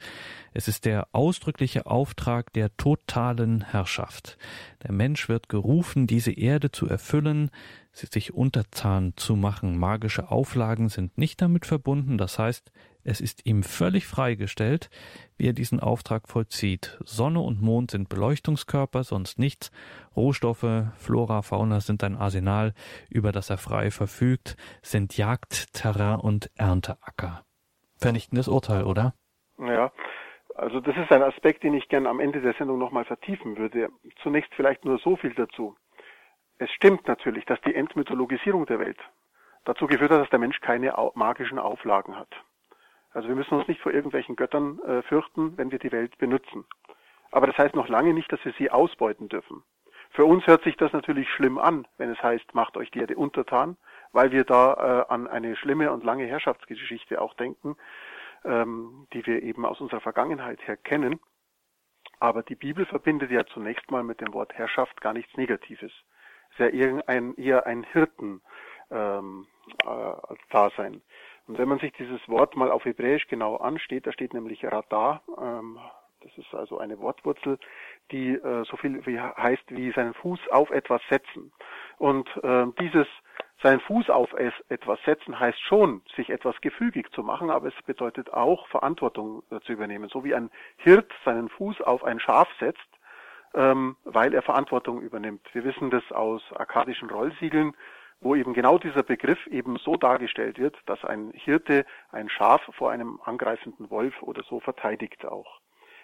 Es 0.53 0.67
ist 0.67 0.85
der 0.85 1.07
ausdrückliche 1.13 1.85
Auftrag 1.85 2.51
der 2.53 2.75
totalen 2.75 3.61
Herrschaft. 3.61 4.37
Der 4.83 4.91
Mensch 4.91 5.29
wird 5.29 5.47
gerufen, 5.49 6.07
diese 6.07 6.31
Erde 6.31 6.71
zu 6.71 6.87
erfüllen, 6.87 7.51
sie 7.93 8.07
sich 8.07 8.33
untertan 8.33 9.13
zu 9.15 9.35
machen. 9.35 9.77
Magische 9.77 10.29
Auflagen 10.29 10.89
sind 10.89 11.17
nicht 11.17 11.41
damit 11.41 11.65
verbunden, 11.65 12.17
das 12.17 12.37
heißt, 12.37 12.71
es 13.03 13.21
ist 13.21 13.45
ihm 13.45 13.63
völlig 13.63 14.07
freigestellt, 14.07 14.89
wie 15.37 15.47
er 15.47 15.53
diesen 15.53 15.79
Auftrag 15.79 16.27
vollzieht. 16.27 16.97
Sonne 17.03 17.39
und 17.39 17.61
Mond 17.61 17.91
sind 17.91 18.09
Beleuchtungskörper, 18.09 19.03
sonst 19.03 19.39
nichts. 19.39 19.71
Rohstoffe, 20.15 20.85
Flora, 20.97 21.41
Fauna 21.41 21.79
sind 21.79 22.03
ein 22.03 22.15
Arsenal, 22.15 22.73
über 23.09 23.31
das 23.31 23.49
er 23.49 23.57
frei 23.57 23.91
verfügt, 23.91 24.55
sind 24.81 25.17
Jagd, 25.17 25.73
Terrain 25.73 26.19
und 26.19 26.51
Ernteacker. 26.57 27.43
Vernichtendes 27.97 28.47
Urteil, 28.47 28.83
oder? 28.83 29.13
Ja, 29.57 29.91
also 30.55 30.79
das 30.79 30.95
ist 30.97 31.11
ein 31.11 31.23
Aspekt, 31.23 31.63
den 31.63 31.73
ich 31.73 31.87
gern 31.89 32.07
am 32.07 32.19
Ende 32.19 32.41
der 32.41 32.53
Sendung 32.53 32.77
nochmal 32.79 33.05
vertiefen 33.05 33.57
würde. 33.57 33.89
Zunächst 34.21 34.53
vielleicht 34.55 34.85
nur 34.85 34.99
so 34.99 35.15
viel 35.15 35.33
dazu. 35.33 35.75
Es 36.57 36.69
stimmt 36.71 37.07
natürlich, 37.07 37.45
dass 37.45 37.59
die 37.61 37.73
Entmythologisierung 37.73 38.65
der 38.65 38.79
Welt 38.79 38.99
dazu 39.65 39.87
geführt 39.87 40.11
hat, 40.11 40.21
dass 40.21 40.29
der 40.29 40.39
Mensch 40.39 40.59
keine 40.61 40.93
magischen 41.15 41.59
Auflagen 41.59 42.15
hat. 42.15 42.29
Also 43.13 43.27
wir 43.27 43.35
müssen 43.35 43.55
uns 43.55 43.67
nicht 43.67 43.81
vor 43.81 43.93
irgendwelchen 43.93 44.35
Göttern 44.35 44.79
äh, 44.79 45.01
fürchten, 45.03 45.57
wenn 45.57 45.71
wir 45.71 45.79
die 45.79 45.91
Welt 45.91 46.17
benutzen. 46.17 46.65
Aber 47.31 47.47
das 47.47 47.57
heißt 47.57 47.75
noch 47.75 47.87
lange 47.87 48.13
nicht, 48.13 48.31
dass 48.31 48.43
wir 48.45 48.53
sie 48.57 48.69
ausbeuten 48.69 49.29
dürfen. 49.29 49.63
Für 50.11 50.25
uns 50.25 50.45
hört 50.45 50.63
sich 50.63 50.75
das 50.75 50.91
natürlich 50.91 51.29
schlimm 51.29 51.57
an, 51.57 51.87
wenn 51.97 52.11
es 52.11 52.21
heißt, 52.21 52.53
macht 52.53 52.75
euch 52.75 52.91
die 52.91 52.99
Erde 52.99 53.15
untertan, 53.15 53.77
weil 54.11 54.31
wir 54.31 54.43
da 54.43 54.73
äh, 55.07 55.13
an 55.13 55.27
eine 55.27 55.55
schlimme 55.55 55.91
und 55.91 56.03
lange 56.03 56.25
Herrschaftsgeschichte 56.25 57.21
auch 57.21 57.33
denken, 57.35 57.77
ähm, 58.43 59.07
die 59.13 59.25
wir 59.25 59.41
eben 59.41 59.65
aus 59.65 59.79
unserer 59.79 60.01
Vergangenheit 60.01 60.59
her 60.67 60.75
kennen. 60.75 61.19
Aber 62.19 62.43
die 62.43 62.55
Bibel 62.55 62.85
verbindet 62.85 63.31
ja 63.31 63.45
zunächst 63.45 63.89
mal 63.89 64.03
mit 64.03 64.19
dem 64.19 64.33
Wort 64.33 64.53
Herrschaft 64.53 64.99
gar 64.99 65.13
nichts 65.13 65.35
Negatives. 65.37 65.91
Es 66.49 66.51
ist 66.51 66.59
ja 66.59 66.67
eher 66.67 67.03
ein, 67.07 67.35
eher 67.35 67.65
ein 67.65 67.83
Hirten 67.83 68.41
ähm, 68.89 69.47
äh, 69.85 70.35
Dasein. 70.49 71.01
Und 71.47 71.57
wenn 71.57 71.67
man 71.67 71.79
sich 71.79 71.91
dieses 71.93 72.27
Wort 72.27 72.55
mal 72.55 72.71
auf 72.71 72.85
Hebräisch 72.85 73.27
genau 73.27 73.57
ansteht, 73.57 74.07
da 74.07 74.11
steht 74.11 74.33
nämlich 74.33 74.63
Radar, 74.63 75.21
ähm, 75.37 75.79
das 76.21 76.37
ist 76.37 76.53
also 76.53 76.77
eine 76.77 76.99
Wortwurzel, 76.99 77.57
die 78.11 78.33
äh, 78.33 78.63
so 78.65 78.77
viel 78.77 79.05
wie 79.05 79.19
heißt 79.19 79.63
wie 79.69 79.91
seinen 79.91 80.13
Fuß 80.13 80.39
auf 80.49 80.69
etwas 80.69 81.01
setzen. 81.09 81.51
Und 81.97 82.29
äh, 82.43 82.67
dieses 82.79 83.07
seinen 83.61 83.79
Fuß 83.81 84.09
auf 84.09 84.33
es, 84.33 84.53
etwas 84.69 84.99
setzen 85.03 85.39
heißt 85.39 85.59
schon, 85.61 86.01
sich 86.15 86.29
etwas 86.29 86.59
gefügig 86.61 87.11
zu 87.11 87.23
machen, 87.23 87.49
aber 87.49 87.67
es 87.67 87.83
bedeutet 87.85 88.33
auch 88.33 88.67
Verantwortung 88.67 89.43
äh, 89.51 89.59
zu 89.61 89.73
übernehmen. 89.73 90.09
So 90.09 90.23
wie 90.23 90.33
ein 90.33 90.49
Hirt 90.77 91.11
seinen 91.25 91.49
Fuß 91.49 91.81
auf 91.81 92.03
ein 92.03 92.19
Schaf 92.19 92.47
setzt, 92.59 92.79
ähm, 93.53 93.97
weil 94.03 94.33
er 94.33 94.41
Verantwortung 94.41 95.01
übernimmt. 95.01 95.47
Wir 95.53 95.63
wissen 95.63 95.89
das 95.91 96.11
aus 96.11 96.41
arkadischen 96.53 97.09
Rollsiegeln 97.09 97.75
wo 98.21 98.35
eben 98.35 98.53
genau 98.53 98.77
dieser 98.77 99.03
Begriff 99.03 99.45
eben 99.47 99.77
so 99.77 99.95
dargestellt 99.95 100.59
wird, 100.59 100.77
dass 100.85 101.03
ein 101.03 101.31
Hirte 101.33 101.85
ein 102.11 102.29
Schaf 102.29 102.61
vor 102.77 102.91
einem 102.91 103.19
angreifenden 103.23 103.89
Wolf 103.89 104.21
oder 104.21 104.43
so 104.43 104.59
verteidigt 104.59 105.25
auch. 105.25 105.59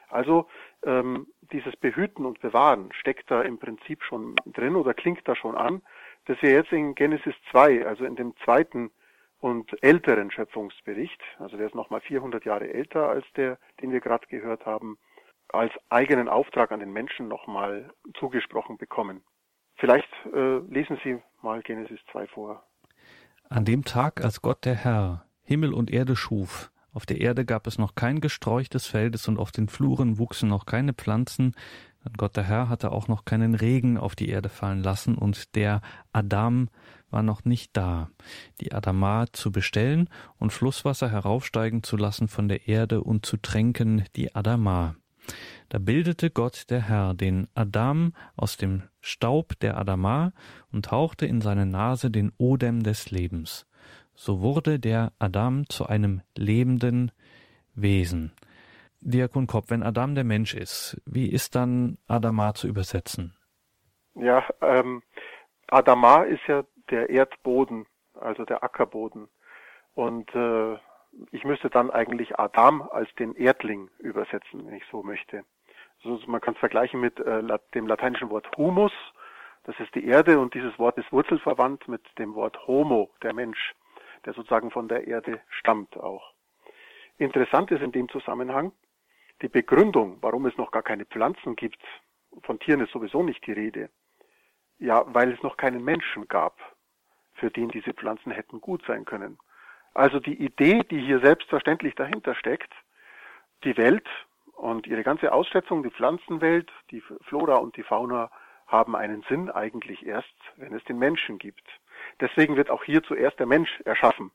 Also 0.09 0.47
ähm, 0.84 1.28
dieses 1.51 1.76
Behüten 1.76 2.26
und 2.26 2.39
Bewahren 2.41 2.91
steckt 2.93 3.30
da 3.30 3.41
im 3.41 3.59
Prinzip 3.59 4.03
schon 4.03 4.36
drin 4.45 4.76
oder 4.76 4.93
klingt 4.93 5.28
da 5.28 5.36
schon 5.36 5.55
an, 5.55 5.82
dass 6.26 6.41
wir 6.41 6.51
jetzt 6.51 6.72
in 6.72 6.95
Genesis 6.95 7.36
2, 7.51 7.86
also 7.86 8.05
in 8.05 8.15
dem 8.15 8.36
zweiten 8.43 8.91
und 9.39 9.72
älteren 9.84 10.32
Schöpfungsbericht, 10.32 11.22
also 11.39 11.57
der 11.57 11.68
ist 11.68 11.76
nochmal 11.76 12.01
400 12.01 12.43
Jahre 12.45 12.74
älter 12.74 13.09
als 13.09 13.26
der, 13.36 13.59
den 13.82 13.91
wir 13.91 13.99
gerade 13.99 14.26
gehört 14.28 14.65
haben, 14.65 14.97
als 15.49 15.72
eigenen 15.89 16.28
Auftrag 16.28 16.72
an 16.72 16.80
den 16.80 16.91
Menschen 16.91 17.28
nochmal 17.28 17.91
zugesprochen 18.18 18.78
bekommen. 18.78 19.24
Vielleicht 19.76 20.09
äh, 20.34 20.57
lesen 20.70 20.99
Sie 21.03 21.22
mal 21.41 21.61
Genesis 21.61 21.99
2 22.11 22.27
vor. 22.27 22.63
An 23.49 23.65
dem 23.65 23.83
Tag, 23.83 24.23
als 24.23 24.41
Gott 24.41 24.65
der 24.65 24.75
Herr 24.75 25.25
Himmel 25.43 25.73
und 25.73 25.89
Erde 25.89 26.15
schuf, 26.15 26.71
auf 26.91 27.05
der 27.05 27.21
Erde 27.21 27.45
gab 27.45 27.67
es 27.67 27.77
noch 27.77 27.95
kein 27.95 28.21
Gesträuch 28.21 28.69
des 28.69 28.88
Feldes 28.88 29.27
und 29.27 29.38
auf 29.38 29.51
den 29.51 29.69
Fluren 29.69 30.17
wuchsen 30.17 30.49
noch 30.49 30.65
keine 30.65 30.93
Pflanzen, 30.93 31.53
denn 32.03 32.13
Gott 32.13 32.35
der 32.35 32.43
Herr 32.45 32.69
hatte 32.69 32.91
auch 32.91 33.07
noch 33.07 33.23
keinen 33.23 33.53
Regen 33.53 33.97
auf 33.97 34.15
die 34.15 34.29
Erde 34.29 34.49
fallen 34.49 34.81
lassen 34.81 35.15
und 35.15 35.55
der 35.55 35.81
Adam 36.11 36.69
war 37.09 37.21
noch 37.21 37.45
nicht 37.45 37.77
da, 37.77 38.09
die 38.61 38.73
Adama 38.73 39.25
zu 39.31 39.51
bestellen 39.51 40.09
und 40.39 40.51
Flusswasser 40.51 41.09
heraufsteigen 41.09 41.83
zu 41.83 41.97
lassen 41.97 42.27
von 42.27 42.47
der 42.47 42.67
Erde 42.67 43.03
und 43.03 43.25
zu 43.25 43.38
tränken 43.38 44.03
die 44.15 44.33
Adama. 44.35 44.95
Da 45.70 45.80
bildete 45.80 46.30
Gott 46.30 46.70
der 46.70 46.88
Herr 46.88 47.13
den 47.13 47.47
Adam 47.53 48.13
aus 48.38 48.55
dem 48.55 48.84
Staub 49.01 49.59
der 49.59 49.78
Adama 49.78 50.32
und 50.72 50.91
hauchte 50.91 51.26
in 51.26 51.41
seine 51.41 51.65
Nase 51.65 52.09
den 52.09 52.32
Odem 52.38 52.84
des 52.84 53.11
Lebens. 53.11 53.68
So 54.13 54.41
wurde 54.41 54.80
der 54.80 55.11
Adam 55.20 55.68
zu 55.68 55.86
einem 55.86 56.22
lebenden 56.36 57.11
Wesen. 57.76 58.32
Diakon 59.01 59.45
Kopp, 59.45 59.70
wenn 59.70 59.84
Adam 59.84 60.15
der 60.15 60.24
Mensch 60.24 60.55
ist, 60.55 61.01
wie 61.05 61.30
ist 61.30 61.55
dann 61.55 61.97
Adama 62.07 62.53
zu 62.53 62.68
übersetzen? 62.68 63.36
Ja, 64.15 64.43
ähm, 64.61 65.03
Adama 65.68 66.24
ist 66.24 66.41
ja 66.47 66.63
der 66.89 67.09
Erdboden, 67.09 67.86
also 68.20 68.45
der 68.45 68.63
Ackerboden. 68.63 69.28
Und 69.93 70.34
äh, 70.34 70.78
ich 71.32 71.43
müsste 71.43 71.70
dann 71.70 71.91
eigentlich 71.91 72.39
Adam 72.39 72.82
als 72.82 73.13
den 73.15 73.36
Erdling 73.36 73.89
übersetzen, 73.99 74.65
wenn 74.65 74.76
ich 74.76 74.84
so 74.91 75.03
möchte. 75.03 75.43
Also 76.03 76.19
man 76.27 76.41
kann 76.41 76.53
es 76.53 76.59
vergleichen 76.59 76.99
mit 76.99 77.19
äh, 77.19 77.43
dem 77.73 77.87
lateinischen 77.87 78.29
Wort 78.29 78.47
humus, 78.57 78.91
das 79.67 79.77
ist 79.81 79.93
die 79.95 80.05
Erde 80.05 80.39
und 80.39 80.53
dieses 80.53 80.79
Wort 80.79 80.97
ist 80.97 81.11
wurzelverwandt 81.11 81.89
mit 81.89 82.01
dem 82.17 82.35
Wort 82.35 82.57
homo, 82.67 83.11
der 83.21 83.33
Mensch, 83.33 83.75
der 84.25 84.33
sozusagen 84.33 84.71
von 84.71 84.87
der 84.87 85.07
Erde 85.07 85.41
stammt 85.49 85.97
auch. 85.97 86.33
Interessant 87.17 87.69
ist 87.71 87.81
in 87.81 87.91
dem 87.91 88.07
Zusammenhang 88.07 88.71
die 89.41 89.49
Begründung, 89.49 90.19
warum 90.21 90.45
es 90.45 90.55
noch 90.57 90.71
gar 90.71 90.83
keine 90.83 91.05
Pflanzen 91.05 91.57
gibt. 91.57 91.83
Von 92.43 92.59
Tieren 92.59 92.79
ist 92.79 92.93
sowieso 92.93 93.23
nicht 93.23 93.45
die 93.45 93.51
Rede. 93.51 93.89
Ja, 94.79 95.03
weil 95.07 95.33
es 95.33 95.43
noch 95.43 95.57
keinen 95.57 95.83
Menschen 95.83 96.29
gab, 96.29 96.57
für 97.33 97.51
den 97.51 97.67
diese 97.67 97.93
Pflanzen 97.93 98.31
hätten 98.31 98.61
gut 98.61 98.83
sein 98.87 99.03
können. 99.03 99.37
Also 99.93 100.21
die 100.21 100.41
Idee, 100.41 100.83
die 100.89 101.01
hier 101.01 101.19
selbstverständlich 101.19 101.93
dahinter 101.95 102.35
steckt, 102.35 102.71
die 103.65 103.75
Welt 103.75 104.07
und 104.57 104.87
ihre 104.87 105.03
ganze 105.03 105.31
Ausschätzung, 105.31 105.83
die 105.83 105.91
Pflanzenwelt, 105.91 106.71
die 106.89 107.01
Flora 107.21 107.57
und 107.57 107.77
die 107.77 107.83
Fauna 107.83 108.31
haben 108.65 108.95
einen 108.95 109.21
Sinn 109.29 109.49
eigentlich 109.51 110.05
erst, 110.05 110.35
wenn 110.55 110.73
es 110.73 110.83
den 110.85 110.97
Menschen 110.97 111.37
gibt. 111.37 111.63
Deswegen 112.19 112.55
wird 112.55 112.69
auch 112.69 112.83
hier 112.83 113.03
zuerst 113.03 113.39
der 113.39 113.45
Mensch 113.45 113.79
erschaffen. 113.85 114.31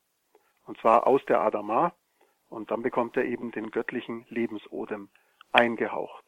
Und 0.64 0.78
zwar 0.78 1.06
aus 1.06 1.24
der 1.26 1.40
Adama. 1.40 1.92
Und 2.48 2.70
dann 2.70 2.82
bekommt 2.82 3.16
er 3.16 3.24
eben 3.24 3.50
den 3.50 3.70
göttlichen 3.70 4.24
Lebensodem 4.28 5.08
eingehaucht. 5.50 6.24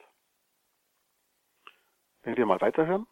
Wenn 2.22 2.36
wir 2.36 2.46
mal 2.46 2.60
weiterhören. 2.60 3.06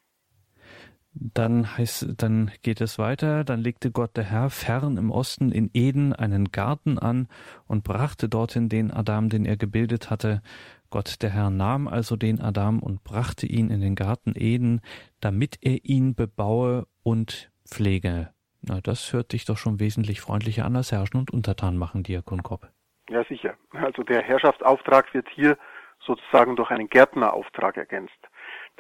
Dann 1.15 1.77
heißt, 1.77 2.15
dann 2.17 2.51
geht 2.63 2.81
es 2.81 2.99
weiter. 2.99 3.45
Dann 3.45 3.61
legte 3.61 3.91
Gott 3.91 4.17
der 4.17 4.25
Herr 4.25 4.51
fern 4.51 4.97
im 4.97 5.11
Osten 5.11 5.53
in 5.53 5.71
Eden 5.75 6.13
einen 6.13 6.53
Garten 6.53 6.99
an 6.99 7.29
und 7.67 7.85
brachte 7.85 8.29
dorthin 8.29 8.69
den 8.69 8.91
Adam, 8.91 9.29
den 9.29 9.45
er 9.45 9.57
gebildet 9.57 10.11
hatte. 10.11 10.43
Gott 10.89 11.23
der 11.23 11.31
Herr 11.31 11.51
nahm 11.51 11.87
also 11.89 12.17
den 12.17 12.41
Adam 12.41 12.79
und 12.79 13.05
brachte 13.05 13.47
ihn 13.47 13.71
in 13.71 13.81
den 13.81 13.95
Garten 13.95 14.35
Eden, 14.37 14.81
damit 15.21 15.59
er 15.61 15.85
ihn 15.85 16.15
bebaue 16.15 16.87
und 17.03 17.51
pflege. 17.67 18.31
Na, 18.63 18.81
das 18.81 19.13
hört 19.13 19.33
sich 19.33 19.45
doch 19.45 19.59
schon 19.59 19.81
wesentlich 19.81 20.21
freundlicher 20.21 20.65
an 20.65 20.77
als 20.77 20.93
Herrschen 20.93 21.19
und 21.19 21.31
Untertan 21.31 21.77
machen, 21.77 22.05
Diakon 22.05 22.43
Kopp. 22.43 22.71
Ja, 23.09 23.25
sicher. 23.25 23.55
Also 23.73 24.03
der 24.03 24.23
Herrschaftsauftrag 24.23 25.13
wird 25.13 25.29
hier 25.31 25.59
sozusagen 26.05 26.57
durch 26.57 26.71
einen 26.71 26.89
Gärtnerauftrag 26.89 27.77
ergänzt. 27.77 28.13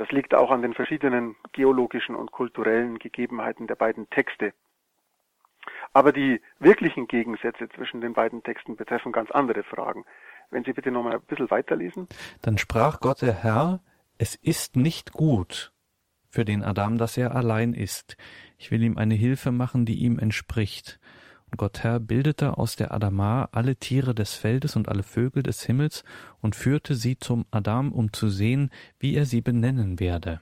Das 0.02 0.10
liegt 0.10 0.34
auch 0.34 0.50
an 0.50 0.62
den 0.62 0.74
verschiedenen 0.74 1.36
geologischen 1.52 2.16
und 2.16 2.32
kulturellen 2.32 2.98
Gegebenheiten 2.98 3.68
der 3.68 3.76
beiden 3.76 4.10
Texte. 4.10 4.52
Aber 5.92 6.10
die 6.10 6.40
wirklichen 6.58 7.06
Gegensätze 7.06 7.68
zwischen 7.68 8.00
den 8.00 8.12
beiden 8.12 8.42
Texten 8.42 8.74
betreffen 8.74 9.12
ganz 9.12 9.30
andere 9.30 9.62
Fragen. 9.62 10.04
Wenn 10.50 10.64
Sie 10.64 10.72
bitte 10.72 10.90
noch 10.90 11.04
mal 11.04 11.12
ein 11.12 11.22
bisschen 11.22 11.52
weiterlesen. 11.52 12.08
Dann 12.40 12.58
sprach 12.58 12.98
Gott 12.98 13.22
der 13.22 13.44
Herr, 13.44 13.78
es 14.18 14.34
ist 14.34 14.74
nicht 14.74 15.12
gut 15.12 15.72
für 16.28 16.44
den 16.44 16.64
Adam, 16.64 16.98
dass 16.98 17.16
er 17.16 17.36
allein 17.36 17.72
ist. 17.72 18.16
Ich 18.58 18.72
will 18.72 18.82
ihm 18.82 18.98
eine 18.98 19.14
Hilfe 19.14 19.52
machen, 19.52 19.86
die 19.86 20.00
ihm 20.00 20.18
entspricht. 20.18 20.98
Gott 21.56 21.82
Herr 21.82 22.00
bildete 22.00 22.56
aus 22.56 22.76
der 22.76 22.92
Adama 22.92 23.48
alle 23.52 23.76
Tiere 23.76 24.14
des 24.14 24.34
Feldes 24.34 24.74
und 24.74 24.88
alle 24.88 25.02
Vögel 25.02 25.42
des 25.42 25.62
Himmels 25.64 26.02
und 26.40 26.56
führte 26.56 26.94
sie 26.94 27.18
zum 27.18 27.44
Adam, 27.50 27.92
um 27.92 28.12
zu 28.12 28.28
sehen, 28.28 28.70
wie 28.98 29.14
er 29.14 29.26
sie 29.26 29.42
benennen 29.42 30.00
werde. 30.00 30.40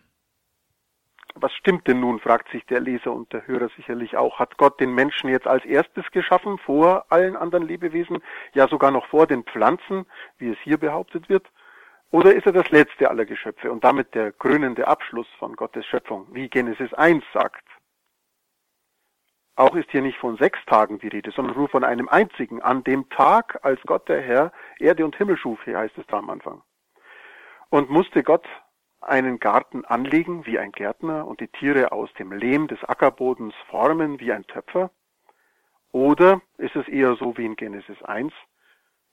Was 1.34 1.52
stimmt 1.54 1.86
denn 1.88 2.00
nun, 2.00 2.20
fragt 2.20 2.50
sich 2.50 2.64
der 2.66 2.80
Leser 2.80 3.12
und 3.12 3.32
der 3.32 3.46
Hörer 3.46 3.70
sicherlich 3.76 4.16
auch. 4.16 4.38
Hat 4.38 4.56
Gott 4.56 4.80
den 4.80 4.94
Menschen 4.94 5.30
jetzt 5.30 5.46
als 5.46 5.64
erstes 5.64 6.04
geschaffen, 6.10 6.58
vor 6.58 7.06
allen 7.08 7.36
anderen 7.36 7.66
Lebewesen, 7.66 8.18
ja 8.52 8.68
sogar 8.68 8.90
noch 8.90 9.06
vor 9.06 9.26
den 9.26 9.44
Pflanzen, 9.44 10.06
wie 10.38 10.50
es 10.50 10.58
hier 10.62 10.78
behauptet 10.78 11.28
wird? 11.28 11.46
Oder 12.10 12.34
ist 12.34 12.46
er 12.46 12.52
das 12.52 12.70
letzte 12.70 13.08
aller 13.08 13.24
Geschöpfe 13.24 13.70
und 13.70 13.84
damit 13.84 14.14
der 14.14 14.32
krönende 14.32 14.88
Abschluss 14.88 15.28
von 15.38 15.54
Gottes 15.54 15.86
Schöpfung, 15.86 16.26
wie 16.32 16.48
Genesis 16.48 16.92
1 16.94 17.24
sagt? 17.32 17.69
Auch 19.60 19.74
ist 19.74 19.90
hier 19.90 20.00
nicht 20.00 20.16
von 20.16 20.38
sechs 20.38 20.58
Tagen 20.64 20.98
die 21.00 21.08
Rede, 21.08 21.32
sondern 21.32 21.54
nur 21.54 21.68
von 21.68 21.84
einem 21.84 22.08
einzigen, 22.08 22.62
an 22.62 22.82
dem 22.82 23.10
Tag, 23.10 23.58
als 23.62 23.78
Gott 23.82 24.08
der 24.08 24.22
Herr 24.22 24.52
Erde 24.78 25.04
und 25.04 25.14
Himmel 25.16 25.36
schuf, 25.36 25.62
hier 25.64 25.76
heißt 25.76 25.98
es 25.98 26.06
da 26.06 26.16
am 26.16 26.30
Anfang. 26.30 26.62
Und 27.68 27.90
musste 27.90 28.22
Gott 28.22 28.48
einen 29.02 29.38
Garten 29.38 29.84
anlegen 29.84 30.46
wie 30.46 30.58
ein 30.58 30.72
Gärtner 30.72 31.28
und 31.28 31.40
die 31.40 31.48
Tiere 31.48 31.92
aus 31.92 32.10
dem 32.14 32.32
Lehm 32.32 32.68
des 32.68 32.82
Ackerbodens 32.84 33.52
formen 33.68 34.18
wie 34.18 34.32
ein 34.32 34.46
Töpfer? 34.46 34.92
Oder 35.92 36.40
ist 36.56 36.74
es 36.74 36.88
eher 36.88 37.16
so 37.16 37.36
wie 37.36 37.44
in 37.44 37.56
Genesis 37.56 38.02
1? 38.02 38.32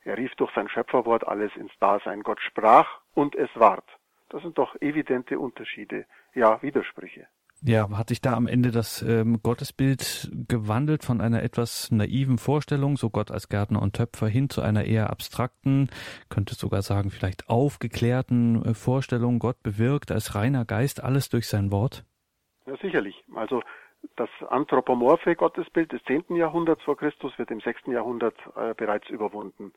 Er 0.05 0.17
rief 0.17 0.33
durch 0.35 0.53
sein 0.55 0.69
Schöpferwort 0.69 1.27
alles 1.27 1.53
ins 1.57 1.77
Dasein. 1.81 2.23
Gott 2.23 2.39
sprach 2.39 3.01
und 3.13 3.35
es 3.35 3.49
ward. 3.55 3.83
Das 4.29 4.43
sind 4.43 4.57
doch 4.57 4.79
evidente 4.79 5.39
Unterschiede, 5.39 6.05
ja 6.33 6.61
Widersprüche. 6.61 7.27
Ja, 7.67 7.89
hat 7.97 8.07
sich 8.07 8.21
da 8.21 8.33
am 8.33 8.47
Ende 8.47 8.71
das 8.71 9.01
ähm, 9.01 9.41
Gottesbild 9.43 10.31
gewandelt 10.47 11.03
von 11.03 11.19
einer 11.19 11.43
etwas 11.43 11.91
naiven 11.91 12.37
Vorstellung, 12.37 12.95
so 12.95 13.09
Gott 13.09 13.29
als 13.29 13.49
Gärtner 13.49 13.81
und 13.81 13.93
Töpfer, 13.93 14.27
hin 14.27 14.49
zu 14.49 14.61
einer 14.61 14.85
eher 14.85 15.09
abstrakten, 15.09 15.89
könnte 16.29 16.55
sogar 16.55 16.81
sagen, 16.81 17.09
vielleicht 17.09 17.49
aufgeklärten 17.49 18.63
äh, 18.63 18.73
Vorstellung, 18.73 19.39
Gott 19.39 19.61
bewirkt 19.63 20.13
als 20.13 20.33
reiner 20.33 20.63
Geist 20.63 21.03
alles 21.03 21.27
durch 21.27 21.49
sein 21.49 21.69
Wort? 21.69 22.05
Ja, 22.67 22.77
sicherlich. 22.77 23.21
Also 23.35 23.61
das 24.15 24.29
anthropomorphe 24.47 25.35
Gottesbild 25.35 25.91
des 25.91 26.01
10. 26.05 26.37
Jahrhunderts 26.37 26.83
vor 26.83 26.95
Christus 26.95 27.37
wird 27.37 27.51
im 27.51 27.59
6. 27.59 27.87
Jahrhundert 27.87 28.35
äh, 28.55 28.75
bereits 28.75 29.09
überwunden. 29.09 29.73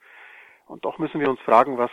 Und 0.66 0.84
doch 0.84 0.98
müssen 0.98 1.20
wir 1.20 1.28
uns 1.28 1.40
fragen, 1.40 1.76
was 1.76 1.90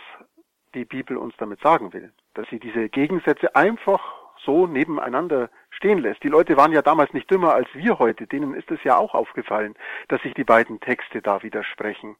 die 0.74 0.84
Bibel 0.84 1.16
uns 1.16 1.34
damit 1.38 1.60
sagen 1.60 1.92
will. 1.92 2.12
Dass 2.34 2.48
sie 2.50 2.60
diese 2.60 2.88
Gegensätze 2.88 3.56
einfach 3.56 4.27
so 4.44 4.66
nebeneinander 4.66 5.50
stehen 5.70 5.98
lässt. 5.98 6.22
Die 6.22 6.28
Leute 6.28 6.56
waren 6.56 6.72
ja 6.72 6.82
damals 6.82 7.12
nicht 7.12 7.30
dümmer 7.30 7.54
als 7.54 7.68
wir 7.74 7.98
heute, 7.98 8.26
denen 8.26 8.54
ist 8.54 8.70
es 8.70 8.82
ja 8.84 8.96
auch 8.96 9.14
aufgefallen, 9.14 9.74
dass 10.08 10.22
sich 10.22 10.34
die 10.34 10.44
beiden 10.44 10.80
Texte 10.80 11.22
da 11.22 11.42
widersprechen. 11.42 12.16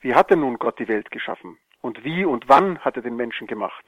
Wie 0.00 0.14
hat 0.14 0.30
denn 0.30 0.40
nun 0.40 0.58
Gott 0.58 0.78
die 0.78 0.88
Welt 0.88 1.10
geschaffen? 1.10 1.58
Und 1.80 2.04
wie 2.04 2.24
und 2.24 2.48
wann 2.48 2.78
hat 2.80 2.96
er 2.96 3.02
den 3.02 3.16
Menschen 3.16 3.46
gemacht? 3.46 3.84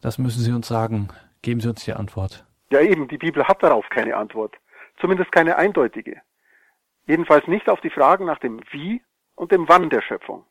Das 0.00 0.18
müssen 0.18 0.40
Sie 0.40 0.52
uns 0.52 0.68
sagen. 0.68 1.08
Geben 1.42 1.60
Sie 1.60 1.68
uns 1.68 1.84
die 1.84 1.92
Antwort. 1.92 2.44
Ja 2.70 2.80
eben, 2.80 3.08
die 3.08 3.18
Bibel 3.18 3.46
hat 3.46 3.62
darauf 3.62 3.88
keine 3.90 4.16
Antwort. 4.16 4.56
Zumindest 5.00 5.32
keine 5.32 5.56
eindeutige. 5.56 6.20
Jedenfalls 7.06 7.46
nicht 7.46 7.68
auf 7.68 7.80
die 7.80 7.90
Fragen 7.90 8.24
nach 8.24 8.38
dem 8.38 8.60
Wie 8.70 9.02
und 9.34 9.52
dem 9.52 9.68
Wann 9.68 9.90
der 9.90 10.00
Schöpfung. 10.00 10.44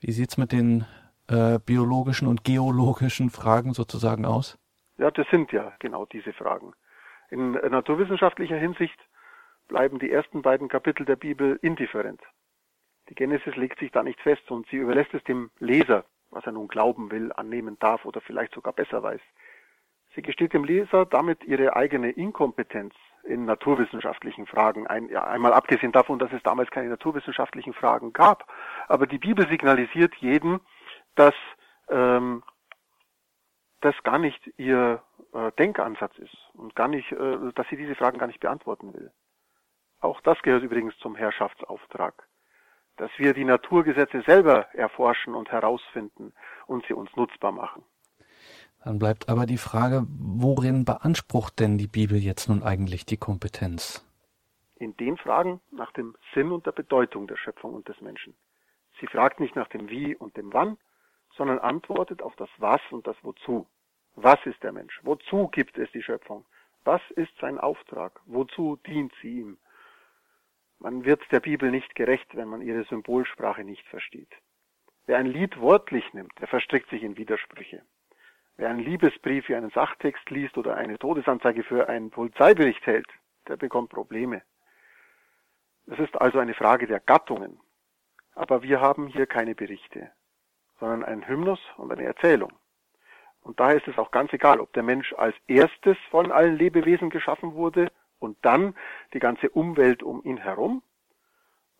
Wie 0.00 0.12
sieht's 0.12 0.36
mit 0.36 0.52
den 0.52 0.86
äh, 1.28 1.58
biologischen 1.58 2.28
und 2.28 2.44
geologischen 2.44 3.30
Fragen 3.30 3.74
sozusagen 3.74 4.24
aus? 4.24 4.58
Ja, 4.98 5.10
das 5.10 5.28
sind 5.28 5.52
ja 5.52 5.72
genau 5.78 6.06
diese 6.06 6.32
Fragen. 6.32 6.72
In 7.30 7.52
naturwissenschaftlicher 7.52 8.56
Hinsicht 8.56 8.98
bleiben 9.68 9.98
die 9.98 10.10
ersten 10.10 10.42
beiden 10.42 10.68
Kapitel 10.68 11.06
der 11.06 11.16
Bibel 11.16 11.58
indifferent. 11.62 12.20
Die 13.08 13.14
Genesis 13.14 13.54
legt 13.56 13.78
sich 13.78 13.92
da 13.92 14.02
nicht 14.02 14.20
fest 14.20 14.50
und 14.50 14.66
sie 14.68 14.76
überlässt 14.76 15.14
es 15.14 15.22
dem 15.24 15.50
Leser, 15.58 16.04
was 16.30 16.44
er 16.44 16.52
nun 16.52 16.68
glauben 16.68 17.10
will, 17.10 17.32
annehmen 17.32 17.78
darf 17.78 18.04
oder 18.04 18.20
vielleicht 18.20 18.54
sogar 18.54 18.72
besser 18.72 19.02
weiß. 19.02 19.20
Sie 20.14 20.22
gesteht 20.22 20.52
dem 20.52 20.64
Leser 20.64 21.06
damit 21.06 21.44
ihre 21.44 21.76
eigene 21.76 22.10
Inkompetenz 22.10 22.94
in 23.24 23.44
naturwissenschaftlichen 23.44 24.46
Fragen 24.46 24.86
ein, 24.86 25.08
ja, 25.08 25.26
einmal 25.26 25.52
abgesehen 25.52 25.92
davon, 25.92 26.18
dass 26.18 26.32
es 26.32 26.42
damals 26.42 26.70
keine 26.70 26.88
naturwissenschaftlichen 26.88 27.74
Fragen 27.74 28.12
gab. 28.12 28.50
Aber 28.88 29.06
die 29.06 29.18
Bibel 29.18 29.46
signalisiert 29.48 30.14
jedem, 30.16 30.60
dass 31.14 31.34
ähm, 31.90 32.42
das 33.80 33.94
gar 34.02 34.18
nicht 34.18 34.40
ihr 34.56 35.02
äh, 35.32 35.52
Denkansatz 35.58 36.16
ist 36.18 36.36
und 36.54 36.74
gar 36.74 36.88
nicht, 36.88 37.10
äh, 37.12 37.52
dass 37.54 37.66
sie 37.68 37.76
diese 37.76 37.94
Fragen 37.94 38.18
gar 38.18 38.26
nicht 38.26 38.40
beantworten 38.40 38.92
will. 38.94 39.12
Auch 40.00 40.20
das 40.20 40.40
gehört 40.42 40.62
übrigens 40.62 40.96
zum 40.98 41.16
Herrschaftsauftrag, 41.16 42.26
dass 42.96 43.10
wir 43.16 43.34
die 43.34 43.44
Naturgesetze 43.44 44.22
selber 44.26 44.72
erforschen 44.74 45.34
und 45.34 45.50
herausfinden 45.50 46.32
und 46.66 46.84
sie 46.86 46.94
uns 46.94 47.10
nutzbar 47.16 47.52
machen. 47.52 47.84
Dann 48.84 48.98
bleibt 48.98 49.28
aber 49.28 49.46
die 49.46 49.58
Frage, 49.58 50.06
worin 50.08 50.84
beansprucht 50.84 51.58
denn 51.58 51.78
die 51.78 51.88
Bibel 51.88 52.16
jetzt 52.18 52.48
nun 52.48 52.62
eigentlich 52.62 53.04
die 53.06 53.16
Kompetenz? 53.16 54.04
In 54.76 54.96
den 54.96 55.16
Fragen 55.16 55.60
nach 55.72 55.92
dem 55.92 56.16
Sinn 56.32 56.52
und 56.52 56.64
der 56.64 56.72
Bedeutung 56.72 57.26
der 57.26 57.36
Schöpfung 57.36 57.74
und 57.74 57.88
des 57.88 58.00
Menschen. 58.00 58.34
Sie 59.00 59.08
fragt 59.08 59.40
nicht 59.40 59.56
nach 59.56 59.68
dem 59.68 59.88
Wie 59.88 60.14
und 60.14 60.36
dem 60.36 60.52
Wann, 60.52 60.78
sondern 61.38 61.58
antwortet 61.60 62.20
auf 62.20 62.36
das 62.36 62.50
Was 62.58 62.82
und 62.90 63.06
das 63.06 63.16
Wozu. 63.22 63.66
Was 64.16 64.44
ist 64.44 64.62
der 64.62 64.72
Mensch? 64.72 65.00
Wozu 65.04 65.48
gibt 65.48 65.78
es 65.78 65.90
die 65.92 66.02
Schöpfung? 66.02 66.44
Was 66.84 67.00
ist 67.12 67.32
sein 67.40 67.58
Auftrag? 67.58 68.20
Wozu 68.26 68.76
dient 68.86 69.12
sie 69.22 69.38
ihm? 69.38 69.58
Man 70.80 71.04
wird 71.04 71.22
der 71.32 71.40
Bibel 71.40 71.70
nicht 71.70 71.94
gerecht, 71.94 72.36
wenn 72.36 72.48
man 72.48 72.60
ihre 72.60 72.84
Symbolsprache 72.84 73.64
nicht 73.64 73.86
versteht. 73.86 74.32
Wer 75.06 75.18
ein 75.18 75.26
Lied 75.26 75.58
wortlich 75.60 76.12
nimmt, 76.12 76.32
der 76.40 76.48
verstrickt 76.48 76.90
sich 76.90 77.02
in 77.02 77.16
Widersprüche. 77.16 77.82
Wer 78.56 78.68
einen 78.70 78.80
Liebesbrief 78.80 79.46
für 79.46 79.56
einen 79.56 79.70
Sachtext 79.70 80.28
liest 80.30 80.58
oder 80.58 80.76
eine 80.76 80.98
Todesanzeige 80.98 81.62
für 81.62 81.88
einen 81.88 82.10
Polizeibericht 82.10 82.84
hält, 82.86 83.08
der 83.46 83.56
bekommt 83.56 83.90
Probleme. 83.90 84.42
Es 85.86 85.98
ist 85.98 86.20
also 86.20 86.38
eine 86.38 86.54
Frage 86.54 86.86
der 86.86 87.00
Gattungen. 87.00 87.60
Aber 88.34 88.62
wir 88.62 88.80
haben 88.80 89.06
hier 89.06 89.26
keine 89.26 89.54
Berichte, 89.54 90.10
sondern 90.80 91.04
einen 91.04 91.26
Hymnus 91.26 91.60
und 91.76 91.92
eine 91.92 92.04
Erzählung. 92.04 92.52
Und 93.42 93.60
daher 93.60 93.76
ist 93.76 93.88
es 93.88 93.98
auch 93.98 94.10
ganz 94.10 94.32
egal, 94.32 94.60
ob 94.60 94.72
der 94.72 94.82
Mensch 94.82 95.12
als 95.14 95.34
erstes 95.46 95.96
von 96.10 96.32
allen 96.32 96.56
Lebewesen 96.56 97.10
geschaffen 97.10 97.54
wurde 97.54 97.90
und 98.18 98.36
dann 98.42 98.74
die 99.14 99.20
ganze 99.20 99.48
Umwelt 99.50 100.02
um 100.02 100.22
ihn 100.24 100.38
herum, 100.38 100.82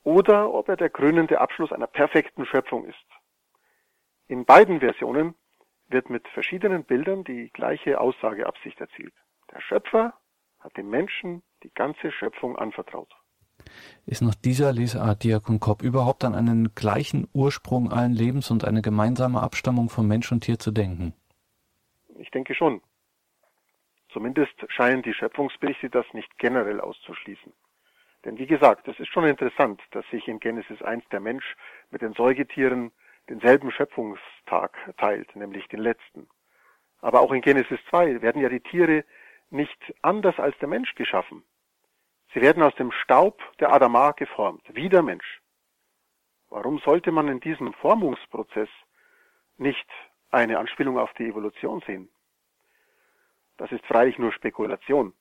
oder 0.05 0.55
ob 0.55 0.69
er 0.69 0.77
der 0.77 0.91
krönende 0.91 1.41
Abschluss 1.41 1.73
einer 1.73 1.87
perfekten 1.87 2.47
Schöpfung 2.47 2.87
ist. 2.87 3.07
In 4.27 4.45
beiden 4.45 4.81
Versionen 4.81 5.35
wird 5.89 6.09
mit 6.09 6.27
verschiedenen 6.29 6.85
Bildern 6.85 7.25
die 7.25 7.51
gleiche 7.51 8.01
Aussageabsicht 8.01 8.81
erzielt. 8.81 9.15
Der 9.53 9.61
Schöpfer 9.61 10.15
hat 10.61 10.77
dem 10.77 10.89
Menschen 10.89 11.43
die 11.63 11.73
ganze 11.75 12.13
Schöpfung 12.13 12.57
anvertraut. 12.57 13.15
Ist 14.07 14.23
nach 14.23 14.35
dieser 14.35 14.73
Lesart 14.73 15.25
Diakon 15.25 15.61
Kopp 15.61 15.83
überhaupt 15.83 16.25
an 16.25 16.35
einen 16.35 16.75
gleichen 16.75 17.29
Ursprung 17.33 17.93
allen 17.93 18.13
Lebens 18.13 18.51
und 18.51 18.65
eine 18.65 18.83
gemeinsame 18.83 19.43
Abstammung 19.43 19.89
von 19.89 20.07
Mensch 20.07 20.31
und 20.33 20.45
Tier 20.45 20.59
zu 20.59 20.71
denken? 20.71 21.15
Ich 22.19 22.31
denke 22.31 22.55
schon. 22.55 22.81
Zumindest 24.13 24.55
scheinen 24.69 25.03
die 25.03 25.15
Schöpfungsberichte 25.15 25.91
das 25.91 26.07
nicht 26.13 26.39
generell 26.39 26.81
auszuschließen. 26.81 27.53
Denn 28.25 28.39
wie 28.39 28.47
gesagt, 28.47 28.89
es 28.89 28.99
ist 28.99 29.09
schon 29.09 29.25
interessant, 29.25 29.81
dass 29.93 30.05
sich 30.11 30.27
in 30.27 30.41
Genesis 30.41 30.83
1 30.83 31.05
der 31.11 31.21
Mensch 31.21 31.57
mit 31.91 32.03
den 32.03 32.15
Säugetieren 32.15 32.91
denselben 33.29 33.71
Schöpfungstag 33.71 34.77
teilt, 34.97 35.35
nämlich 35.37 35.69
den 35.69 35.81
letzten. 35.81 36.29
Aber 37.01 37.21
auch 37.21 37.33
in 37.33 37.43
Genesis 37.43 37.79
2 37.91 38.23
werden 38.23 38.43
ja 38.43 38.49
die 38.49 38.61
Tiere 38.61 39.05
nicht 39.51 39.95
anders 40.03 40.39
als 40.39 40.59
der 40.59 40.69
Mensch 40.69 40.95
geschaffen. 40.95 41.45
Sie 42.35 42.41
werden 42.43 42.63
aus 42.63 42.75
dem 42.75 42.93
Staub 42.93 43.41
der 43.59 43.73
Adama 43.73 44.13
geformt, 44.13 44.63
wie 44.75 44.89
der 44.89 45.03
Mensch. 45.03 45.41
Warum 46.51 46.79
sollte 46.79 47.13
man 47.13 47.29
in 47.29 47.41
diesem 47.41 47.73
Formungsprozess 47.75 48.69
nicht 49.57 49.89
eine 50.31 50.59
Anspielung 50.59 50.99
auf 50.99 51.13
die 51.15 51.27
Evolution 51.27 51.83
sehen? 51.87 52.09
Das 53.57 53.73
ist 53.73 53.85
freilich 53.87 54.19
nur 54.19 54.33
Spekulation. 54.33 55.15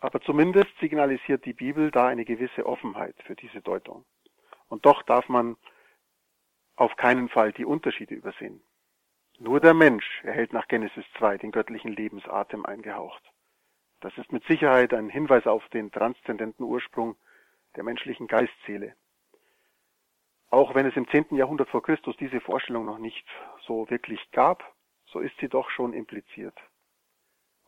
Aber 0.00 0.20
zumindest 0.20 0.70
signalisiert 0.78 1.44
die 1.44 1.54
Bibel 1.54 1.90
da 1.90 2.06
eine 2.06 2.24
gewisse 2.24 2.66
Offenheit 2.66 3.16
für 3.24 3.34
diese 3.34 3.60
Deutung. 3.62 4.04
Und 4.68 4.84
doch 4.84 5.02
darf 5.02 5.28
man 5.28 5.56
auf 6.76 6.96
keinen 6.96 7.28
Fall 7.28 7.52
die 7.52 7.64
Unterschiede 7.64 8.14
übersehen. 8.14 8.62
Nur 9.38 9.60
der 9.60 9.74
Mensch 9.74 10.22
erhält 10.22 10.52
nach 10.52 10.68
Genesis 10.68 11.04
2 11.18 11.38
den 11.38 11.50
göttlichen 11.50 11.92
Lebensatem 11.92 12.64
eingehaucht. 12.64 13.22
Das 14.06 14.16
ist 14.18 14.30
mit 14.30 14.44
Sicherheit 14.44 14.94
ein 14.94 15.08
Hinweis 15.08 15.48
auf 15.48 15.68
den 15.70 15.90
transzendenten 15.90 16.64
Ursprung 16.64 17.16
der 17.74 17.82
menschlichen 17.82 18.28
Geistseele. 18.28 18.94
Auch 20.48 20.76
wenn 20.76 20.86
es 20.86 20.94
im 20.94 21.08
10. 21.08 21.34
Jahrhundert 21.34 21.68
vor 21.70 21.82
Christus 21.82 22.16
diese 22.16 22.40
Vorstellung 22.40 22.84
noch 22.84 22.98
nicht 22.98 23.26
so 23.66 23.90
wirklich 23.90 24.20
gab, 24.30 24.62
so 25.06 25.18
ist 25.18 25.36
sie 25.40 25.48
doch 25.48 25.70
schon 25.70 25.92
impliziert. 25.92 26.56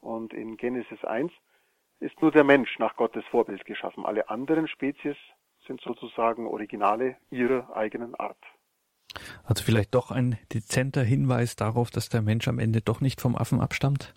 Und 0.01 0.33
in 0.33 0.57
Genesis 0.57 1.05
1 1.05 1.33
ist 1.99 2.23
nur 2.23 2.31
der 2.31 2.45
Mensch 2.45 2.79
nach 2.79 2.95
Gottes 2.95 3.25
Vorbild 3.33 3.65
geschaffen. 3.65 4.07
Alle 4.07 4.29
anderen 4.29 4.69
Spezies 4.69 5.17
sind 5.67 5.81
sozusagen 5.81 6.47
Originale 6.47 7.17
ihrer 7.31 7.77
eigenen 7.77 8.15
Art. 8.15 8.39
Also 9.43 9.65
vielleicht 9.65 9.93
doch 9.93 10.13
ein 10.13 10.39
dezenter 10.53 11.03
Hinweis 11.03 11.57
darauf, 11.57 11.91
dass 11.91 12.11
der 12.11 12.23
Mensch 12.23 12.47
am 12.47 12.61
Ende 12.61 12.81
doch 12.81 13.01
nicht 13.01 13.21
vom 13.21 13.35
Affen 13.35 13.61
abstammt? 13.61 14.15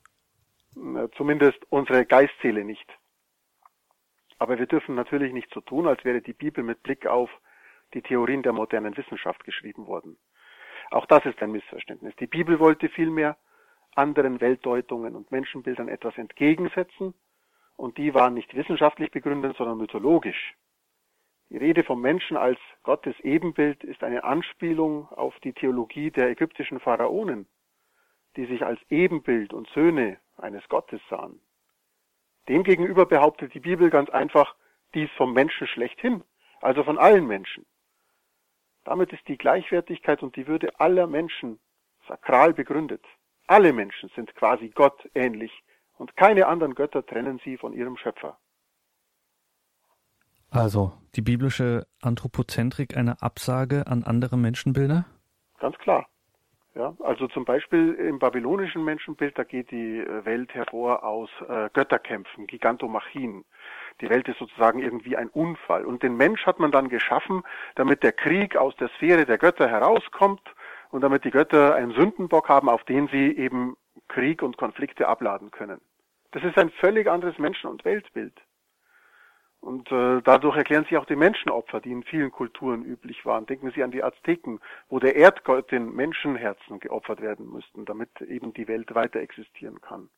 Zumindest 1.17 1.59
unsere 1.69 2.05
Geistseele 2.05 2.63
nicht. 2.63 2.87
Aber 4.39 4.57
wir 4.57 4.65
dürfen 4.65 4.95
natürlich 4.95 5.33
nicht 5.33 5.53
so 5.53 5.61
tun, 5.61 5.87
als 5.87 6.03
wäre 6.03 6.21
die 6.21 6.33
Bibel 6.33 6.63
mit 6.63 6.81
Blick 6.81 7.05
auf 7.05 7.29
die 7.93 8.01
Theorien 8.01 8.41
der 8.41 8.53
modernen 8.53 8.95
Wissenschaft 8.95 9.43
geschrieben 9.43 9.85
worden. 9.85 10.17
Auch 10.89 11.05
das 11.05 11.25
ist 11.25 11.41
ein 11.41 11.51
Missverständnis. 11.51 12.15
Die 12.17 12.27
Bibel 12.27 12.59
wollte 12.59 12.89
vielmehr 12.89 13.37
anderen 13.95 14.39
Weltdeutungen 14.41 15.15
und 15.15 15.31
Menschenbildern 15.31 15.89
etwas 15.89 16.17
entgegensetzen, 16.17 17.13
und 17.77 17.97
die 17.97 18.13
waren 18.13 18.35
nicht 18.35 18.53
wissenschaftlich 18.55 19.09
begründet, 19.11 19.57
sondern 19.57 19.77
mythologisch. 19.77 20.53
Die 21.49 21.57
Rede 21.57 21.83
vom 21.83 21.99
Menschen 21.99 22.37
als 22.37 22.59
Gottes 22.83 23.19
Ebenbild 23.21 23.83
ist 23.83 24.03
eine 24.03 24.23
Anspielung 24.23 25.07
auf 25.09 25.37
die 25.39 25.53
Theologie 25.53 26.11
der 26.11 26.29
ägyptischen 26.29 26.79
Pharaonen, 26.79 27.47
die 28.35 28.45
sich 28.45 28.63
als 28.63 28.79
Ebenbild 28.89 29.51
und 29.53 29.67
Söhne 29.69 30.19
eines 30.41 30.67
Gottes 30.69 31.01
sahen. 31.09 31.39
Demgegenüber 32.47 33.05
behauptet 33.05 33.53
die 33.53 33.59
Bibel 33.59 33.89
ganz 33.89 34.09
einfach 34.09 34.55
dies 34.93 35.09
vom 35.17 35.33
Menschen 35.33 35.67
schlechthin, 35.67 36.23
also 36.59 36.83
von 36.83 36.97
allen 36.97 37.27
Menschen. 37.27 37.65
Damit 38.83 39.13
ist 39.13 39.27
die 39.27 39.37
Gleichwertigkeit 39.37 40.23
und 40.23 40.35
die 40.35 40.47
Würde 40.47 40.79
aller 40.79 41.07
Menschen 41.07 41.59
sakral 42.07 42.53
begründet. 42.53 43.03
Alle 43.47 43.73
Menschen 43.73 44.09
sind 44.15 44.33
quasi 44.35 44.69
Gott 44.69 45.09
ähnlich 45.13 45.51
und 45.97 46.15
keine 46.17 46.47
anderen 46.47 46.75
Götter 46.75 47.05
trennen 47.05 47.39
sie 47.43 47.57
von 47.57 47.73
ihrem 47.73 47.97
Schöpfer. 47.97 48.37
Also 50.49 50.93
die 51.15 51.21
biblische 51.21 51.87
Anthropozentrik 52.01 52.97
eine 52.97 53.21
Absage 53.21 53.87
an 53.87 54.03
andere 54.03 54.37
Menschenbilder? 54.37 55.05
Ganz 55.59 55.77
klar. 55.77 56.07
Ja, 56.73 56.95
also 57.01 57.27
zum 57.27 57.43
Beispiel 57.43 57.95
im 57.95 58.17
babylonischen 58.19 58.85
Menschenbild, 58.85 59.37
da 59.37 59.43
geht 59.43 59.71
die 59.71 59.99
äh, 59.99 60.23
Welt 60.23 60.53
hervor 60.53 61.03
aus 61.03 61.29
äh, 61.49 61.69
Götterkämpfen, 61.73 62.47
Gigantomachien. 62.47 63.43
Die 63.99 64.09
Welt 64.09 64.29
ist 64.29 64.39
sozusagen 64.39 64.79
irgendwie 64.79 65.17
ein 65.17 65.27
Unfall. 65.27 65.83
Und 65.83 66.01
den 66.01 66.15
Mensch 66.15 66.45
hat 66.45 66.59
man 66.59 66.71
dann 66.71 66.87
geschaffen, 66.87 67.43
damit 67.75 68.03
der 68.03 68.13
Krieg 68.13 68.55
aus 68.55 68.73
der 68.77 68.87
Sphäre 68.95 69.25
der 69.25 69.37
Götter 69.37 69.67
herauskommt 69.67 70.41
und 70.91 71.01
damit 71.01 71.25
die 71.25 71.31
Götter 71.31 71.75
einen 71.75 71.91
Sündenbock 71.91 72.47
haben, 72.47 72.69
auf 72.69 72.85
den 72.85 73.09
sie 73.09 73.35
eben 73.35 73.75
Krieg 74.07 74.41
und 74.41 74.55
Konflikte 74.55 75.09
abladen 75.09 75.51
können. 75.51 75.81
Das 76.31 76.43
ist 76.43 76.57
ein 76.57 76.69
völlig 76.69 77.09
anderes 77.09 77.37
Menschen- 77.37 77.69
und 77.69 77.83
Weltbild. 77.83 78.33
Und 79.61 79.91
äh, 79.91 80.21
dadurch 80.23 80.57
erklären 80.57 80.83
sich 80.85 80.97
auch 80.97 81.05
die 81.05 81.15
Menschenopfer, 81.15 81.79
die 81.81 81.91
in 81.91 82.03
vielen 82.03 82.31
Kulturen 82.31 82.83
üblich 82.83 83.25
waren. 83.25 83.45
Denken 83.45 83.71
Sie 83.71 83.83
an 83.83 83.91
die 83.91 84.03
Azteken, 84.03 84.59
wo 84.89 84.97
der 84.97 85.15
Erdgott 85.15 85.71
den 85.71 85.93
Menschenherzen 85.93 86.79
geopfert 86.79 87.21
werden 87.21 87.47
müssten, 87.47 87.85
damit 87.85 88.09
eben 88.21 88.53
die 88.53 88.67
Welt 88.67 88.93
weiter 88.95 89.19
existieren 89.19 89.79
kann. 89.79 90.09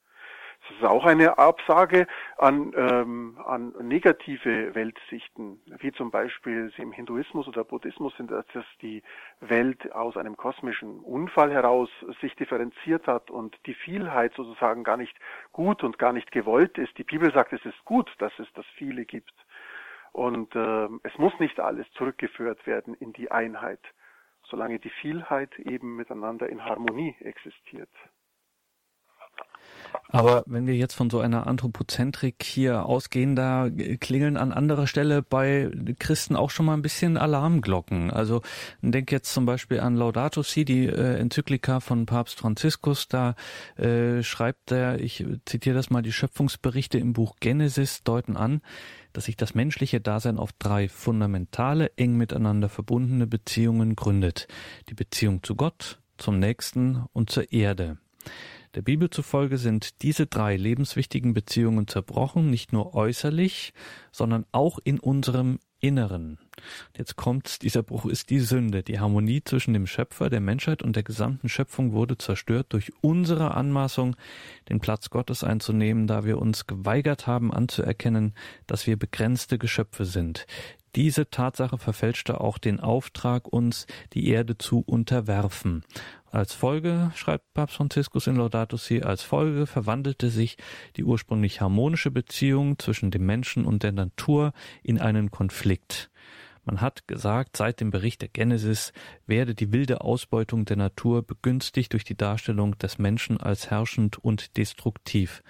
Das 0.69 0.77
ist 0.77 0.85
auch 0.85 1.03
eine 1.03 1.37
Absage 1.37 2.07
an, 2.37 2.71
ähm, 2.77 3.37
an 3.45 3.73
negative 3.81 4.73
Weltsichten, 4.73 5.59
wie 5.79 5.91
zum 5.91 6.09
Beispiel 6.09 6.71
im 6.77 6.93
Hinduismus 6.93 7.49
oder 7.49 7.65
Buddhismus 7.65 8.15
sind, 8.15 8.31
dass 8.31 8.45
die 8.81 9.03
Welt 9.41 9.91
aus 9.91 10.15
einem 10.15 10.37
kosmischen 10.37 11.01
Unfall 11.01 11.51
heraus 11.51 11.89
sich 12.21 12.33
differenziert 12.35 13.07
hat 13.07 13.29
und 13.29 13.57
die 13.65 13.73
Vielheit 13.73 14.33
sozusagen 14.35 14.85
gar 14.85 14.95
nicht 14.95 15.17
gut 15.51 15.83
und 15.83 15.99
gar 15.99 16.13
nicht 16.13 16.31
gewollt 16.31 16.77
ist. 16.77 16.97
Die 16.97 17.03
Bibel 17.03 17.33
sagt, 17.33 17.51
es 17.51 17.65
ist 17.65 17.83
gut, 17.83 18.09
dass 18.19 18.31
es 18.39 18.47
das 18.53 18.65
Viele 18.77 19.03
gibt. 19.03 19.33
Und 20.13 20.55
äh, 20.55 20.87
es 21.03 21.17
muss 21.17 21.37
nicht 21.39 21.59
alles 21.59 21.91
zurückgeführt 21.93 22.65
werden 22.65 22.93
in 22.93 23.11
die 23.11 23.31
Einheit, 23.31 23.81
solange 24.43 24.79
die 24.79 24.91
Vielheit 24.91 25.59
eben 25.59 25.97
miteinander 25.97 26.47
in 26.47 26.63
Harmonie 26.63 27.17
existiert. 27.19 27.89
Aber 30.09 30.43
wenn 30.45 30.67
wir 30.67 30.75
jetzt 30.75 30.93
von 30.93 31.09
so 31.09 31.19
einer 31.19 31.47
Anthropozentrik 31.47 32.43
hier 32.43 32.85
ausgehen, 32.85 33.35
da 33.35 33.69
klingeln 33.99 34.37
an 34.37 34.51
anderer 34.51 34.85
Stelle 34.85 35.23
bei 35.23 35.71
Christen 35.97 36.35
auch 36.35 36.51
schon 36.51 36.67
mal 36.67 36.75
ein 36.75 36.83
bisschen 36.83 37.17
Alarmglocken. 37.17 38.11
Also 38.11 38.41
denk 38.81 39.11
jetzt 39.11 39.33
zum 39.33 39.45
Beispiel 39.45 39.79
an 39.79 39.95
Laudato 39.95 40.43
Si, 40.43 40.65
die 40.65 40.85
äh, 40.85 41.17
Enzyklika 41.17 41.79
von 41.79 42.05
Papst 42.05 42.39
Franziskus. 42.39 43.07
Da 43.07 43.35
äh, 43.75 44.21
schreibt 44.21 44.71
er, 44.71 44.99
ich 44.99 45.25
zitiere 45.45 45.75
das 45.75 45.89
mal, 45.89 46.03
die 46.03 46.13
Schöpfungsberichte 46.13 46.99
im 46.99 47.13
Buch 47.13 47.37
Genesis 47.39 48.03
deuten 48.03 48.37
an, 48.37 48.61
dass 49.13 49.25
sich 49.25 49.35
das 49.35 49.55
menschliche 49.55 49.99
Dasein 49.99 50.37
auf 50.37 50.51
drei 50.53 50.89
fundamentale, 50.89 51.91
eng 51.95 52.17
miteinander 52.17 52.69
verbundene 52.69 53.25
Beziehungen 53.25 53.95
gründet. 53.95 54.47
Die 54.89 54.95
Beziehung 54.95 55.41
zu 55.43 55.55
Gott, 55.55 55.99
zum 56.17 56.39
Nächsten 56.39 57.05
und 57.13 57.29
zur 57.29 57.51
Erde. 57.51 57.97
Der 58.75 58.81
Bibel 58.81 59.09
zufolge 59.09 59.57
sind 59.57 60.01
diese 60.01 60.25
drei 60.25 60.55
lebenswichtigen 60.57 61.33
Beziehungen 61.33 61.87
zerbrochen, 61.87 62.49
nicht 62.49 62.73
nur 62.73 62.95
äußerlich, 62.95 63.73
sondern 64.11 64.45
auch 64.51 64.79
in 64.83 64.99
unserem 64.99 65.59
Inneren. 65.79 66.39
Jetzt 66.97 67.17
kommt, 67.17 67.61
dieser 67.61 67.83
Bruch 67.83 68.05
ist 68.05 68.29
die 68.29 68.39
Sünde. 68.39 68.83
Die 68.83 68.99
Harmonie 68.99 69.43
zwischen 69.43 69.73
dem 69.73 69.85
Schöpfer, 69.85 70.29
der 70.29 70.39
Menschheit 70.39 70.81
und 70.81 70.95
der 70.95 71.03
gesamten 71.03 71.49
Schöpfung 71.49 71.91
wurde 71.91 72.17
zerstört 72.17 72.67
durch 72.69 72.93
unsere 73.01 73.53
Anmaßung, 73.53 74.15
den 74.69 74.79
Platz 74.79 75.09
Gottes 75.09 75.43
einzunehmen, 75.43 76.07
da 76.07 76.23
wir 76.23 76.39
uns 76.39 76.67
geweigert 76.67 77.27
haben 77.27 77.53
anzuerkennen, 77.53 78.33
dass 78.65 78.87
wir 78.87 78.97
begrenzte 78.97 79.57
Geschöpfe 79.57 80.05
sind. 80.05 80.47
Diese 80.95 81.29
Tatsache 81.29 81.79
verfälschte 81.79 82.39
auch 82.39 82.59
den 82.59 82.79
Auftrag, 82.79 83.47
uns 83.47 83.87
die 84.13 84.27
Erde 84.27 84.57
zu 84.57 84.79
unterwerfen. 84.79 85.83
Als 86.29 86.53
Folge, 86.53 87.11
schreibt 87.15 87.53
Papst 87.53 87.77
Franziskus 87.77 88.27
in 88.27 88.35
Laudato 88.35 88.77
Si, 88.77 89.01
als 89.01 89.23
Folge 89.23 89.65
verwandelte 89.65 90.29
sich 90.29 90.57
die 90.95 91.03
ursprünglich 91.03 91.61
harmonische 91.61 92.11
Beziehung 92.11 92.77
zwischen 92.77 93.11
dem 93.11 93.25
Menschen 93.25 93.65
und 93.65 93.83
der 93.83 93.91
Natur 93.91 94.53
in 94.83 94.99
einen 94.99 95.31
Konflikt. 95.31 96.11
Man 96.65 96.79
hat 96.79 97.07
gesagt, 97.07 97.57
seit 97.57 97.81
dem 97.81 97.91
Bericht 97.91 98.21
der 98.21 98.29
Genesis 98.29 98.93
werde 99.27 99.53
die 99.53 99.73
wilde 99.73 100.01
Ausbeutung 100.01 100.63
der 100.65 100.77
Natur 100.77 101.21
begünstigt 101.21 101.91
durch 101.91 102.05
die 102.05 102.15
Darstellung 102.15 102.77
des 102.77 102.99
Menschen 102.99 103.37
als 103.37 103.69
herrschend 103.69 104.17
und 104.23 104.57
destruktiv. 104.57 105.43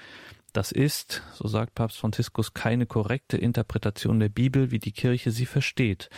Das 0.54 0.72
ist, 0.72 1.24
so 1.34 1.48
sagt 1.48 1.74
Papst 1.74 2.00
Franziskus, 2.00 2.54
keine 2.54 2.86
korrekte 2.86 3.38
Interpretation 3.38 4.20
der 4.20 4.30
Bibel, 4.30 4.70
wie 4.70 4.78
die 4.78 4.92
Kirche 4.92 5.32
sie 5.32 5.48
versteht. 5.48 6.12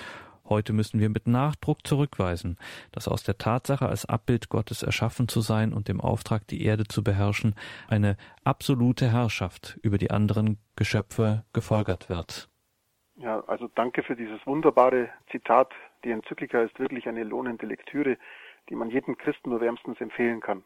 Heute 0.47 0.73
müssen 0.73 0.99
wir 0.99 1.09
mit 1.09 1.25
Nachdruck 1.25 1.87
zurückweisen, 1.87 2.57
dass 2.91 3.07
aus 3.07 3.23
der 3.23 3.37
Tatsache, 3.37 3.87
als 3.87 4.05
Abbild 4.05 4.49
Gottes 4.49 4.83
erschaffen 4.83 5.29
zu 5.29 5.39
sein 5.39 5.73
und 5.73 5.87
dem 5.87 6.01
Auftrag, 6.01 6.45
die 6.47 6.65
Erde 6.65 6.83
zu 6.83 7.01
beherrschen, 7.01 7.55
eine 7.87 8.17
absolute 8.43 9.09
Herrschaft 9.09 9.79
über 9.81 9.97
die 9.97 10.11
anderen 10.11 10.59
Geschöpfe 10.75 11.45
gefolgert 11.53 12.09
wird. 12.09 12.49
Ja, 13.15 13.39
also 13.47 13.69
danke 13.73 14.03
für 14.03 14.17
dieses 14.17 14.45
wunderbare 14.45 15.09
Zitat. 15.31 15.71
Die 16.03 16.11
Enzyklika 16.11 16.61
ist 16.61 16.77
wirklich 16.77 17.07
eine 17.07 17.23
lohnende 17.23 17.65
Lektüre, 17.65 18.17
die 18.69 18.75
man 18.75 18.89
jedem 18.89 19.17
Christen 19.17 19.49
nur 19.49 19.61
wärmstens 19.61 19.99
empfehlen 20.01 20.41
kann. 20.41 20.63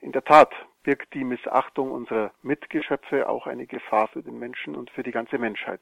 In 0.00 0.12
der 0.12 0.24
Tat 0.24 0.50
birgt 0.84 1.12
die 1.14 1.24
Missachtung 1.24 1.90
unserer 1.90 2.32
Mitgeschöpfe 2.42 3.28
auch 3.28 3.46
eine 3.46 3.66
Gefahr 3.66 4.08
für 4.08 4.22
den 4.22 4.38
Menschen 4.38 4.76
und 4.76 4.90
für 4.90 5.02
die 5.02 5.10
ganze 5.10 5.38
Menschheit. 5.38 5.80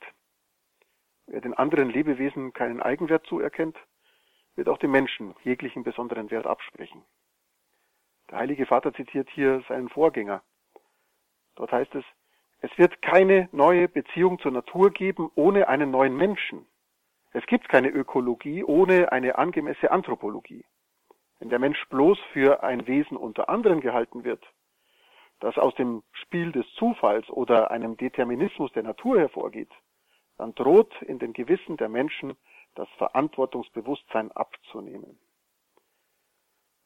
Wer 1.27 1.41
den 1.41 1.55
anderen 1.55 1.91
Lebewesen 1.91 2.53
keinen 2.53 2.81
Eigenwert 2.81 3.27
zuerkennt, 3.27 3.77
wird 4.55 4.69
auch 4.69 4.79
dem 4.79 4.93
Menschen 4.93 5.35
jeglichen 5.45 5.83
besonderen 5.83 6.31
Wert 6.31 6.47
absprechen. 6.47 7.03
Der 8.31 8.39
Heilige 8.39 8.65
Vater 8.65 8.95
zitiert 8.95 9.29
hier 9.31 9.63
seinen 9.69 9.89
Vorgänger. 9.89 10.43
Dort 11.57 11.73
heißt 11.73 11.95
es, 11.95 12.05
es 12.61 12.71
wird 12.79 13.03
keine 13.03 13.49
neue 13.51 13.89
Beziehung 13.89 14.39
zur 14.39 14.53
Natur 14.53 14.91
geben 14.91 15.31
ohne 15.35 15.69
einen 15.69 15.91
neuen 15.91 16.17
Menschen. 16.17 16.65
Es 17.33 17.45
gibt 17.47 17.69
keine 17.69 17.89
Ökologie 17.89 18.63
ohne 18.63 19.11
eine 19.11 19.37
angemessene 19.37 19.91
Anthropologie. 19.91 20.65
Wenn 21.41 21.49
der 21.49 21.59
Mensch 21.59 21.85
bloß 21.89 22.21
für 22.33 22.63
ein 22.63 22.87
Wesen 22.87 23.17
unter 23.17 23.49
anderen 23.49 23.81
gehalten 23.81 24.23
wird, 24.23 24.47
das 25.43 25.59
aus 25.59 25.75
dem 25.75 26.05
Spiel 26.13 26.53
des 26.53 26.65
Zufalls 26.75 27.29
oder 27.29 27.73
einem 27.73 27.97
Determinismus 27.97 28.73
der 28.73 28.85
Natur 28.85 29.19
hervorgeht, 29.19 29.71
dann 30.39 30.55
droht 30.55 30.95
in 31.03 31.19
den 31.19 31.33
Gewissen 31.33 31.77
der 31.77 31.89
Menschen 31.89 32.37
das 32.77 32.89
Verantwortungsbewusstsein 32.97 34.31
abzunehmen. 34.33 35.19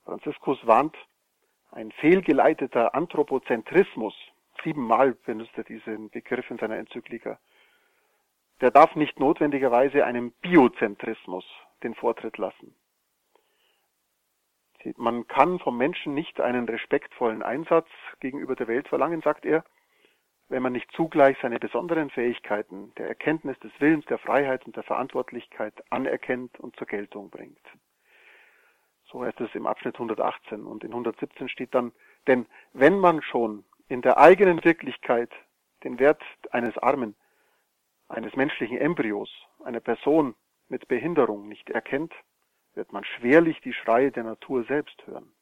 Franziskus 0.05 0.59
warnt, 0.67 0.97
ein 1.71 1.93
fehlgeleiteter 1.93 2.95
Anthropozentrismus, 2.95 4.15
siebenmal 4.65 5.13
benutzt 5.13 5.53
er 5.57 5.65
diesen 5.65 6.09
Begriff 6.09 6.51
in 6.51 6.57
seiner 6.57 6.79
Enzyklika, 6.79 7.39
der 8.63 8.71
darf 8.71 8.97
nicht 8.97 9.21
notwendigerweise 9.21 10.07
einem 10.07 10.33
Biozentrismus 10.41 11.45
den 11.83 11.95
Vortritt 11.95 12.39
lassen. 12.39 12.75
Man 14.97 15.27
kann 15.27 15.59
vom 15.59 15.77
Menschen 15.77 16.15
nicht 16.15 16.41
einen 16.41 16.69
respektvollen 16.69 17.43
Einsatz 17.43 17.89
gegenüber 18.21 18.55
der 18.55 18.69
Welt 18.69 18.89
verlangen, 18.89 19.21
sagt 19.23 19.45
er, 19.45 19.65
wenn 20.49 20.63
man 20.63 20.73
nicht 20.73 20.91
zugleich 20.93 21.37
seine 21.43 21.59
besonderen 21.59 22.11
Fähigkeiten 22.11 22.93
der 22.97 23.09
Erkenntnis 23.09 23.59
des 23.61 23.73
Willens, 23.81 24.05
der 24.07 24.19
Freiheit 24.19 24.65
und 24.65 24.77
der 24.77 24.85
Verantwortlichkeit 24.85 25.75
anerkennt 25.91 26.61
und 26.61 26.77
zur 26.77 26.87
Geltung 26.87 27.31
bringt. 27.31 27.61
So 29.11 29.25
heißt 29.25 29.41
es 29.41 29.55
im 29.55 29.67
Abschnitt 29.67 29.95
118 29.95 30.65
und 30.65 30.85
in 30.85 30.91
117 30.91 31.49
steht 31.49 31.75
dann, 31.75 31.93
denn 32.27 32.47
wenn 32.73 32.99
man 32.99 33.23
schon 33.23 33.65
in 33.89 34.03
der 34.03 34.19
eigenen 34.19 34.65
Wirklichkeit 34.65 35.31
den 35.85 35.99
Wert 35.99 36.23
eines 36.51 36.77
Armen, 36.79 37.15
eines 38.09 38.35
menschlichen 38.37 38.79
Embryos, 38.79 39.31
einer 39.65 39.81
Person 39.81 40.35
mit 40.69 40.89
Behinderung 40.89 41.49
nicht 41.49 41.71
erkennt, 41.71 42.13
wird 42.77 42.93
man 42.93 43.05
schwerlich 43.05 43.61
die 43.61 43.73
Schreie 43.73 44.13
der 44.13 44.25
Natur 44.25 44.65
selbst 44.65 44.97
hören. 45.07 45.33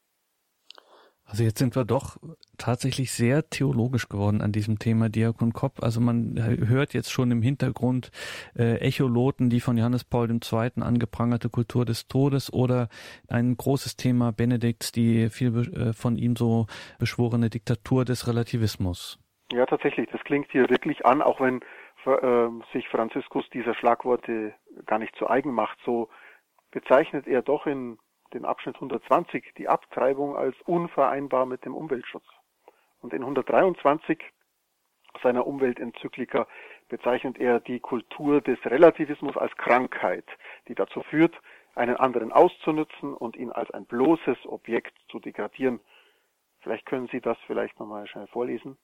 Also 1.26 1.43
jetzt 1.43 1.59
sind 1.59 1.74
wir 1.74 1.85
doch 1.85 2.18
tatsächlich 2.59 3.12
sehr 3.12 3.49
theologisch 3.49 4.09
geworden 4.09 4.43
an 4.43 4.53
diesem 4.53 4.78
Thema 4.78 5.09
Diakon 5.09 5.55
Kopp. 5.55 5.82
Also 5.82 6.01
man 6.01 6.37
hört 6.37 6.93
jetzt 6.93 7.11
schon 7.11 7.30
im 7.30 7.41
Hintergrund 7.41 8.11
äh, 8.57 8.76
Echoloten, 8.76 9.49
die 9.49 9.61
von 9.61 9.78
Johannes 9.78 10.05
Paul 10.05 10.30
II. 10.30 10.82
angeprangerte 10.82 11.49
Kultur 11.49 11.87
des 11.87 12.09
Todes 12.09 12.53
oder 12.53 12.89
ein 13.28 13.57
großes 13.57 13.97
Thema 13.97 14.32
Benedikts, 14.32 14.93
die 14.93 15.30
viel 15.30 15.57
äh, 15.74 15.93
von 15.95 16.18
ihm 16.18 16.37
so 16.37 16.66
beschworene 16.99 17.49
Diktatur 17.49 18.05
des 18.05 18.28
Relativismus. 18.28 19.18
Ja, 19.51 19.64
tatsächlich. 19.64 20.11
Das 20.12 20.22
klingt 20.24 20.51
hier 20.53 20.68
wirklich 20.68 21.07
an, 21.07 21.22
auch 21.22 21.41
wenn 21.41 21.61
äh, 22.05 22.49
sich 22.74 22.87
Franziskus 22.89 23.49
dieser 23.51 23.74
Schlagworte 23.74 24.55
gar 24.85 24.99
nicht 24.99 25.16
zu 25.16 25.28
eigen 25.28 25.53
macht. 25.53 25.78
So 25.87 26.11
bezeichnet 26.74 27.28
er 27.28 27.40
doch 27.40 27.66
in 27.66 27.98
den 28.34 28.44
Abschnitt 28.44 28.74
120 28.74 29.54
die 29.56 29.68
Abtreibung 29.68 30.36
als 30.36 30.56
unvereinbar 30.66 31.46
mit 31.46 31.64
dem 31.64 31.72
Umweltschutz. 31.72 32.24
Und 33.00 33.12
in 33.12 33.22
123 33.22 34.18
seiner 35.22 35.46
Umweltenzyklika 35.46 36.48
bezeichnet 36.88 37.38
er 37.38 37.60
die 37.60 37.78
Kultur 37.78 38.40
des 38.40 38.58
Relativismus 38.64 39.36
als 39.36 39.56
Krankheit, 39.56 40.26
die 40.66 40.74
dazu 40.74 41.02
führt, 41.02 41.34
einen 41.76 41.96
anderen 41.96 42.32
auszunutzen 42.32 43.14
und 43.14 43.36
ihn 43.36 43.52
als 43.52 43.70
ein 43.70 43.86
bloßes 43.86 44.38
Objekt 44.46 44.94
zu 45.10 45.20
degradieren. 45.20 45.78
Vielleicht 46.60 46.86
können 46.86 47.08
Sie 47.12 47.20
das 47.20 47.38
vielleicht 47.46 47.78
nochmal 47.78 48.08
schnell 48.08 48.26
vorlesen. 48.26 48.76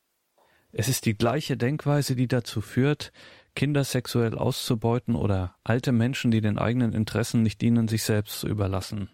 Es 0.72 0.88
ist 0.88 1.06
die 1.06 1.16
gleiche 1.16 1.56
Denkweise, 1.56 2.14
die 2.14 2.28
dazu 2.28 2.60
führt, 2.60 3.12
Kinder 3.54 3.84
sexuell 3.84 4.36
auszubeuten 4.36 5.14
oder 5.14 5.54
alte 5.64 5.92
Menschen, 5.92 6.30
die 6.30 6.40
den 6.40 6.58
eigenen 6.58 6.92
Interessen 6.92 7.42
nicht 7.42 7.60
dienen, 7.60 7.88
sich 7.88 8.02
selbst 8.02 8.40
zu 8.40 8.48
überlassen. 8.48 9.10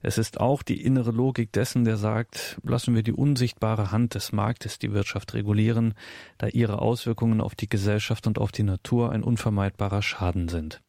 Es 0.00 0.16
ist 0.16 0.38
auch 0.38 0.62
die 0.62 0.82
innere 0.82 1.10
Logik 1.10 1.52
dessen, 1.52 1.84
der 1.84 1.96
sagt, 1.96 2.60
lassen 2.62 2.94
wir 2.94 3.02
die 3.02 3.12
unsichtbare 3.12 3.90
Hand 3.90 4.14
des 4.14 4.32
Marktes 4.32 4.78
die 4.78 4.92
Wirtschaft 4.92 5.34
regulieren, 5.34 5.94
da 6.38 6.46
ihre 6.46 6.80
Auswirkungen 6.80 7.40
auf 7.40 7.56
die 7.56 7.68
Gesellschaft 7.68 8.26
und 8.28 8.38
auf 8.38 8.52
die 8.52 8.62
Natur 8.62 9.10
ein 9.10 9.24
unvermeidbarer 9.24 10.02
Schaden 10.02 10.48
sind. 10.48 10.80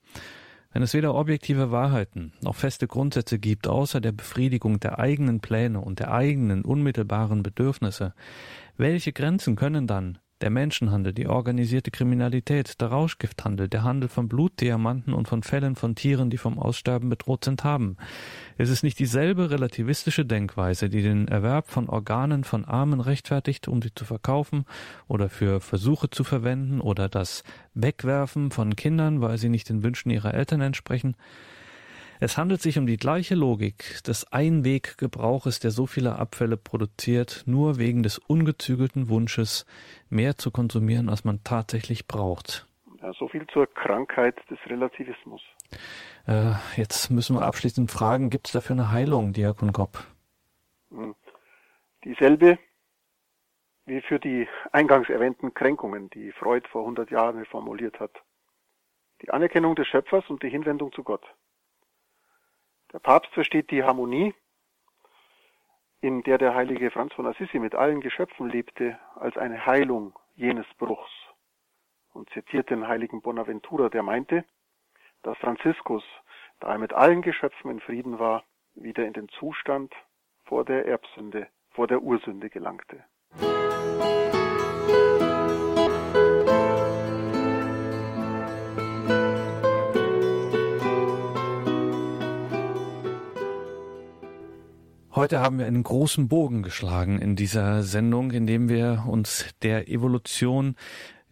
Wenn 0.71 0.83
es 0.83 0.93
weder 0.93 1.15
objektive 1.15 1.71
Wahrheiten 1.71 2.33
noch 2.41 2.55
feste 2.55 2.87
Grundsätze 2.87 3.39
gibt, 3.39 3.67
außer 3.67 3.99
der 3.99 4.11
Befriedigung 4.11 4.79
der 4.79 4.99
eigenen 4.99 5.39
Pläne 5.39 5.81
und 5.81 5.97
der 5.97 6.11
eigenen 6.11 6.63
unmittelbaren 6.63 7.41
Bedürfnisse, 7.41 8.13
welche 8.77 9.11
Grenzen 9.11 9.55
können 9.55 9.87
dann 9.87 10.19
der 10.41 10.49
Menschenhandel, 10.49 11.13
die 11.13 11.27
organisierte 11.27 11.91
Kriminalität, 11.91 12.79
der 12.81 12.89
Rauschgifthandel, 12.89 13.67
der 13.67 13.83
Handel 13.83 14.09
von 14.09 14.27
Blutdiamanten 14.27 15.13
und 15.13 15.27
von 15.27 15.43
Fällen 15.43 15.75
von 15.75 15.95
Tieren, 15.95 16.29
die 16.29 16.37
vom 16.37 16.57
Aussterben 16.57 17.09
bedroht 17.09 17.45
sind, 17.45 17.63
haben. 17.63 17.97
Es 18.57 18.69
ist 18.69 18.83
nicht 18.83 18.99
dieselbe 18.99 19.51
relativistische 19.51 20.25
Denkweise, 20.25 20.89
die 20.89 21.01
den 21.01 21.27
Erwerb 21.27 21.69
von 21.69 21.89
Organen 21.89 22.43
von 22.43 22.65
Armen 22.65 23.01
rechtfertigt, 23.01 23.67
um 23.67 23.81
sie 23.81 23.93
zu 23.93 24.05
verkaufen 24.05 24.65
oder 25.07 25.29
für 25.29 25.59
Versuche 25.59 26.09
zu 26.09 26.23
verwenden 26.23 26.81
oder 26.81 27.09
das 27.09 27.43
Wegwerfen 27.73 28.51
von 28.51 28.75
Kindern, 28.75 29.21
weil 29.21 29.37
sie 29.37 29.49
nicht 29.49 29.69
den 29.69 29.83
Wünschen 29.83 30.09
ihrer 30.09 30.33
Eltern 30.33 30.61
entsprechen. 30.61 31.15
Es 32.21 32.37
handelt 32.37 32.61
sich 32.61 32.77
um 32.77 32.85
die 32.85 32.97
gleiche 32.97 33.33
Logik 33.35 34.03
des 34.05 34.31
Einweggebrauches, 34.33 35.59
der 35.61 35.71
so 35.71 35.85
viele 35.85 36.17
Abfälle 36.17 36.57
produziert, 36.57 37.43
nur 37.45 37.77
wegen 37.79 38.03
des 38.03 38.17
ungezügelten 38.17 39.07
Wunsches, 39.07 39.65
mehr 40.09 40.35
zu 40.35 40.51
konsumieren, 40.51 41.07
als 41.09 41.23
man 41.23 41.43
tatsächlich 41.45 42.07
braucht. 42.07 42.67
Ja, 43.01 43.13
so 43.13 43.29
viel 43.29 43.47
zur 43.47 43.67
Krankheit 43.73 44.35
des 44.49 44.59
Relativismus. 44.65 45.41
Äh, 46.27 46.51
jetzt 46.75 47.09
müssen 47.09 47.37
wir 47.37 47.43
abschließend 47.43 47.89
fragen, 47.89 48.29
gibt 48.29 48.47
es 48.47 48.53
dafür 48.53 48.75
eine 48.75 48.91
Heilung, 48.91 49.31
Diakon 49.31 49.71
Kopp? 49.71 50.03
Hm. 50.91 51.15
Dieselbe 52.03 52.59
wie 53.85 54.01
für 54.01 54.19
die 54.19 54.47
eingangs 54.71 55.09
erwähnten 55.09 55.53
Kränkungen, 55.53 56.09
die 56.11 56.31
Freud 56.33 56.67
vor 56.69 56.81
100 56.81 57.09
Jahren 57.11 57.45
formuliert 57.45 57.99
hat. 57.99 58.11
Die 59.21 59.31
Anerkennung 59.31 59.75
des 59.75 59.87
Schöpfers 59.87 60.29
und 60.29 60.43
die 60.43 60.49
Hinwendung 60.49 60.91
zu 60.93 61.03
Gott. 61.03 61.25
Der 62.91 62.99
Papst 62.99 63.31
versteht 63.33 63.69
die 63.69 63.83
Harmonie, 63.83 64.33
in 66.01 66.23
der 66.23 66.37
der 66.37 66.55
heilige 66.55 66.89
Franz 66.91 67.13
von 67.13 67.27
Assisi 67.27 67.59
mit 67.59 67.75
allen 67.75 68.01
Geschöpfen 68.01 68.49
lebte, 68.49 68.97
als 69.15 69.37
eine 69.37 69.65
Heilung 69.65 70.17
jenes 70.35 70.65
Bruchs 70.77 71.11
und 72.13 72.29
zitiert 72.31 72.69
den 72.69 72.87
heiligen 72.87 73.21
Bonaventura, 73.21 73.89
der 73.89 74.01
meinte, 74.01 74.45
dass 75.21 75.37
Franziskus, 75.37 76.03
da 76.59 76.71
er 76.71 76.79
mit 76.79 76.93
allen 76.93 77.21
Geschöpfen 77.21 77.69
in 77.69 77.79
Frieden 77.79 78.17
war, 78.17 78.43
wieder 78.73 79.05
in 79.05 79.13
den 79.13 79.29
Zustand 79.29 79.93
vor 80.45 80.65
der 80.65 80.87
Erbsünde, 80.87 81.47
vor 81.71 81.87
der 81.87 82.01
Ursünde 82.01 82.49
gelangte. 82.49 83.03
Heute 95.19 95.41
haben 95.41 95.59
wir 95.59 95.65
einen 95.65 95.83
großen 95.83 96.29
Bogen 96.29 96.63
geschlagen 96.63 97.19
in 97.19 97.35
dieser 97.35 97.83
Sendung, 97.83 98.31
indem 98.31 98.69
wir 98.69 99.03
uns 99.05 99.47
der 99.63 99.89
Evolution 99.89 100.77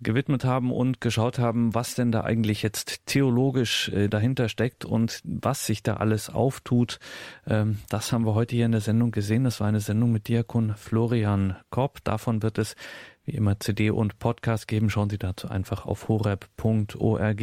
gewidmet 0.01 0.43
haben 0.43 0.73
und 0.73 0.99
geschaut 0.99 1.39
haben, 1.39 1.73
was 1.73 1.95
denn 1.95 2.11
da 2.11 2.25
eigentlich 2.25 2.63
jetzt 2.63 3.05
theologisch 3.05 3.87
äh, 3.87 4.09
dahinter 4.09 4.49
steckt 4.49 4.83
und 4.83 5.21
was 5.23 5.65
sich 5.65 5.83
da 5.83 5.93
alles 5.95 6.29
auftut. 6.29 6.99
Ähm, 7.47 7.77
das 7.87 8.11
haben 8.11 8.25
wir 8.25 8.35
heute 8.35 8.57
hier 8.57 8.65
in 8.65 8.73
der 8.73 8.81
Sendung 8.81 9.11
gesehen. 9.11 9.45
Das 9.45 9.61
war 9.61 9.67
eine 9.67 9.79
Sendung 9.79 10.11
mit 10.11 10.27
Diakon 10.27 10.75
Florian 10.75 11.55
Kopp. 11.69 12.03
Davon 12.03 12.43
wird 12.43 12.57
es 12.57 12.75
wie 13.27 13.35
immer 13.35 13.59
CD 13.59 13.91
und 13.91 14.19
Podcast 14.19 14.67
geben. 14.67 14.89
Schauen 14.89 15.09
Sie 15.09 15.17
dazu 15.17 15.49
einfach 15.49 15.85
auf 15.85 16.07
horeb.org. 16.07 17.41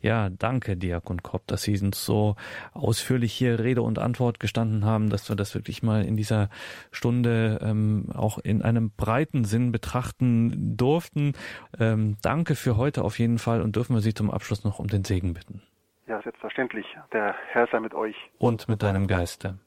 Ja, 0.00 0.28
danke, 0.30 0.76
Diakon 0.76 1.22
Kopp, 1.22 1.46
dass 1.46 1.62
Sie 1.62 1.78
uns 1.80 2.04
so 2.04 2.36
ausführlich 2.74 3.32
hier 3.32 3.58
Rede 3.58 3.82
und 3.82 3.98
Antwort 3.98 4.38
gestanden 4.38 4.84
haben, 4.84 5.08
dass 5.08 5.28
wir 5.28 5.36
das 5.36 5.54
wirklich 5.54 5.82
mal 5.82 6.04
in 6.04 6.16
dieser 6.16 6.50
Stunde 6.92 7.58
ähm, 7.62 8.10
auch 8.14 8.38
in 8.38 8.62
einem 8.62 8.90
breiten 8.90 9.44
Sinn 9.44 9.72
betrachten 9.72 10.76
durften. 10.76 11.32
Ähm, 11.80 12.18
danke 12.22 12.54
für 12.54 12.76
heute 12.76 13.02
auf 13.02 13.18
jeden 13.18 13.38
Fall 13.38 13.62
und 13.62 13.74
dürfen 13.74 13.94
wir 13.94 14.00
Sie 14.00 14.14
zum 14.14 14.30
Abschluss 14.30 14.64
noch 14.64 14.78
um 14.78 14.86
den 14.88 15.04
Segen 15.04 15.32
bitten. 15.32 15.62
Ja, 16.06 16.20
selbstverständlich. 16.22 16.86
Der 17.12 17.34
Herr 17.48 17.66
sei 17.72 17.80
mit 17.80 17.94
euch. 17.94 18.16
Und 18.38 18.68
mit 18.68 18.82
deinem 18.82 19.06
Geiste. 19.06 19.58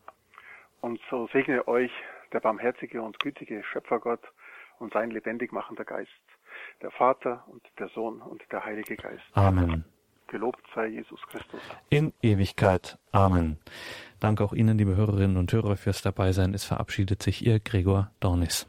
Und 0.82 1.00
so 1.10 1.28
segne 1.34 1.68
euch 1.68 1.92
der 2.32 2.40
barmherzige 2.40 3.02
und 3.02 3.20
gütige 3.20 3.64
Schöpfergott, 3.64 4.22
und 4.80 4.94
sein 4.94 5.12
lebendig 5.12 5.52
machender 5.52 5.86
Geist, 5.86 6.10
der 6.82 6.92
Vater 6.92 7.44
und 7.48 7.62
der 7.78 7.90
Sohn 7.90 8.22
und 8.22 8.42
der 8.52 8.66
Heilige 8.66 8.96
Geist. 8.96 9.24
Amen. 9.34 9.86
Gelobt 10.28 10.64
sei 10.76 10.88
Jesus 10.88 11.20
Christus. 11.28 11.60
In 11.90 12.14
Ewigkeit. 12.22 13.00
Amen. 13.12 13.58
Danke 14.20 14.44
auch 14.44 14.54
Ihnen, 14.54 14.78
liebe 14.78 14.96
Hörerinnen 14.96 15.38
und 15.38 15.52
Hörer, 15.52 15.76
fürs 15.76 16.04
Dabeisein. 16.04 16.54
Es 16.54 16.66
verabschiedet 16.66 17.24
sich 17.24 17.46
Ihr 17.46 17.60
Gregor 17.60 18.12
Dornis. 18.20 18.68